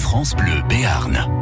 France 0.00 0.36
Bleu 0.36 0.62
Béarn. 0.68 1.41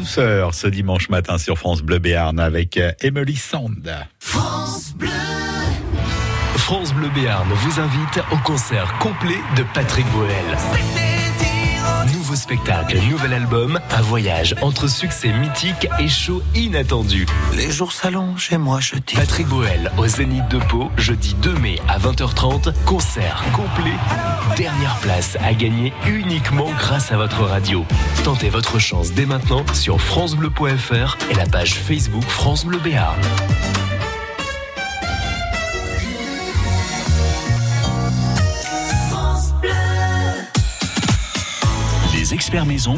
Douceur 0.00 0.54
ce 0.54 0.66
dimanche 0.66 1.10
matin 1.10 1.36
sur 1.36 1.58
France 1.58 1.82
Bleu 1.82 1.98
Béarn 1.98 2.40
avec 2.40 2.78
euh, 2.78 2.90
Emily 3.02 3.36
Sand. 3.36 3.94
France 4.18 4.94
Bleu. 4.96 5.10
France 6.56 6.94
Bleu 6.94 7.10
Béarn 7.14 7.46
vous 7.52 7.80
invite 7.80 8.24
au 8.32 8.38
concert 8.38 8.96
complet 8.98 9.38
de 9.58 9.64
Patrick 9.74 10.06
Bruel. 10.06 11.19
Spectacle, 12.50 12.98
nouvel 13.08 13.32
album, 13.32 13.78
un 13.92 14.02
voyage 14.02 14.56
entre 14.60 14.88
succès 14.88 15.32
mythique 15.32 15.86
et 16.00 16.08
show 16.08 16.42
inattendu. 16.56 17.24
Les 17.54 17.70
jours 17.70 17.92
s'allongent 17.92 18.48
et 18.50 18.58
moi 18.58 18.80
je 18.80 18.96
dis. 18.96 19.14
Patrick 19.14 19.46
Bruel 19.46 19.92
au 19.96 20.08
Zénith 20.08 20.48
de 20.48 20.58
Pau, 20.58 20.90
jeudi 20.96 21.34
2 21.34 21.54
mai 21.60 21.78
à 21.86 22.00
20h30, 22.00 22.72
concert 22.86 23.44
complet. 23.52 23.94
Dernière 24.56 24.96
place 24.96 25.38
à 25.40 25.54
gagner 25.54 25.92
uniquement 26.08 26.68
grâce 26.76 27.12
à 27.12 27.16
votre 27.16 27.44
radio. 27.44 27.84
Tentez 28.24 28.48
votre 28.48 28.80
chance 28.80 29.12
dès 29.12 29.26
maintenant 29.26 29.64
sur 29.72 30.00
francebleu.fr 30.00 31.18
et 31.30 31.34
la 31.34 31.46
page 31.46 31.74
Facebook 31.74 32.24
France 32.24 32.64
Bleu 32.64 32.80
Béarn. 32.80 33.14
Les 42.30 42.34
experts 42.36 42.64
maison 42.66 42.96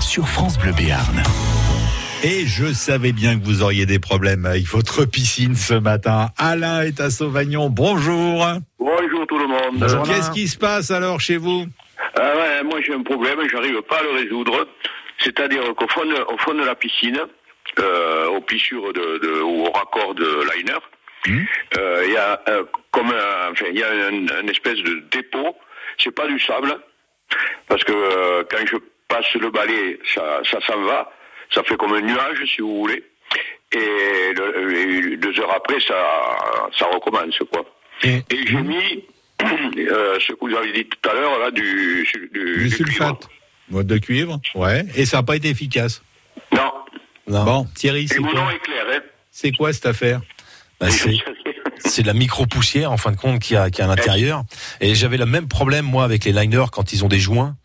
sur 0.00 0.26
France 0.26 0.58
Bleu 0.58 0.72
Béarn. 0.72 1.22
Et 2.24 2.46
je 2.46 2.72
savais 2.72 3.12
bien 3.12 3.38
que 3.38 3.44
vous 3.44 3.62
auriez 3.62 3.84
des 3.84 3.98
problèmes 3.98 4.46
avec 4.46 4.64
votre 4.64 5.04
piscine 5.04 5.54
ce 5.54 5.74
matin. 5.74 6.28
Alain 6.38 6.82
est 6.82 7.00
à 7.00 7.10
Sauvagnon. 7.10 7.68
Bonjour. 7.68 8.46
Bonjour 8.78 9.26
tout 9.26 9.38
le 9.38 9.46
monde. 9.46 10.04
Qu'est-ce 10.06 10.30
qui 10.30 10.48
se 10.48 10.56
passe 10.56 10.90
alors 10.90 11.20
chez 11.20 11.36
vous 11.36 11.66
Ah 12.16 12.32
ouais, 12.34 12.62
Moi 12.64 12.80
j'ai 12.86 12.94
un 12.94 13.02
problème, 13.02 13.38
j'arrive 13.50 13.82
pas 13.82 13.98
à 13.98 14.02
le 14.04 14.12
résoudre. 14.22 14.66
C'est-à-dire 15.18 15.74
qu'au 15.76 15.88
fond, 15.88 16.04
de- 16.06 16.32
au 16.32 16.38
fond 16.38 16.54
de 16.54 16.64
la 16.64 16.74
piscine, 16.74 17.20
euh, 17.78 18.28
aux 18.28 18.40
plissures 18.40 18.92
de, 18.94 19.18
de- 19.18 19.42
ou 19.42 19.66
au 19.66 19.70
raccord 19.70 20.14
de 20.14 20.40
liner, 20.56 21.42
euh, 21.76 22.02
il 22.06 22.12
y 22.12 22.16
a 22.16 22.40
euh, 22.48 22.64
comme 22.90 23.08
un, 23.10 23.52
enfin, 23.52 23.66
il 23.70 23.78
y 23.78 23.82
a 23.82 23.88
un, 23.88 24.44
un 24.44 24.46
espèce 24.48 24.78
de 24.78 25.02
dépôt. 25.10 25.56
C'est 25.98 26.10
pas 26.14 26.26
du 26.26 26.40
sable, 26.40 26.74
parce 27.68 27.84
que 27.84 27.92
euh, 27.92 28.44
quand 28.50 28.64
je 28.66 28.76
passe 29.08 29.32
le 29.34 29.50
balai, 29.50 29.98
ça, 30.14 30.40
ça 30.50 30.58
s'en 30.66 30.80
va. 30.82 31.10
Ça 31.54 31.62
fait 31.64 31.76
comme 31.76 31.92
un 31.92 32.00
nuage, 32.00 32.38
si 32.54 32.60
vous 32.62 32.78
voulez. 32.80 33.04
Et, 33.72 34.32
le- 34.34 35.12
et 35.12 35.16
deux 35.16 35.38
heures 35.40 35.54
après, 35.54 35.80
ça, 35.80 35.94
ça 36.78 36.86
recommence, 36.86 37.38
quoi. 37.52 37.64
Et, 38.04 38.22
j'ai 38.46 38.56
mis 38.60 39.04
euh, 39.42 40.18
ce 40.20 40.32
que 40.32 40.38
vous 40.40 40.54
avez 40.56 40.72
dit 40.72 40.86
tout 40.86 41.08
à 41.10 41.14
l'heure, 41.14 41.38
là, 41.38 41.50
du, 41.50 42.06
du, 42.12 42.28
Du 42.32 42.68
cuivre. 42.68 42.76
sulfate 42.76 43.28
Mode 43.70 43.86
de 43.86 43.98
cuivre 43.98 44.40
Ouais. 44.54 44.84
Et 44.96 45.04
ça 45.06 45.18
n'a 45.18 45.22
pas 45.22 45.36
été 45.36 45.48
efficace 45.48 46.02
Non. 46.52 46.72
Bon, 47.26 47.66
Thierry, 47.74 48.04
Et 48.04 48.06
c'est 48.08 48.18
mon 48.18 48.28
quoi 48.30 48.40
nom 48.40 48.50
est 48.50 48.58
clair, 48.58 48.84
hein. 48.92 49.00
C'est 49.30 49.52
quoi 49.52 49.72
cette 49.72 49.86
affaire? 49.86 50.20
Bah, 50.80 50.88
c'est 51.84 52.02
de 52.02 52.06
la 52.06 52.14
micro-poussière 52.14 52.90
en 52.92 52.96
fin 52.96 53.10
de 53.12 53.16
compte 53.16 53.38
qui 53.40 53.56
a, 53.56 53.70
qui 53.70 53.82
a 53.82 53.84
à 53.84 53.88
l'intérieur. 53.88 54.44
Et 54.80 54.94
j'avais 54.94 55.16
le 55.16 55.26
même 55.26 55.48
problème 55.48 55.84
moi 55.84 56.04
avec 56.04 56.24
les 56.24 56.32
liners 56.32 56.66
quand 56.72 56.92
ils 56.92 57.04
ont 57.04 57.08
des 57.08 57.18
joints, 57.20 57.56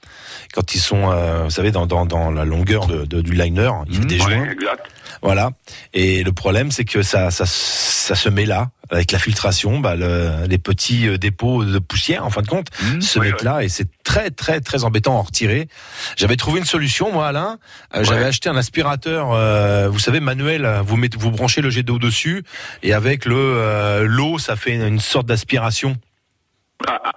quand 0.53 0.73
ils 0.75 0.80
sont, 0.80 1.12
euh, 1.12 1.43
vous 1.43 1.49
savez, 1.51 1.71
dans, 1.71 1.86
dans, 1.86 2.06
dans 2.06 2.32
la 2.32 2.45
longueur 2.45 2.88
de, 2.88 3.06
de- 3.06 3.21
du 3.21 3.34
liner, 3.34 3.71
il 3.89 3.95
y 3.95 4.01
a 4.01 4.06
des 4.06 4.17
joints. 4.19 4.45
Exact. 4.49 4.86
Voilà. 5.28 5.52
Et 5.94 6.24
le 6.24 6.32
problème, 6.32 6.72
c'est 6.72 6.86
que 6.86 7.02
ça, 7.02 7.32
ça, 7.32 7.46
ça 7.46 8.16
se 8.16 8.30
met 8.30 8.46
là 8.46 8.70
avec 8.90 9.12
la 9.12 9.20
filtration, 9.20 9.80
bah, 9.80 9.96
le- 9.98 10.46
les 10.48 10.58
petits 10.58 11.08
euh, 11.10 11.18
dépôts 11.18 11.66
de 11.66 11.78
poussière, 11.80 12.26
en 12.26 12.30
fin 12.30 12.42
de 12.42 12.48
compte, 12.48 12.68
se 13.02 13.20
mettent 13.20 13.44
là 13.44 13.62
et 13.62 13.68
c'est 13.68 13.88
très, 14.06 14.30
très, 14.32 14.62
très 14.62 14.86
embêtant 14.86 15.16
à 15.16 15.20
en 15.20 15.24
retirer. 15.24 15.68
J'avais 16.16 16.38
trouvé 16.38 16.60
une 16.60 16.66
solution, 16.66 17.12
moi, 17.12 17.28
Alain. 17.28 17.60
Euh, 17.94 18.04
J'avais 18.06 18.24
acheté 18.24 18.48
un 18.48 18.56
aspirateur, 18.56 19.34
euh, 19.34 19.90
vous 19.90 20.00
savez, 20.00 20.22
manuel. 20.22 20.66
Vous 20.86 20.96
mettez, 20.96 21.18
vous 21.18 21.32
branchez 21.32 21.60
le 21.62 21.70
jet 21.70 21.84
d'eau 21.84 22.00
dessus 22.00 22.44
et 22.82 22.94
avec 22.94 23.26
le 23.26 23.36
euh, 23.38 24.06
l'eau, 24.08 24.38
ça 24.40 24.56
fait 24.56 24.76
une 24.76 25.02
sorte 25.02 25.26
d'aspiration. 25.26 25.98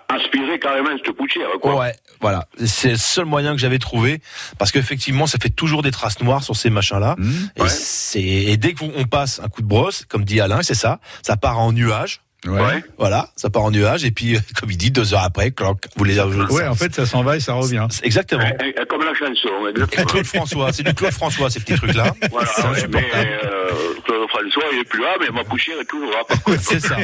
Aspirer 0.09 0.59
carrément 0.59 0.88
cette 0.96 1.14
poussière, 1.14 1.49
quoi. 1.61 1.79
Ouais, 1.79 1.94
voilà. 2.20 2.46
C'est 2.64 2.90
le 2.90 2.96
seul 2.96 3.27
moyen 3.27 3.53
que 3.53 3.61
j'avais 3.61 3.79
trouvé 3.79 4.20
parce 4.59 4.73
qu'effectivement, 4.73 5.27
ça 5.27 5.38
fait 5.40 5.51
toujours 5.51 5.83
des 5.83 5.90
traces 5.90 6.20
noires 6.20 6.42
sur 6.42 6.57
ces 6.57 6.70
machins-là. 6.70 7.16
Et, 7.57 7.68
c'est 7.68 8.23
et 8.23 8.57
dès 8.57 8.73
qu'on 8.75 9.05
passe 9.05 9.40
un 9.40 9.49
coup 9.49 9.62
de 9.62 9.66
brosse, 9.66 10.05
comme 10.07 10.25
dit 10.25 10.40
Alain, 10.40 10.62
c'est 10.62 10.75
ça, 10.75 10.99
ça 11.23 11.37
part 11.37 11.59
en 11.59 11.73
nuage. 11.73 12.23
Ouais. 12.46 12.83
Voilà, 12.98 13.29
ça 13.37 13.50
part 13.50 13.62
en 13.62 13.70
nuage 13.70 14.05
et 14.05 14.11
puis, 14.11 14.38
comme 14.61 14.70
il 14.70 14.76
dit, 14.76 14.90
deux 14.90 15.12
heures 15.14 15.24
après, 15.24 15.50
cloc, 15.50 15.79
vous 15.96 16.05
les 16.05 16.18
avez. 16.18 16.37
Ouais, 16.53 16.66
en 16.66 16.74
fait, 16.74 16.94
ça 16.94 17.05
s'en 17.07 17.22
va 17.22 17.37
et 17.37 17.40
ça 17.40 17.53
revient. 17.55 17.87
Exactement. 18.03 18.44
Comme 18.88 19.05
la 19.05 19.14
chanson, 19.14 19.68
exactement. 19.68 20.07
Claude 20.07 20.26
François, 20.26 20.72
c'est 20.72 20.83
du 20.83 20.94
Claude 20.94 21.12
François, 21.12 21.50
ces 21.50 21.61
petits 21.61 21.74
trucs-là. 21.74 22.14
Voilà, 22.31 22.48
C'est 22.55 22.66
ouais, 22.66 22.88
mais 22.88 23.07
euh, 23.14 23.68
Claude 24.05 24.29
François, 24.29 24.64
il 24.72 24.79
est 24.81 24.85
plus 24.88 25.03
là, 25.03 25.16
mais 25.20 25.29
ma 25.29 25.44
poussière 25.44 25.79
est 25.81 25.85
toujours 25.85 26.11
là. 26.11 26.24
par 26.26 26.42
contre. 26.42 26.61
C'est 26.62 26.81
ça. 26.81 26.96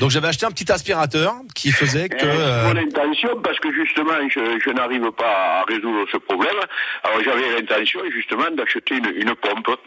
Donc 0.00 0.10
j'avais 0.10 0.28
acheté 0.28 0.46
un 0.46 0.50
petit 0.50 0.70
aspirateur 0.72 1.34
qui 1.54 1.70
faisait 1.70 2.08
que. 2.08 2.24
Euh, 2.24 2.68
euh, 2.68 2.74
Mon 2.74 2.80
intention, 2.80 3.28
parce 3.42 3.58
que 3.60 3.72
justement, 3.72 4.12
je, 4.28 4.58
je 4.64 4.70
n'arrive 4.70 5.10
pas 5.12 5.60
à 5.60 5.64
résoudre 5.68 6.06
ce 6.10 6.16
problème. 6.16 6.54
Alors 7.04 7.18
j'avais 7.24 7.60
l'intention, 7.60 8.00
justement, 8.14 8.50
d'acheter 8.56 8.96
une, 8.96 9.12
une 9.16 9.34
pompe. 9.34 9.78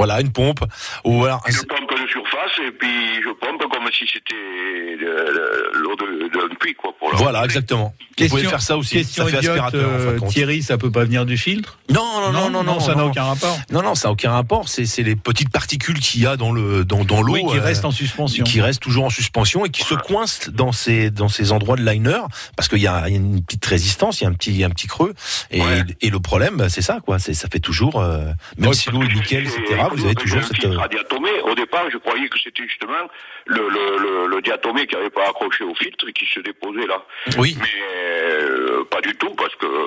Voilà, 0.00 0.20
une 0.22 0.32
pompe. 0.32 0.60
Ou 1.04 1.24
alors. 1.26 1.42
Une 1.46 1.54
pompe 1.66 1.90
de 2.00 2.08
surface, 2.08 2.56
et 2.66 2.72
puis 2.72 2.88
je 3.22 3.28
pompe 3.38 3.60
comme 3.70 3.86
si 3.92 4.06
c'était 4.10 4.34
de- 4.34 5.04
de- 5.04 5.78
l'eau 5.78 5.94
de- 5.96 6.28
d'un 6.48 6.54
puits, 6.58 6.74
quoi. 6.74 6.92
Pour 6.98 7.14
Voilà, 7.16 7.44
exactement. 7.44 7.94
Vous 8.18 8.28
pouvez 8.28 8.44
faire 8.44 8.60
ça 8.62 8.76
aussi. 8.76 8.96
Question 8.96 9.24
ça 9.24 9.30
fait 9.30 9.36
idiote, 9.38 9.58
aspirateur, 9.58 9.88
en 9.90 9.98
fin 10.18 10.26
euh. 10.26 10.28
Thierry, 10.28 10.62
ça 10.62 10.76
peut 10.78 10.90
pas 10.90 11.04
venir 11.04 11.24
du 11.24 11.36
filtre? 11.38 11.78
Non, 11.90 12.04
non, 12.20 12.32
non, 12.32 12.50
non, 12.50 12.62
non, 12.62 12.80
ça 12.80 12.94
n'a 12.94 13.04
aucun 13.06 13.24
rapport. 13.24 13.58
Non, 13.70 13.82
non, 13.82 13.94
ça 13.94 14.08
n'a 14.08 14.12
aucun 14.12 14.30
rapport. 14.32 14.68
C'est, 14.68 14.84
c'est 14.86 15.02
les 15.02 15.16
petites 15.16 15.50
particules 15.50 15.98
qu'il 16.00 16.22
y 16.22 16.26
a 16.26 16.36
dans 16.36 16.52
le, 16.52 16.84
dans, 16.84 17.04
dans 17.04 17.22
l'eau. 17.22 17.34
Oui, 17.34 17.44
qui 17.50 17.58
euh, 17.58 17.62
restent 17.62 17.84
en 17.84 17.90
suspension. 17.90 18.44
Qui 18.44 18.60
restent 18.60 18.82
toujours 18.82 19.04
en 19.04 19.10
suspension 19.10 19.64
et 19.64 19.70
qui 19.70 19.82
se 19.82 19.94
coincent 19.94 20.50
dans 20.50 20.72
ces, 20.72 21.10
dans 21.10 21.28
ces 21.28 21.52
endroits 21.52 21.76
de 21.76 21.84
liner 21.88 22.20
parce 22.56 22.68
qu'il 22.68 22.80
y 22.80 22.86
a 22.86 23.04
il 23.08 23.12
y 23.12 23.16
a 23.16 23.18
une 23.18 23.42
petite 23.42 23.64
résistance, 23.64 24.20
il 24.20 24.24
y 24.24 24.26
a 24.26 24.30
un 24.30 24.34
petit, 24.34 24.64
un 24.64 24.70
petit 24.70 24.86
creux. 24.86 25.14
Et, 25.50 25.62
et 26.02 26.10
le 26.10 26.20
problème, 26.20 26.56
bah, 26.56 26.68
c'est 26.68 26.82
ça, 26.82 26.98
quoi. 27.04 27.18
C'est, 27.18 27.34
ça 27.34 27.48
fait 27.50 27.60
toujours, 27.60 28.00
euh, 28.00 28.26
même 28.58 28.72
si 28.74 28.90
l'eau 28.90 29.02
est 29.02 29.14
nickel, 29.14 29.46
etc., 29.46 29.82
vous 29.94 30.04
avez 30.04 30.14
toujours 30.14 30.42
cette, 30.42 30.64
euh, 30.64 30.88
diatomée. 30.88 31.40
Au 31.42 31.54
départ, 31.54 31.90
je 31.90 31.98
croyais 31.98 32.28
que 32.28 32.38
c'était 32.38 32.62
justement 32.66 33.08
le, 33.46 33.68
le, 33.68 33.98
le, 33.98 34.26
le 34.28 34.42
diatomée 34.42 34.86
qui 34.86 34.94
n'avait 34.94 35.10
pas 35.10 35.28
accroché 35.28 35.64
au 35.64 35.74
filtre 35.74 36.08
et 36.08 36.12
qui 36.12 36.26
se 36.26 36.40
déposait 36.40 36.86
là. 36.86 37.02
Oui. 37.38 37.56
Mais 37.60 37.82
euh, 37.82 38.84
pas 38.84 39.00
du 39.00 39.14
tout, 39.16 39.34
parce 39.34 39.54
que 39.56 39.66
euh, 39.66 39.86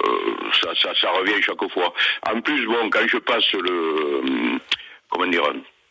ça, 0.62 0.70
ça, 0.82 0.89
ça 1.00 1.10
revient 1.12 1.42
chaque 1.42 1.72
fois. 1.72 1.94
En 2.32 2.42
plus, 2.42 2.66
bon, 2.66 2.89
quand 2.89 3.08
je 3.08 3.18
passe 3.18 3.52
le... 3.54 4.60
Comment 5.10 5.28
dire 5.28 5.44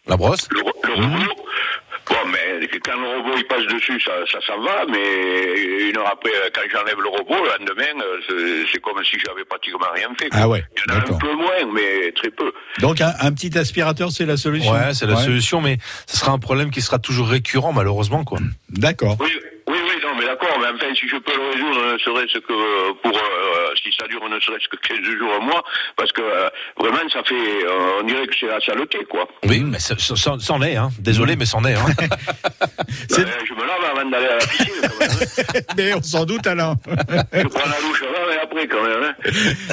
la 0.06 0.16
brosse. 0.16 0.48
le, 0.50 0.62
ro- 0.62 0.72
le 0.84 0.94
robot, 0.94 1.46
bon, 2.08 2.16
mais 2.30 2.66
quand 2.84 2.98
le 3.00 3.08
robot 3.18 3.34
il 3.36 3.44
passe 3.44 3.64
dessus, 3.66 4.00
ça, 4.00 4.12
ça 4.30 4.38
s'en 4.46 4.60
va, 4.60 4.84
mais 4.88 5.88
une 5.90 5.96
heure 5.96 6.08
après, 6.12 6.30
quand 6.54 6.60
j'enlève 6.72 7.00
le 7.00 7.08
robot, 7.08 7.34
le 7.44 7.50
lendemain, 7.58 8.02
euh, 8.30 8.64
c'est- 8.72 8.80
comme 8.80 9.02
si 9.04 9.16
j'avais 9.24 9.44
pratiquement 9.44 9.86
rien 9.94 10.08
fait. 10.18 10.28
quoi. 10.28 10.40
Ah 10.42 10.48
ouais, 10.48 10.64
Il 10.76 10.92
y 10.92 10.94
en 10.96 10.98
a 10.98 11.02
un 11.02 11.18
peu 11.18 11.32
moins, 11.34 11.72
mais 11.72 12.12
très 12.12 12.30
peu. 12.30 12.52
Donc 12.80 13.00
un, 13.00 13.12
un 13.20 13.32
petit 13.32 13.56
aspirateur, 13.56 14.10
c'est 14.10 14.26
la 14.26 14.36
solution. 14.36 14.72
Ouais, 14.72 14.94
c'est 14.94 15.06
la 15.06 15.16
solution, 15.16 15.60
mais 15.60 15.78
ce 16.06 16.16
sera 16.16 16.32
un 16.32 16.38
problème 16.38 16.70
qui 16.70 16.80
sera 16.82 16.98
toujours 16.98 17.28
récurrent, 17.28 17.72
malheureusement, 17.72 18.24
quoi. 18.24 18.38
D'accord. 18.70 19.16
Oui, 19.20 19.30
oui, 19.68 19.76
oui, 19.82 19.94
non, 20.02 20.11
mais 20.22 20.28
d'accord, 20.28 20.56
mais 20.60 20.66
enfin, 20.74 20.94
si 20.94 21.08
je 21.08 21.16
peux 21.16 21.32
le 21.34 21.52
résoudre, 21.52 21.92
ne 21.92 21.98
serait-ce 21.98 22.38
que 22.38 22.52
euh, 22.52 22.92
pour, 23.02 23.16
euh, 23.16 23.74
si 23.82 23.90
ça 23.98 24.06
dure 24.08 24.28
ne 24.28 24.38
serait-ce 24.40 24.68
que 24.68 24.76
15 24.76 24.98
jours, 25.18 25.32
un 25.40 25.44
mois, 25.44 25.62
parce 25.96 26.12
que 26.12 26.20
euh, 26.22 26.48
vraiment, 26.78 27.08
ça 27.12 27.22
fait, 27.24 27.34
euh, 27.34 28.00
on 28.00 28.04
dirait 28.04 28.26
que 28.26 28.34
c'est 28.38 28.46
la 28.46 28.60
saleté, 28.60 28.98
quoi. 29.10 29.28
Oui, 29.44 29.60
mais 29.60 29.78
ça, 29.78 29.94
ça, 29.98 30.14
ça- 30.16 30.36
c'en 30.38 30.62
est, 30.62 30.76
hein. 30.76 30.90
Désolé, 30.98 31.36
mais 31.36 31.44
c'en 31.46 31.64
est, 31.64 31.74
hein. 31.74 31.86
Ben, 33.10 33.26
je 33.46 33.54
me 33.54 33.66
lave 33.66 33.84
avant 33.96 34.08
d'aller 34.10 34.26
à 34.26 34.32
la 34.38 34.38
piscine, 34.46 34.72
quand 34.82 34.98
même. 34.98 35.10
hein. 35.10 35.60
Mais 35.76 35.94
on 35.94 36.02
s'en 36.02 36.24
doute, 36.24 36.46
Alain. 36.46 36.74
je 36.86 37.46
prends 37.48 37.68
la 37.68 37.80
douche 37.80 38.02
avant 38.02 38.30
et 38.32 38.38
après, 38.42 38.66
quand 38.66 38.82
même. 38.82 39.02
Hein. 39.04 39.14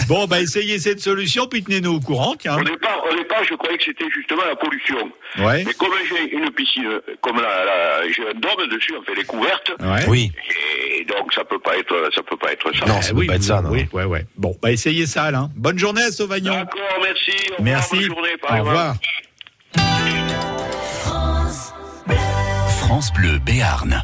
bon, 0.07 0.25
bah 0.27 0.39
essayez 0.39 0.79
cette 0.79 0.99
solution, 0.99 1.47
puis 1.47 1.63
tenez-nous 1.63 1.95
au 1.95 1.99
courant, 1.99 2.35
tiens. 2.37 2.57
Au 2.57 2.63
départ, 2.63 3.03
au 3.09 3.15
départ, 3.15 3.43
je 3.43 3.55
croyais 3.55 3.77
que 3.77 3.83
c'était 3.85 4.09
justement 4.13 4.43
la 4.47 4.55
pollution. 4.55 5.11
Ouais. 5.39 5.63
Mais 5.65 5.73
comme 5.73 5.91
j'ai 6.09 6.31
une 6.35 6.49
piscine, 6.51 6.89
comme 7.21 7.37
la, 7.41 7.65
la- 7.65 8.09
j'ai 8.11 8.23
un 8.23 8.33
dôme 8.33 8.67
dessus, 8.69 8.93
on 8.99 9.03
fait 9.03 9.15
les 9.15 9.25
couvertes. 9.25 9.71
Ouais. 9.79 10.05
Oui. 10.07 10.31
Et 10.97 11.05
donc, 11.05 11.33
ça 11.33 11.43
peut 11.43 11.59
pas 11.59 11.77
être, 11.77 12.09
ça 12.13 12.21
peut 12.23 12.37
pas 12.37 12.51
être 12.53 12.71
ça. 12.77 12.85
Non, 12.85 13.01
ça 13.01 13.13
oui, 13.13 13.25
peut 13.25 13.31
pas 13.33 13.35
être 13.35 13.43
ça, 13.43 13.61
non. 13.61 13.69
Oui, 13.71 13.87
ouais, 13.93 14.05
ouais. 14.05 14.25
Bon, 14.37 14.55
bah 14.61 14.71
essayez 14.71 15.05
ça, 15.05 15.23
Alain. 15.23 15.49
Bonne 15.55 15.77
journée 15.79 16.03
à 16.03 16.11
Sauvagnon. 16.11 16.53
D'accord, 16.53 16.81
merci. 17.01 17.31
Au 17.31 17.55
revoir, 17.57 17.61
Merci. 17.61 17.95
bonne 17.95 18.05
journée, 18.05 18.29
Au 18.49 18.57
revoir. 18.63 18.95
France 22.79 23.13
Bleu 23.13 23.37
Béarn. 23.39 24.03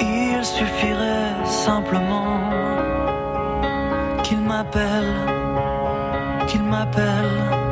Il 0.00 0.44
suffirait 0.44 1.44
simplement 1.46 2.40
qu'il 4.22 4.38
m'appelle, 4.38 5.14
qu'il 6.48 6.62
m'appelle. 6.62 7.65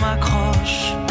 M'accroche 0.00 1.01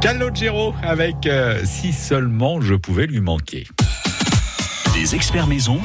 Calogero 0.00 0.74
avec 0.82 1.26
euh, 1.26 1.64
Si 1.64 1.92
seulement 1.92 2.60
je 2.60 2.74
pouvais 2.74 3.06
lui 3.06 3.20
manquer. 3.20 3.66
Des 4.94 5.14
experts 5.14 5.46
maison 5.46 5.80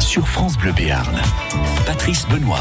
sur 0.00 0.26
France 0.26 0.56
Bleu 0.56 0.72
Béarn. 0.72 1.14
Patrice 1.86 2.26
Benoît. 2.28 2.60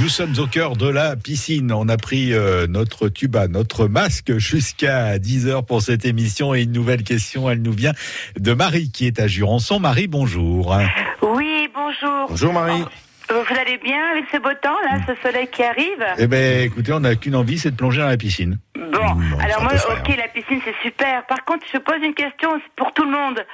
Nous 0.00 0.08
sommes 0.08 0.34
au 0.38 0.46
cœur 0.46 0.76
de 0.76 0.88
la 0.88 1.16
piscine. 1.16 1.70
On 1.72 1.88
a 1.88 1.96
pris 1.96 2.32
euh, 2.32 2.66
notre 2.66 3.08
tuba, 3.08 3.48
notre 3.48 3.88
masque 3.88 4.38
jusqu'à 4.38 5.18
10h 5.18 5.66
pour 5.66 5.82
cette 5.82 6.06
émission. 6.06 6.54
Et 6.54 6.62
une 6.62 6.72
nouvelle 6.72 7.02
question, 7.02 7.50
elle 7.50 7.60
nous 7.60 7.72
vient 7.72 7.92
de 8.38 8.52
Marie 8.54 8.90
qui 8.90 9.06
est 9.06 9.20
à 9.20 9.26
Jurançon. 9.26 9.80
Marie, 9.80 10.06
bonjour. 10.06 10.76
Oui, 11.22 11.68
bonjour. 11.74 12.26
Bonjour, 12.30 12.52
Marie. 12.54 12.84
Euh, 13.30 13.42
Vous 13.48 13.54
allez 13.60 13.78
bien 13.78 13.98
avec 14.12 14.24
ce 14.32 14.38
beau 14.38 14.48
temps, 14.62 14.76
là, 14.90 14.98
ce 15.06 15.12
soleil 15.22 15.48
qui 15.52 15.62
arrive? 15.62 16.04
Eh 16.18 16.26
ben, 16.26 16.64
écoutez, 16.64 16.92
on 16.92 17.00
n'a 17.00 17.14
qu'une 17.16 17.36
envie, 17.36 17.58
c'est 17.58 17.70
de 17.70 17.76
plonger 17.76 18.00
dans 18.00 18.08
la 18.08 18.16
piscine. 18.16 18.58
Bon, 18.80 19.16
alors 19.42 19.62
moi, 19.62 19.72
ok, 19.90 20.16
la 20.16 20.28
piscine 20.28 20.60
c'est 20.64 20.74
super. 20.82 21.24
Par 21.26 21.44
contre, 21.44 21.66
je 21.72 21.78
pose 21.78 21.98
une 22.02 22.14
question 22.14 22.60
pour 22.76 22.92
tout 22.94 23.04
le 23.04 23.10
monde. 23.10 23.44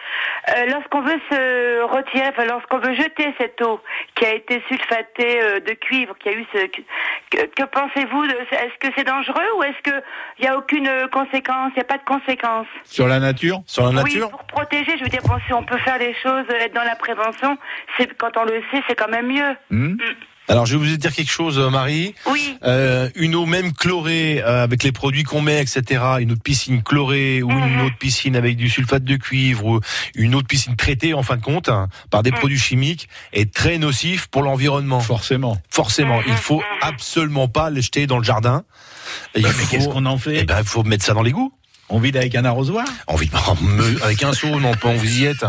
Euh, 0.56 0.66
lorsqu'on 0.70 1.00
veut 1.02 1.18
se 1.30 1.82
retirer, 1.82 2.28
enfin, 2.28 2.44
lorsqu'on 2.44 2.78
veut 2.78 2.94
jeter 2.94 3.34
cette 3.38 3.60
eau 3.62 3.80
qui 4.14 4.24
a 4.24 4.34
été 4.34 4.62
sulfatée 4.68 5.40
euh, 5.42 5.60
de 5.60 5.72
cuivre, 5.72 6.14
qui 6.18 6.28
a 6.28 6.32
eu 6.32 6.44
ce, 6.52 6.66
que, 6.66 7.46
que 7.46 7.64
pensez-vous 7.64 8.26
de- 8.26 8.32
Est-ce 8.52 8.78
que 8.88 8.92
c'est 8.96 9.04
dangereux 9.04 9.42
ou 9.58 9.62
est-ce 9.64 9.90
que 9.90 9.96
il 10.38 10.44
y 10.44 10.48
a 10.48 10.56
aucune 10.56 10.88
conséquence 11.12 11.72
Il 11.74 11.78
n'y 11.78 11.82
a 11.82 11.84
pas 11.84 11.98
de 11.98 12.04
conséquence? 12.04 12.66
Sur 12.84 13.08
la 13.08 13.18
nature? 13.18 13.60
Sur 13.66 13.92
la 13.92 14.02
Oui, 14.02 14.18
pour 14.30 14.44
protéger, 14.44 14.96
je 14.98 15.02
veux 15.02 15.10
dire, 15.10 15.22
bon, 15.24 15.36
si 15.46 15.52
on 15.52 15.64
peut 15.64 15.78
faire 15.78 15.98
des 15.98 16.14
choses, 16.14 16.44
euh, 16.50 16.60
être 16.60 16.74
dans 16.74 16.84
la 16.84 16.94
prévention, 16.96 17.58
c'est 17.96 18.16
quand 18.16 18.36
on 18.36 18.44
le 18.44 18.62
sait, 18.70 18.82
c'est 18.88 18.94
quand 18.94 19.08
même 19.10 19.26
mieux. 19.26 19.56
Hmm 19.70 19.96
Alors, 20.48 20.64
je 20.66 20.76
vais 20.76 20.84
vous 20.90 20.96
dire 20.96 21.12
quelque 21.12 21.30
chose, 21.30 21.58
euh, 21.58 21.70
Marie. 21.70 22.14
Oui. 22.30 22.56
Euh, 22.62 23.08
une 23.16 23.34
eau 23.34 23.46
même 23.46 23.72
chlorée, 23.72 24.40
euh, 24.42 24.62
avec 24.62 24.82
les 24.84 24.92
produits 24.92 25.24
qu'on 25.24 25.40
met, 25.40 25.60
etc. 25.60 26.02
Une 26.20 26.32
autre 26.32 26.42
piscine 26.42 26.82
chlorée 26.82 27.42
ou 27.42 27.50
Mhm. 27.50 27.74
une 27.74 27.80
autre 27.82 27.96
piscine 27.98 28.36
avec 28.36 28.56
du 28.56 28.68
sulfate 28.68 29.02
de 29.04 29.16
cuivre 29.16 29.64
ou 29.66 29.80
une 30.14 30.34
autre 30.36 30.46
piscine 30.46 30.76
traitée, 30.76 31.14
en 31.14 31.22
fin 31.24 31.36
de 31.36 31.42
compte, 31.42 31.68
hein, 31.68 31.88
par 32.10 32.20
Mhm. 32.20 32.24
des 32.24 32.32
produits 32.32 32.58
chimiques, 32.58 33.08
est 33.32 33.52
très 33.52 33.78
nocif 33.78 34.28
pour 34.28 34.42
l'environnement. 34.42 35.00
Forcément. 35.00 35.60
Forcément. 35.68 36.20
Il 36.26 36.34
faut 36.34 36.62
absolument 36.80 37.48
pas 37.48 37.70
les 37.70 37.82
jeter 37.82 38.06
dans 38.06 38.18
le 38.18 38.24
jardin. 38.24 38.62
Et 39.34 39.40
Bah, 39.40 39.48
il 39.52 39.56
mais 39.56 39.64
faut- 39.64 39.70
qu'est-ce 39.70 39.88
qu'on 39.88 40.06
en 40.06 40.18
fait? 40.18 40.40
Eh 40.40 40.44
ben, 40.44 40.58
il 40.60 40.66
faut 40.66 40.82
mettre 40.84 41.04
ça 41.04 41.14
dans 41.14 41.22
l'égout. 41.22 41.52
On 41.88 42.00
vide 42.00 42.16
avec 42.16 42.34
un 42.34 42.44
arrosoir? 42.44 42.84
On 43.06 43.14
vide 43.16 43.30
avec 44.02 44.22
un 44.24 44.32
seau, 44.32 44.58
non 44.60 44.72
pas 44.74 44.88
en 44.88 44.96
visillette. 44.96 45.44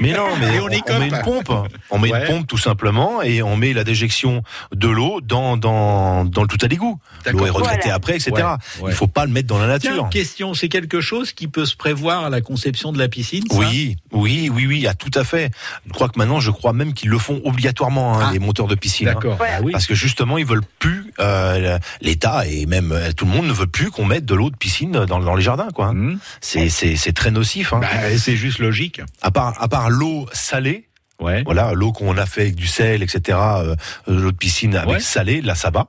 Mais 0.00 0.12
non, 0.12 0.26
mais 0.40 0.58
on, 0.58 0.64
on 0.64 0.68
on 0.94 0.98
met 0.98 1.08
une 1.08 1.22
pompe. 1.22 1.52
On 1.90 1.98
met 1.98 2.10
Ouais. 2.12 2.20
une 2.22 2.26
pompe 2.26 2.46
tout 2.46 2.58
simplement 2.58 3.22
et 3.22 3.42
on 3.42 3.56
met 3.56 3.72
la 3.72 3.84
déjection 3.84 4.42
de 4.74 4.88
l'eau 4.88 5.20
dans 5.20 5.56
dans 5.56 6.24
dans 6.24 6.42
le 6.42 6.48
tout 6.48 6.58
à 6.62 6.68
l'égout. 6.68 6.98
L'eau 7.30 7.46
est 7.46 7.50
retraitée 7.50 7.78
Voilà. 7.84 7.94
après, 7.94 8.14
etc. 8.16 8.32
Ouais, 8.34 8.42
ouais. 8.84 8.90
Il 8.92 8.94
faut 8.94 9.06
pas 9.06 9.24
le 9.26 9.30
mettre 9.32 9.46
dans 9.48 9.58
la 9.58 9.66
nature. 9.66 9.92
Tiens, 9.94 10.08
question, 10.08 10.54
c'est 10.54 10.68
quelque 10.68 11.00
chose 11.00 11.32
qui 11.32 11.46
peut 11.48 11.66
se 11.66 11.76
prévoir 11.76 12.24
à 12.24 12.30
la 12.30 12.40
conception 12.40 12.90
de 12.92 12.98
la 12.98 13.08
piscine 13.08 13.44
ça? 13.50 13.56
Oui, 13.58 13.96
oui, 14.12 14.50
oui, 14.52 14.66
oui, 14.66 14.86
ah, 14.88 14.94
tout 14.94 15.10
à 15.14 15.22
fait. 15.24 15.50
Je 15.86 15.92
crois 15.92 16.08
que 16.08 16.18
maintenant, 16.18 16.40
je 16.40 16.50
crois 16.50 16.72
même 16.72 16.92
qu'ils 16.94 17.10
le 17.10 17.18
font 17.18 17.40
obligatoirement, 17.44 18.18
hein, 18.18 18.32
les 18.32 18.38
monteurs 18.38 18.66
de 18.66 18.74
piscine. 18.74 19.08
hein. 19.08 19.12
D'accord, 19.14 19.38
oui. 19.62 19.72
Parce 19.72 19.86
que 19.86 19.94
justement, 19.94 20.38
ils 20.38 20.46
veulent 20.46 20.64
plus, 20.78 21.12
euh, 21.20 21.78
l'État 22.00 22.46
et 22.46 22.66
même 22.66 22.92
euh, 22.92 23.12
tout 23.12 23.26
le 23.26 23.30
monde 23.32 23.46
ne 23.46 23.52
veut 23.52 23.66
plus 23.66 23.90
qu'on 23.90 24.04
mette 24.06 24.24
de 24.24 24.34
l'eau 24.34 24.50
de 24.50 24.56
piscine 24.56 24.92
dans, 24.92 25.20
dans 25.20 25.34
les 25.34 25.42
jardins, 25.42 25.67
quoi. 25.72 25.86
hein. 25.94 26.16
C'est, 26.40 26.68
c'est, 26.68 26.96
c'est 26.96 27.12
très 27.12 27.30
nocif. 27.30 27.72
Hein. 27.72 27.80
Bah, 27.80 27.88
c'est 28.18 28.36
juste 28.36 28.58
logique. 28.58 29.00
À 29.22 29.30
part, 29.30 29.54
à 29.62 29.68
part 29.68 29.90
l'eau 29.90 30.26
salée. 30.32 30.84
Voilà, 31.20 31.72
l'eau 31.72 31.90
qu'on 31.92 32.16
a 32.16 32.26
fait 32.26 32.42
avec 32.42 32.54
du 32.54 32.68
sel, 32.68 33.02
etc. 33.02 33.36
euh, 33.56 33.74
l'eau 34.06 34.30
de 34.30 34.36
piscine 34.36 34.76
avec 34.76 34.88
Ouais. 34.88 35.00
salé, 35.00 35.40
là, 35.42 35.54
ça 35.56 35.70
va. 35.70 35.88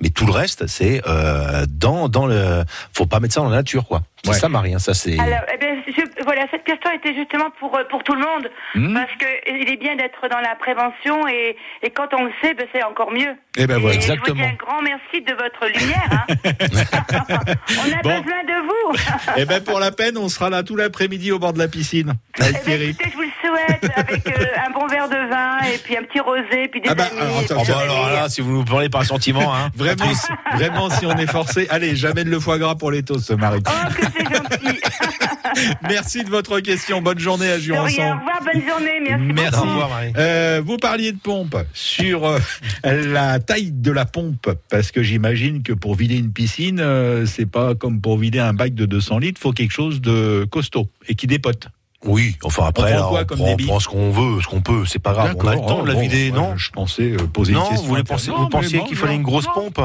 Mais 0.00 0.10
tout 0.10 0.26
le 0.26 0.32
reste, 0.32 0.66
c'est 0.66 1.00
euh, 1.06 1.64
dans 1.68 2.08
dans 2.08 2.26
le. 2.26 2.64
Faut 2.92 3.06
pas 3.06 3.18
mettre 3.18 3.32
ça 3.34 3.40
dans 3.40 3.48
la 3.48 3.56
nature, 3.56 3.86
quoi. 3.86 4.02
C'est 4.22 4.30
Ouais. 4.32 4.38
ça, 4.38 4.48
Marie. 4.50 4.74
hein, 4.74 4.78
ça, 4.78 4.92
c'est. 4.92 5.18
Alors, 5.18 5.38
eh 5.54 5.58
bien, 5.58 5.68
je, 5.86 6.03
voilà, 6.34 6.48
cette 6.50 6.64
question 6.64 6.90
était 6.92 7.14
justement 7.14 7.50
pour, 7.60 7.76
euh, 7.78 7.84
pour 7.88 8.02
tout 8.02 8.14
le 8.14 8.20
monde. 8.20 8.50
Hmm. 8.74 8.94
Parce 8.94 9.12
que 9.18 9.26
il 9.50 9.70
est 9.70 9.76
bien 9.76 9.94
d'être 9.96 10.26
dans 10.28 10.40
la 10.40 10.54
prévention 10.56 11.26
et, 11.28 11.56
et 11.82 11.90
quand 11.90 12.08
on 12.14 12.24
le 12.24 12.32
sait, 12.42 12.54
ben, 12.54 12.66
c'est 12.72 12.82
encore 12.82 13.12
mieux. 13.12 13.34
Eh 13.56 13.66
ben 13.66 13.78
voilà. 13.78 13.96
Et 13.96 14.00
Je 14.00 14.06
vous 14.08 14.12
dis 14.14 14.18
Exactement. 14.32 14.44
un 14.44 14.54
grand 14.54 14.82
merci 14.82 15.22
de 15.22 15.32
votre 15.32 15.66
lumière. 15.66 16.10
hein. 16.10 16.26
on 17.86 17.92
a 17.92 18.02
Bon. 18.02 18.20
besoin 18.20 18.42
de 18.44 18.66
vous. 18.66 18.98
Eh 19.36 19.44
ben 19.44 19.62
pour 19.62 19.78
la 19.80 19.90
peine, 19.92 20.18
on 20.18 20.28
sera 20.28 20.50
là 20.50 20.62
tout 20.62 20.76
l'après-midi 20.76 21.30
au 21.32 21.38
bord 21.38 21.52
de 21.52 21.58
la 21.58 21.68
piscine 21.68 22.14
avec 22.40 22.62
Thierry. 22.62 22.88
Écoutez, 22.90 23.10
je 23.10 23.16
vous 23.16 23.22
le 23.22 23.28
souhaite 23.40 23.92
avec 23.96 24.26
euh, 24.26 24.44
un 24.66 24.70
bon 24.70 24.86
verre 24.86 25.08
de 25.08 25.28
vin 25.30 25.58
et 25.72 25.78
puis 25.78 25.96
un 25.96 26.02
petit 26.02 26.20
rosé, 26.20 26.68
puis 26.70 26.80
des 26.80 26.88
Ah 26.90 26.94
bah, 26.94 27.04
amis. 27.10 27.20
alors, 27.20 27.40
et 27.40 27.44
attends, 27.44 27.62
puis 27.62 27.72
Oh, 27.72 27.78
bah 27.78 27.84
de 27.86 27.90
alors 27.92 28.10
là, 28.10 28.28
si 28.28 28.40
vous 28.40 28.52
nous 28.52 28.64
parlez 28.64 28.88
par 28.88 29.04
sentiment, 29.04 29.54
hein. 29.54 29.70
Vraiment, 29.76 30.12
si- 30.14 30.32
vraiment, 30.56 30.90
si 30.90 31.06
on 31.06 31.16
est 31.16 31.30
forcé, 31.30 31.66
allez, 31.70 31.94
j'amène 31.96 32.28
le 32.28 32.40
foie 32.40 32.58
gras 32.58 32.74
pour 32.74 32.90
les 32.90 33.02
toasts, 33.02 33.30
Marie. 33.32 33.62
Oh, 33.66 33.94
que 33.94 34.02
c'est 34.16 34.34
gentil. 34.34 34.80
Merci 35.82 36.24
de 36.24 36.30
votre 36.30 36.60
question. 36.60 37.02
Bonne 37.02 37.18
journée 37.18 37.50
à 37.50 37.54
rien. 37.56 37.58
Au 37.58 37.88
Jurançon. 37.88 38.18
revoir, 38.18 38.40
bonne 38.44 38.62
journée. 38.66 39.00
Merci, 39.02 39.32
Merci. 39.34 39.60
beaucoup. 39.60 40.18
Euh, 40.18 40.62
vous 40.64 40.76
parliez 40.76 41.12
de 41.12 41.18
pompe 41.18 41.56
sur 41.72 42.24
euh, 42.26 42.38
la 42.84 43.38
taille 43.40 43.70
de 43.72 43.90
la 43.90 44.04
pompe, 44.04 44.50
parce 44.70 44.90
que 44.92 45.02
j'imagine 45.02 45.62
que 45.62 45.72
pour 45.72 45.94
vider 45.94 46.16
une 46.16 46.32
piscine, 46.32 46.80
euh, 46.80 47.26
c'est 47.26 47.46
pas 47.50 47.74
comme 47.74 48.00
pour 48.00 48.18
vider 48.18 48.38
un 48.38 48.54
bac 48.54 48.74
de 48.74 48.86
200 48.86 49.18
litres, 49.18 49.40
faut 49.40 49.52
quelque 49.52 49.72
chose 49.72 50.00
de 50.00 50.46
costaud 50.50 50.88
et 51.08 51.14
qui 51.14 51.26
dépote. 51.26 51.68
Oui, 52.06 52.36
enfin 52.44 52.66
après, 52.66 52.94
On 52.96 53.00
prend 53.02 53.18
on, 53.20 53.24
prend, 53.24 53.44
on 53.52 53.56
prend 53.56 53.80
ce 53.80 53.88
qu'on 53.88 54.10
veut, 54.10 54.42
ce 54.42 54.46
qu'on 54.46 54.60
peut, 54.60 54.84
c'est 54.86 54.98
pas 54.98 55.12
grave. 55.12 55.34
On 55.38 55.46
a 55.48 55.54
le 55.54 55.60
temps 55.60 55.82
de 55.82 55.88
la 55.90 55.94
Oh, 55.96 56.00
vider, 56.00 56.30
bon, 56.30 56.36
non 56.36 56.48
ouais, 56.50 56.54
Je 56.58 56.70
pensais 56.70 57.12
euh, 57.12 57.16
poser 57.32 57.52
Non, 57.54 57.64
une 57.64 57.70
question. 57.70 57.94
vous, 57.94 58.04
penser, 58.04 58.30
Non, 58.30 58.36
vous 58.42 58.48
pensiez 58.48 58.82
qu'il 58.84 58.96
fallait 58.96 59.12
non, 59.12 59.18
une 59.18 59.24
grosse 59.24 59.46
non. 59.46 59.70
pompe 59.70 59.80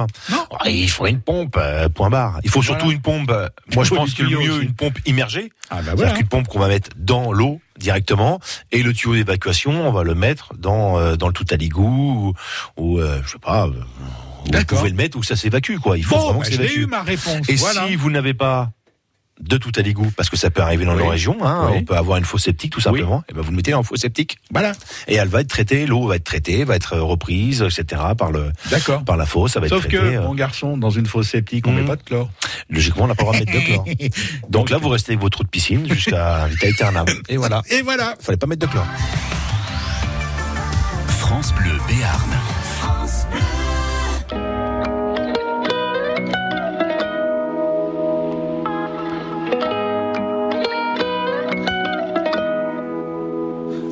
Ah, 0.60 0.70
Il 0.70 0.90
faudrait 0.90 1.12
une 1.12 1.22
pompe, 1.22 1.56
euh, 1.58 1.88
point 1.90 2.10
barre. 2.10 2.40
Il 2.44 2.50
faut 2.50 2.62
surtout 2.62 2.92
une 2.92 3.00
pompe. 3.02 3.32
euh, 3.32 3.48
Moi, 3.74 3.84
je 3.86 3.90
faut 3.90 3.96
pense 3.96 4.14
que 4.14 4.24
le 4.24 4.38
mieux, 4.38 4.52
aussi. 4.52 4.66
une 4.66 4.74
pompe 4.74 5.00
immergée. 5.06 5.52
Ah 5.70 5.76
bah 5.76 5.82
C'est-à-dire 5.84 5.96
voilà. 5.96 6.14
qu'une 6.18 6.28
pompe 6.28 6.48
qu'on 6.50 6.60
va 6.60 6.68
mettre 6.68 6.90
dans 6.98 7.32
l'eau 7.32 7.62
directement 7.80 8.40
et 8.72 8.84
le 8.84 8.94
tuyau 8.94 9.16
d'évacuation, 9.16 9.88
on 9.88 9.92
va 9.92 10.04
le 10.04 10.16
mettre 10.16 10.54
dans 10.58 10.98
euh, 11.00 11.16
dans 11.16 11.28
le 11.28 11.34
tout 11.34 11.46
à 11.52 11.56
l'égout 11.56 12.34
ou, 12.78 12.84
ou, 12.96 13.00
euh, 13.00 13.22
je 13.26 13.32
sais 13.32 13.40
pas. 13.40 13.68
euh, 13.68 13.72
vous 14.52 14.66
pouvez 14.66 14.90
le 14.90 14.96
mettre 14.96 15.18
où 15.18 15.24
ça 15.24 15.36
s'évacue 15.36 15.78
quoi. 15.78 15.98
Il 15.98 16.04
faut 16.04 16.16
Bon, 16.16 16.24
vraiment 16.24 16.40
bah, 16.40 16.46
que 16.46 16.52
ça 16.52 16.58
je 16.58 16.62
l'ai 16.62 16.66
évacue. 16.74 16.82
eu 16.82 16.86
ma 16.88 17.02
réponse. 17.04 17.48
Et 17.50 17.56
voilà. 17.56 17.88
si 17.88 17.96
vous 17.96 18.10
n'avez 18.10 18.34
pas 18.34 18.72
de 19.40 19.58
tout 19.58 19.72
à 19.78 19.82
l'égout, 19.82 20.12
parce 20.18 20.30
que 20.30 20.36
ça 20.38 20.50
peut 20.50 20.62
arriver 20.62 20.84
dans 20.86 20.96
Oui. 20.96 21.04
nos 21.04 21.10
régions, 21.10 21.38
hein, 21.42 21.68
Oui. 21.72 21.78
on 21.80 21.84
peut 21.86 21.96
avoir 21.96 22.18
une 22.18 22.26
fosse 22.26 22.44
septique 22.44 22.74
tout 22.74 22.82
simplement, 22.82 23.24
et 23.30 23.34
ben 23.34 23.42
vous 23.42 23.52
le 23.52 23.56
mettez 23.58 23.74
en 23.74 23.84
fosse 23.84 24.02
septique. 24.02 24.38
Voilà. 24.52 24.74
Et 25.08 25.16
elle 25.16 25.30
va 25.30 25.42
être 25.42 25.48
traitée, 25.48 25.86
l'eau 25.86 26.08
va 26.08 26.18
être 26.18 26.24
traitée, 26.26 26.64
va 26.66 26.76
être 26.76 26.98
reprise, 26.98 27.62
etc. 27.62 28.02
par 28.18 28.32
le 28.32 28.52
D'accord. 28.70 29.04
par 29.06 29.16
la 29.18 29.26
fosse, 29.26 29.54
ça 29.54 29.60
va 29.60 29.68
Sauf 29.70 29.86
être 29.86 29.92
que, 29.92 29.98
traité. 29.98 30.16
euh, 30.18 30.24
mon 30.24 30.36
garçon, 30.36 30.78
dans 30.78 30.90
une 30.90 31.06
fosse 31.06 31.30
sceptique, 31.30 31.68
on 31.68 31.72
Mhm. 31.72 31.82
met 31.82 31.88
pas 31.88 31.96
de 31.96 32.04
chlore. 32.04 32.30
Logiquement, 32.70 33.06
on 33.06 33.08
n'a 33.08 33.16
pas 33.16 33.24
le 33.24 33.30
droit 33.32 33.40
de 33.40 33.46
mettre 33.46 33.60
de 33.60 33.66
chlore. 33.66 33.86
Donc 34.50 34.70
là, 34.70 34.78
vous 34.78 34.90
restez 34.90 35.14
avec 35.14 35.22
votre 35.22 35.38
trou 35.38 35.44
de 35.44 35.50
piscine 35.50 35.88
jusqu'à 35.90 36.46
vita 36.50 36.68
aeternam. 36.68 37.06
Et 37.30 37.38
voilà. 37.38 37.62
Et 37.72 37.82
voilà. 37.82 38.16
Fallait 38.20 38.38
pas 38.38 38.48
mettre 38.48 38.66
de 38.68 38.72
chlore. 38.72 38.86
France 41.08 41.54
Bleu 41.54 41.72
Béarn. 41.88 42.30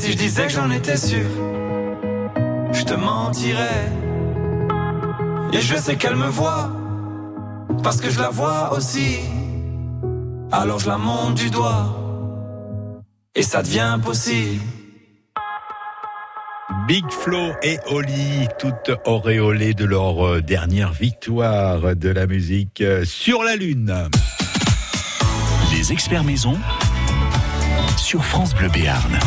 si 0.00 0.12
je 0.12 0.16
disais 0.16 0.44
que 0.44 0.52
j'en 0.52 0.70
étais 0.70 0.96
sûr, 0.96 1.28
je 2.72 2.82
te 2.84 2.94
mentirais. 2.94 3.92
Et 5.52 5.60
je 5.60 5.76
sais 5.76 5.96
qu'elle 5.96 6.16
me 6.16 6.28
voit, 6.28 6.70
parce 7.82 8.00
que 8.00 8.08
je 8.08 8.18
la 8.18 8.30
vois 8.30 8.72
aussi. 8.72 9.18
Alors 10.52 10.78
je 10.78 10.88
la 10.88 10.96
monte 10.96 11.34
du 11.34 11.50
doigt, 11.50 11.84
et 13.34 13.42
ça 13.42 13.62
devient 13.62 13.98
possible. 14.02 14.62
Big 16.88 17.04
Flo 17.10 17.52
et 17.62 17.78
Oli, 17.90 18.48
toutes 18.58 18.90
auréolées 19.04 19.74
de 19.74 19.84
leur 19.84 20.26
euh, 20.26 20.40
dernière 20.40 20.92
victoire 20.92 21.94
de 21.94 22.08
la 22.08 22.26
musique 22.26 22.80
euh, 22.80 23.04
sur 23.04 23.44
la 23.44 23.54
Lune. 23.54 24.08
Les 25.72 25.92
experts 25.92 26.24
maison 26.24 26.56
sur 27.96 28.24
France 28.24 28.54
Bleu 28.54 28.68
Béarn. 28.70 29.18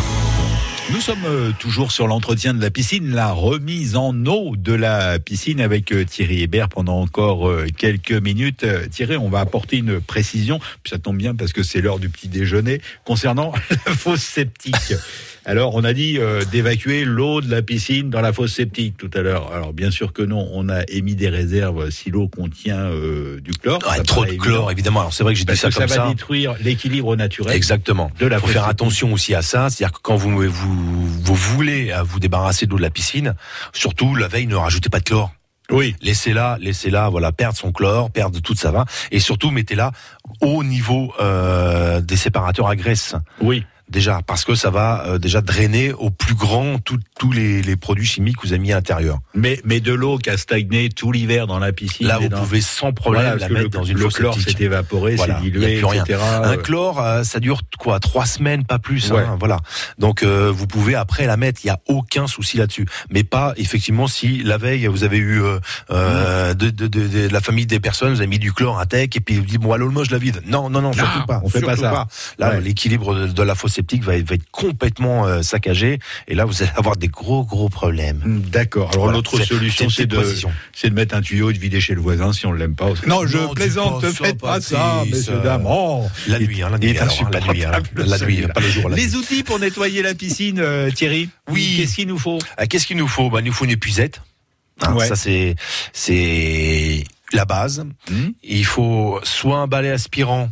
Nous 1.06 1.14
sommes 1.14 1.26
euh, 1.26 1.51
toujours 1.60 1.91
sur 1.91 2.08
l'entretien 2.08 2.54
de 2.54 2.62
la 2.62 2.72
piscine, 2.72 3.14
la 3.14 3.34
remise 3.34 3.97
en 3.97 4.26
eau 4.26 4.56
de 4.56 4.72
la 4.72 5.20
piscine 5.20 5.60
avec 5.60 5.91
euh, 5.91 6.06
Thierry 6.06 6.43
Hébert 6.43 6.70
pendant 6.70 7.01
encore 7.01 7.49
euh, 7.49 7.68
quelques 7.78 8.14
minutes. 8.14 8.66
Thierry, 8.89 9.18
on 9.18 9.28
va 9.28 9.41
apporter 9.41 9.76
une 9.76 9.99
précision, 9.99 10.60
puis 10.82 10.91
ça 10.91 10.99
tombe 10.99 11.18
bien 11.18 11.36
parce 11.36 11.51
que 11.51 11.62
c'est 11.62 11.82
l'heure 11.82 11.99
du 11.99 12.08
petit 12.08 12.30
déjeuner, 12.30 12.80
concernant 13.04 13.51
la 13.86 13.93
fosse 13.93 14.22
septique. 14.22 14.93
Alors, 15.46 15.76
on 15.76 15.84
a 15.84 15.91
dit 15.91 16.18
euh, 16.20 16.44
d'évacuer 16.46 17.04
l'eau 17.04 17.41
de 17.41 17.52
la 17.52 17.62
piscine 17.62 18.10
dans 18.10 18.22
la 18.22 18.32
fosse 18.32 18.54
septique 18.54 18.96
tout 18.98 19.10
à 19.14 19.22
l'heure. 19.22 19.52
Alors, 19.54 19.74
bien 19.74 19.91
sûr 19.91 20.14
que 20.14 20.22
non, 20.22 20.48
on 20.54 20.70
a 20.70 20.84
émis 20.88 21.16
des 21.16 21.28
réserves 21.28 21.89
si 21.89 22.10
l'eau 22.12 22.30
contient 22.30 22.78
euh, 22.80 23.41
du 23.41 23.52
chlore. 23.52 23.80
Ouais, 23.89 24.02
trop 24.04 24.26
de 24.26 24.34
chlore, 24.34 24.72
évidemment. 24.72 25.02
Alors 25.02 25.14
c'est 25.14 25.24
vrai 25.24 25.34
que 25.34 25.39
j'ai 25.39 25.46
dit 25.46 25.58
ça 25.58 25.70
que 25.70 25.76
comme 25.76 25.88
ça 25.88 25.96
ça. 25.96 26.04
va 26.04 26.10
détruire 26.10 26.56
l'équilibre 26.62 27.16
naturel. 27.18 27.56
Exactement. 27.56 28.10
De 28.20 28.28
la 28.28 28.38
Il 28.38 28.39
faut 28.39 28.48
faire 28.48 28.68
attention 28.68 29.12
aussi 29.12 29.36
à 29.36 29.41
ça. 29.41 29.70
C'est-à-dire 29.70 29.98
que 29.98 30.02
quand 30.02 30.16
vous, 30.16 30.32
vous, 30.50 31.08
vous 31.08 31.36
voulez 31.36 31.91
euh, 31.91 32.04
vous 32.04 32.20
débarrasser 32.22 32.66
de 32.66 32.72
l'eau 32.72 32.78
de 32.78 32.82
la 32.82 32.89
piscine, 32.89 33.36
surtout 33.74 34.16
la 34.16 34.30
veille, 34.30 34.48
ne 34.48 34.56
rajoutez 34.56 34.89
pas 34.89 35.00
de 35.00 35.04
chlore. 35.06 35.34
Oui. 35.72 35.96
Laissez-la, 36.02 36.58
laissez-la, 36.62 37.10
voilà, 37.10 37.32
perdre 37.32 37.58
son 37.58 37.72
chlore, 37.72 38.12
perdre 38.12 38.39
toute 38.41 38.60
sa 38.60 38.72
vin, 38.72 38.86
et 39.12 39.20
surtout 39.20 39.50
mettez-la 39.50 39.91
au 40.41 40.64
niveau 40.64 41.14
euh, 41.20 42.02
des 42.02 42.18
séparateurs 42.18 42.68
à 42.68 42.76
graisse. 42.76 43.16
Oui. 43.41 43.66
Déjà, 43.90 44.22
parce 44.26 44.44
que 44.46 44.56
ça 44.56 44.70
va 44.72 45.04
euh, 45.06 45.18
déjà 45.20 45.42
drainer 45.42 45.94
au 45.94 46.10
plus 46.10 46.36
grand 46.36 46.80
tout- 46.80 47.00
tous 47.20 47.32
les, 47.32 47.62
les 47.62 47.76
produits 47.76 48.06
chimiques 48.06 48.38
que 48.38 48.48
vous 48.48 48.54
avez 48.54 48.60
mis 48.60 48.72
à 48.72 48.76
l'intérieur. 48.76 49.20
Mais, 49.36 49.60
mais 49.66 49.82
de 49.82 49.94
l'eau 49.94 50.18
qui 50.18 50.30
a 50.30 50.38
stagné 50.38 50.90
tout 50.90 51.12
l'hiver 51.12 51.46
dans 51.48 51.60
la 51.60 51.74
piscine. 51.74 52.08
Là, 52.08 52.18
vous 52.18 52.30
dans- 52.30 52.40
pouvez 52.40 52.62
sans 52.62 52.92
problème 52.94 53.24
Voilà, 53.24 53.38
la 53.40 53.50
mettre 53.50 53.62
le, 53.64 53.70
dans 53.70 53.84
une 53.84 53.98
le 53.98 54.04
fosse 54.06 54.14
chlore 54.16 54.40
s'est 54.40 54.56
évaporé, 54.60 55.16
Voilà, 55.16 55.38
a 55.38 55.42
dilué, 55.42 55.76
plus 55.78 55.86
rien. 55.86 56.04
etc. 56.06 56.20
Un 56.44 56.58
chlore, 56.58 57.02
euh, 57.02 57.24
ça 57.24 57.40
dure 57.40 57.62
quoi 57.78 58.00
Trois 58.00 58.26
semaines, 58.26 58.64
pas 58.66 58.80
plus. 58.80 59.12
hein, 59.12 59.16
Ouais. 59.16 59.26
voilà. 59.38 59.58
Donc 60.00 60.24
euh, 60.24 60.52
vous 60.52 60.66
pouvez 60.66 60.96
après 60.96 61.28
la 61.28 61.38
mettre. 61.38 61.62
Il 61.64 61.68
y 61.68 61.72
a 61.72 61.80
aucun 61.88 62.26
souci 62.26 62.58
là-dessus. 62.58 62.88
Mais 63.12 63.24
pas 63.24 63.54
effectivement 63.58 64.08
si 64.08 64.42
la 64.44 64.58
veille 64.58 64.88
vous 64.88 65.04
avez 65.04 65.18
eu 65.18 65.42
euh, 65.44 65.60
euh, 65.92 66.54
de, 66.54 66.70
de, 66.70 66.88
de, 66.88 67.08
de 67.08 67.28
la 67.28 67.42
famille 67.42 67.66
des 67.66 67.80
personnes, 67.80 68.10
vous 68.14 68.20
avez 68.22 68.28
mis 68.28 68.40
du 68.40 68.54
chlore 68.54 68.80
à 68.80 68.86
tech 68.86 69.10
et 69.16 69.20
puis 69.20 69.36
vous 69.36 69.46
dites 69.46 69.62
bon 69.62 69.74
allô 69.74 69.90
moi 69.92 70.04
je 70.04 70.12
la 70.12 70.18
vide. 70.18 70.42
Non 70.48 70.70
non 70.70 70.82
non 70.82 70.94
surtout 70.94 71.26
pas. 71.28 71.42
on 71.44 71.50
fait 71.50 71.62
pas 71.62 71.76
ça. 71.76 72.08
Là 72.40 72.50
Ouais. 72.52 72.62
l'équilibre 72.62 73.14
de, 73.16 73.28
de 73.28 73.44
la 73.44 73.56
fosse 73.56 73.73
septique 73.74 74.04
va, 74.04 74.16
être- 74.18 74.28
va 74.30 74.36
être 74.36 74.50
complètement 74.52 75.26
euh, 75.26 75.42
saccagé 75.42 76.00
et 76.28 76.36
là 76.36 76.46
vous 76.46 76.62
allez 76.62 76.72
avoir 76.76 76.96
des 76.96 77.08
gros 77.08 77.44
gros 77.44 77.70
problèmes. 77.70 78.22
Hmm, 78.24 78.40
D'accord. 78.50 78.92
Alors 78.94 79.12
l'autre 79.12 79.42
solution, 79.44 79.90
c'est 79.90 80.06
de, 80.06 80.24
c'est 80.74 80.90
mettre 80.92 81.16
un 81.16 81.22
tuyau 81.22 81.50
et 81.50 81.54
de 81.54 81.60
vider 81.60 81.82
chez 81.82 81.96
le 81.96 82.02
voisin 82.02 82.32
si 82.34 82.46
on 82.46 82.54
l'aime 82.54 82.76
pas. 82.76 82.90
Non, 83.08 83.26
je 83.28 83.38
Non, 83.38 83.54
plaisante. 83.54 84.02
pas 84.02 84.08
Ne 84.08 84.14
ça, 84.14 84.24
faites 84.26 84.40
pas 84.40 84.62
ça, 84.62 84.78
Patrice. 85.00 85.14
messieurs 85.16 85.40
dames. 85.44 85.66
Oh, 85.68 86.06
La 86.28 86.40
nuit, 86.40 86.62
hein, 86.62 86.70
la 86.70 86.78
nuit, 86.78 86.98
alors, 86.98 87.14
hein, 87.22 87.30
la 87.32 87.40
nuit, 87.54 87.64
hein, 87.66 87.72
la 87.96 88.06
nuit, 88.06 88.18
celui-là. 88.20 88.48
pas 88.50 88.62
le 88.62 88.70
jour, 88.70 88.90
la 88.90 88.96
Les 88.96 89.08
nuit. 89.08 89.16
outils 89.16 89.44
pour 89.44 89.60
nettoyer 89.60 90.02
la 90.02 90.14
piscine, 90.14 90.60
euh, 90.60 90.92
Thierry. 90.92 91.30
Oui. 91.50 91.76
Qu'est-ce 91.78 91.96
qu'il 91.96 92.08
nous 92.08 92.20
faut? 92.20 92.40
Ah, 92.58 92.68
Qu'est-ce 92.68 92.86
qu'il 92.88 92.98
nous 92.98 93.08
faut? 93.08 93.30
Bah, 93.30 93.40
Il 93.42 93.46
nous 93.48 93.54
faut 93.54 93.66
une 93.66 93.72
épuisette. 93.72 94.22
Hein, 94.82 94.94
Ouais. 94.96 95.08
Ça, 95.08 95.16
c'est, 95.16 95.56
c'est 96.18 97.04
la 97.32 97.46
base. 97.46 97.86
Hmm. 98.10 98.30
Il 98.44 98.66
faut 98.66 99.20
soit 99.24 99.58
un 99.58 99.68
balai 99.68 99.90
aspirant, 99.92 100.50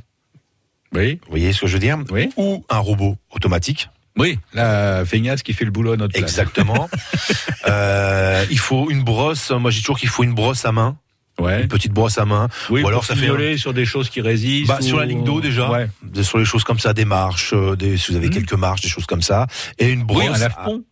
Oui. 0.93 1.19
vous 1.23 1.29
voyez 1.29 1.53
ce 1.53 1.61
que 1.61 1.67
je 1.67 1.73
veux 1.73 1.79
dire 1.79 1.97
Oui. 2.11 2.29
Ou 2.37 2.65
un 2.69 2.79
robot 2.79 3.17
automatique. 3.31 3.89
Oui, 4.17 4.37
la 4.53 5.05
feignasse 5.05 5.41
qui 5.41 5.53
fait 5.53 5.63
le 5.63 5.71
boulot 5.71 5.93
à 5.93 5.97
notre 5.97 6.11
place. 6.13 6.29
Exactement. 6.29 6.89
euh, 7.67 8.45
il 8.51 8.59
faut 8.59 8.89
une 8.89 9.03
brosse. 9.03 9.51
Moi, 9.51 9.71
j'ai 9.71 9.79
toujours 9.81 9.97
qu'il 9.99 10.09
faut 10.09 10.23
une 10.23 10.33
brosse 10.33 10.65
à 10.65 10.71
main. 10.71 10.97
Ouais. 11.39 11.61
Une 11.61 11.67
petite 11.69 11.93
brosse 11.93 12.17
à 12.17 12.25
main. 12.25 12.49
Oui, 12.69 12.83
Ou 12.83 12.87
alors 12.87 13.05
ça 13.05 13.15
fait 13.15 13.29
un- 13.29 13.57
sur 13.57 13.73
des 13.73 13.85
choses 13.85 14.09
qui 14.09 14.21
résistent. 14.21 14.67
Bah, 14.67 14.79
ou- 14.81 14.83
sur 14.85 14.99
la 14.99 15.05
ligne 15.05 15.23
d'eau 15.23 15.39
déjà, 15.41 15.71
Ouais. 15.71 15.87
Sur 16.23 16.37
les 16.37 16.45
choses 16.45 16.63
comme 16.63 16.77
ça, 16.79 16.93
des 16.93 17.05
marches, 17.05 17.53
euh, 17.53 17.75
des, 17.75 17.97
si 17.97 18.11
vous 18.11 18.17
avez 18.17 18.29
quelques 18.29 18.53
marches, 18.53 18.81
des 18.81 18.89
choses 18.89 19.05
comme 19.05 19.21
ça, 19.21 19.47
et 19.79 19.89
une 19.89 20.03
brosse, 20.03 20.23
Oui, 20.23 20.27
un 20.27 20.33
à- 20.33 20.37
lave-pont. 20.39 20.83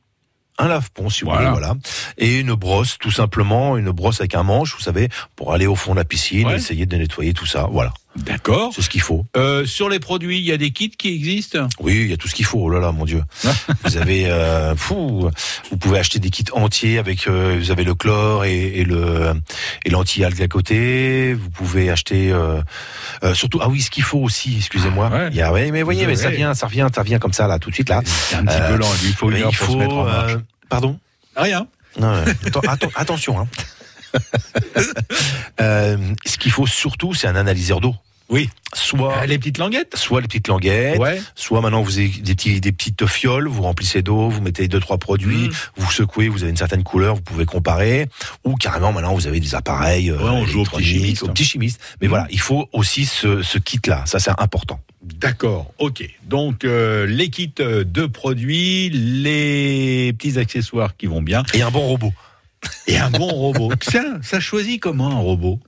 un 0.58 0.68
lave-pont 0.70 1.10
si 1.10 1.24
vous 1.26 1.32
voulez, 1.32 1.50
voilà, 1.50 1.76
et 2.18 2.40
une 2.40 2.54
brosse 2.54 2.98
tout 3.00 3.12
simplement, 3.12 3.78
une 3.78 3.92
brosse 3.92 4.22
avec 4.22 4.34
un 4.34 4.44
manche, 4.44 4.74
vous 4.76 4.82
savez, 4.82 5.10
pour 5.36 5.54
aller 5.54 5.68
au 5.68 5.76
fond 5.76 5.92
de 5.92 5.98
la 5.98 6.06
piscine, 6.06 6.48
Ouais. 6.48 6.54
et 6.54 6.56
essayer 6.56 6.86
de 6.86 6.96
nettoyer 6.96 7.34
tout 7.34 7.46
ça, 7.46 7.68
voilà, 7.72 7.94
D'accord. 8.16 8.72
c'est 8.76 8.82
ce 8.82 8.90
qu'il 8.90 9.02
faut. 9.02 9.26
Euh, 9.38 9.66
sur 9.66 9.88
les 9.88 10.00
produits, 10.00 10.40
il 10.40 10.44
y 10.44 10.52
a 10.52 10.58
des 10.58 10.72
kits 10.72 10.90
qui 10.90 11.14
existent? 11.14 11.68
Oui, 11.80 11.94
il 12.02 12.08
y 12.10 12.14
a 12.14 12.18
tout 12.18 12.28
ce 12.28 12.34
qu'il 12.36 12.46
faut. 12.46 12.60
Oh 12.60 12.70
là 12.70 12.80
là, 12.80 12.92
mon 12.92 13.06
Dieu. 13.06 13.24
vous 13.84 13.98
avez, 13.98 14.26
euh, 14.26 14.76
fou, 14.76 15.30
vous 15.70 15.78
pouvez 15.78 16.00
acheter 16.00 16.20
des 16.20 16.30
kits 16.30 16.44
entiers 16.52 16.98
avec, 16.98 17.28
euh, 17.28 17.58
vous 17.60 17.72
avez 17.72 17.84
le 17.84 17.94
chlore 17.96 18.46
et, 18.46 18.80
et 18.80 18.84
le 18.84 19.34
et 19.86 19.90
l'anti-algue 19.90 20.42
à 20.42 20.48
côté. 20.48 21.34
Vous 21.34 21.50
pouvez 21.52 21.90
acheter, 21.90 22.34
surtout, 23.34 23.60
ah 23.62 23.70
oui, 23.70 23.82
ce 23.82 23.90
qu'il 23.92 24.04
faut 24.04 24.20
aussi. 24.20 24.56
Excusez-moi. 24.58 25.10
Ouais. 25.10 25.28
Il 25.32 25.36
y 25.38 25.42
a, 25.42 25.54
ouais, 25.54 25.72
mais 25.72 25.84
voyez, 25.84 26.06
mais 26.08 26.16
ça 26.16 26.30
vient, 26.30 26.54
ça 26.54 26.66
revient, 26.68 26.88
ça 26.94 27.04
vient 27.04 27.20
comme 27.20 27.34
ça 27.34 27.48
là, 27.48 27.60
tout 27.60 27.70
de 27.70 27.76
suite 27.76 27.90
là. 27.90 28.02
C'est 28.06 28.36
un 28.36 28.46
petit 28.46 28.58
peu 28.70 28.76
lent. 28.76 28.92
Il 29.04 29.14
faut 29.14 29.32
il 29.32 29.38
se 29.52 29.52
faut, 29.54 29.78
mettre 29.78 29.94
en 29.96 30.04
marche. 30.06 30.34
pardon? 30.68 31.00
Rien. 31.36 31.68
Non, 32.00 32.08
euh, 32.08 32.26
atten- 32.46 32.66
atten- 32.68 32.92
attention. 32.96 33.40
Hein. 33.40 33.48
Euh, 35.62 35.98
ce 36.26 36.38
qu'il 36.38 36.52
faut 36.52 36.68
surtout, 36.68 37.14
c'est 37.14 37.28
un 37.28 37.36
analyseur 37.36 37.82
d'eau. 37.82 37.94
Oui. 38.30 38.48
Soit 38.74 39.24
Euh, 39.24 39.26
les 39.26 39.40
petites 39.40 39.58
languettes. 39.58 39.96
soit 39.98 40.22
les 40.22 40.28
petites 40.28 40.48
languettes, 40.48 41.00
Ouais. 41.00 41.20
soit 41.36 41.62
maintenant 41.62 41.82
vous 41.82 41.98
avez 41.98 42.08
des, 42.10 42.36
petits, 42.36 42.62
des 42.62 42.72
petites 42.72 43.06
fioles, 43.08 43.48
vous 43.48 43.64
remplissez 43.64 44.02
d'eau, 44.04 44.30
vous 44.30 44.40
mettez 44.42 44.68
deux 44.68 44.80
trois 44.80 45.00
produits, 45.00 45.50
Mm. 45.50 45.52
vous 45.78 45.92
secouez, 45.92 46.28
vous 46.30 46.44
avez 46.44 46.52
une 46.52 46.58
certaine 46.58 46.84
couleur, 46.84 47.16
vous 47.16 47.22
pouvez 47.22 47.46
comparer, 47.46 48.08
ou 48.46 48.56
carrément 48.56 48.94
maintenant 48.94 49.16
vous 49.16 49.26
avez 49.26 49.40
des 49.40 49.56
appareils 49.56 50.12
euh, 50.12 50.18
Ouais, 50.18 50.30
on 50.30 50.46
joue 50.46 50.62
au 50.62 50.64
petit 50.64 50.76
électroniques, 50.78 51.02
chimiste. 51.18 51.24
au 51.24 51.28
petit 51.30 51.46
chimiste. 51.46 51.82
Mais 52.02 52.08
Mm. 52.08 52.10
voilà, 52.12 52.28
il 52.30 52.40
faut 52.40 52.70
aussi 52.72 53.06
ce, 53.06 53.42
ce 53.42 53.58
kit 53.58 53.82
là, 53.88 54.04
ça 54.06 54.20
c'est 54.20 54.32
important. 54.38 54.80
D'accord, 55.02 55.74
ok. 55.80 56.08
Donc 56.26 56.64
euh, 56.66 57.08
les 57.08 57.30
kits 57.30 57.52
de 57.58 58.06
produits, 58.06 58.90
les 58.92 60.14
petits 60.14 60.38
accessoires 60.38 60.96
qui 60.96 61.08
vont 61.08 61.22
bien 61.24 61.44
Et 61.56 61.64
un 61.64 61.72
bon 61.72 61.82
robot. 61.82 62.14
Et 62.88 62.98
un 62.98 63.10
bon 63.10 63.28
robot. 63.28 63.72
Tiens, 63.80 64.20
ça 64.22 64.40
choisit 64.40 64.82
comment 64.82 65.10
un 65.10 65.20
robot? 65.20 65.60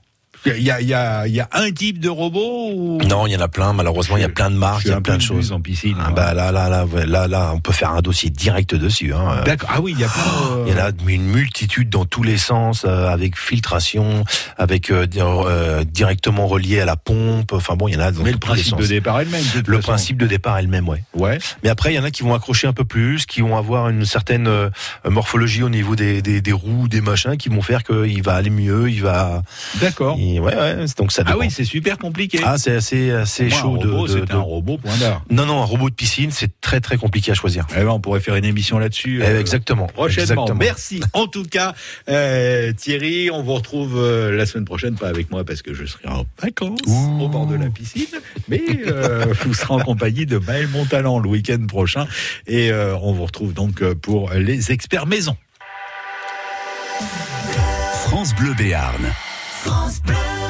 Il 0.46 0.64
y 0.64 0.72
a, 0.72 0.82
y, 0.82 0.94
a, 0.94 1.28
y 1.28 1.40
a 1.40 1.48
un 1.52 1.72
type 1.72 2.00
de 2.00 2.10
robot 2.10 2.72
ou? 2.74 2.98
Non, 3.08 3.28
il 3.28 3.34
y 3.34 3.38
en 3.38 3.42
a 3.42 3.48
plein. 3.48 3.74
Malheureusement, 3.74 4.18
il 4.18 4.22
y 4.22 4.26
a 4.26 4.30
plein 4.30 4.50
de 4.50 4.56
marques, 4.56 4.86
il 4.86 4.90
y 4.90 4.94
a 4.94 5.00
plein 5.02 5.18
de 5.18 5.22
choses. 5.22 5.52
en 5.52 5.62
piscine. 5.62 5.98
Ah 6.04 6.10
bah 6.12 6.34
là, 6.34 6.52
là, 6.52 6.68
là, 6.68 6.86
là, 7.06 7.28
là, 7.28 7.52
on 7.54 7.60
peut 7.60 7.72
faire 7.74 7.92
un 7.92 8.02
dossier 8.02 8.30
direct 8.32 8.74
dessus. 8.74 9.14
Hein. 9.14 9.42
D'accord. 9.46 9.70
Ah 9.72 9.82
oui, 9.82 9.92
il 9.96 10.00
y 10.00 10.04
a 10.04 10.08
plein. 10.08 10.24
euh, 10.58 10.66
Il 10.68 10.74
y 10.74 10.82
en 10.82 10.86
a 10.86 10.90
une 11.08 11.26
multitude 11.28 11.90
dans 11.90 12.06
tous 12.06 12.24
les 12.24 12.38
sens, 12.40 12.86
euh, 12.88 13.08
avec 13.08 13.38
filtration, 13.38 14.24
avec 14.58 14.90
euh, 14.90 15.06
euh, 15.18 15.84
directement 15.84 16.48
relié 16.48 16.80
à 16.82 16.86
la 16.86 16.96
pompe. 16.96 17.54
Enfin 17.54 17.76
bon, 17.76 17.88
il 17.88 17.94
y 17.94 17.98
en 17.98 18.02
a 18.02 18.12
dans 18.12 18.24
Mais 18.24 18.32
le 18.32 18.38
principe 18.40 18.78
de 18.78 18.88
départ 18.88 19.20
est 19.22 19.26
le 19.26 19.32
même. 19.32 19.44
Le 19.68 19.76
façon. 19.78 19.88
principe 19.92 20.18
de 20.18 20.26
départ 20.28 20.58
est 20.58 20.64
le 20.64 20.68
même, 20.70 20.90
ouais. 20.90 21.04
Ouais. 21.14 21.38
Mais 21.64 21.70
après, 21.70 21.94
il 21.94 21.96
y 21.96 22.00
en 22.00 22.04
a 22.04 22.10
qui 22.12 22.24
vont 22.24 22.34
accrocher 22.34 22.66
un 22.68 22.74
peu 22.74 22.86
plus, 22.86 23.26
qui 23.28 23.42
vont 23.42 23.58
avoir 23.58 23.90
une 23.90 24.06
certaine 24.06 24.48
euh, 24.48 24.70
morphologie 25.08 25.62
au 25.62 25.70
niveau 25.70 25.96
des, 25.96 26.22
des, 26.24 26.42
des 26.42 26.52
roues, 26.52 26.88
des 26.88 27.02
machins, 27.02 27.38
qui 27.38 27.50
vont 27.50 27.62
faire 27.62 27.84
qu'il 27.84 28.24
va 28.24 28.34
aller 28.34 28.50
mieux, 28.50 28.90
il 28.90 29.02
va. 29.04 29.44
D'accord. 29.80 30.16
il- 30.18 30.31
ouais, 30.40 30.56
ouais. 30.56 30.86
Donc 30.98 31.12
ça 31.12 31.24
Ah 31.26 31.38
oui, 31.38 31.50
c'est 31.52 31.64
super 31.66 31.98
compliqué. 31.98 32.40
Ah, 32.44 32.58
c'est 32.58 32.76
assez, 32.76 33.12
assez 33.12 33.46
Moi, 33.48 33.58
chaud 33.58 33.68
un 33.76 33.78
robot, 33.78 34.08
de. 34.08 34.14
de- 34.14 34.20
c'est 34.20 34.26
de- 34.28 34.34
un 34.36 34.40
robot 34.40 34.78
point. 34.78 34.92
Non, 35.30 35.46
non, 35.46 35.62
un 35.62 35.66
robot 35.66 35.90
de 35.90 35.96
piscine, 35.96 36.32
c'est 36.32 36.52
très 36.62 36.80
très 36.80 36.98
compliqué 36.98 37.32
à 37.32 37.34
choisir. 37.34 37.66
Eh 37.72 37.82
ben, 37.82 37.90
on 37.90 38.00
pourrait 38.00 38.20
faire 38.20 38.36
une 38.36 38.46
émission 38.46 38.80
là-dessus. 38.80 39.22
Eh, 39.22 39.26
euh, 39.28 39.40
exactement. 39.40 39.88
Prochainement. 39.88 40.22
Exactement. 40.46 40.56
Merci. 40.60 41.02
En 41.14 41.28
tout 41.28 41.44
cas, 41.44 41.74
euh, 42.10 42.72
Thierry, 42.74 43.30
on 43.32 43.44
vous 43.44 43.54
retrouve 43.54 43.98
euh, 43.98 44.32
la 44.36 44.46
semaine 44.46 44.66
prochaine, 44.66 44.96
pas 44.96 45.08
avec 45.10 45.32
moi 45.32 45.44
parce 45.44 45.62
que 45.62 45.74
je 45.74 45.86
serai 45.86 46.08
en 46.08 46.26
vacances 46.42 46.80
au 47.20 47.28
bord 47.28 47.46
de 47.48 47.56
la 47.56 47.70
piscine, 47.70 48.06
mais 48.48 48.62
euh, 48.88 49.26
vous 49.46 49.54
serez 49.54 49.74
en 49.74 49.80
compagnie 49.80 50.26
de 50.26 50.38
Maël 50.38 50.68
Montalan 50.68 51.20
le 51.20 51.30
week-end 51.30 51.66
prochain 51.68 52.06
et 52.48 52.72
euh, 52.72 52.96
on 53.02 53.14
vous 53.14 53.26
retrouve 53.26 53.54
donc 53.54 53.84
pour 53.96 54.32
les 54.34 54.72
experts 54.72 55.08
maison. 55.08 55.36
France 58.06 58.36
Bleu 58.36 58.54
Béarn. 58.54 59.02
France 59.64 60.02
Bleu. 60.02 60.41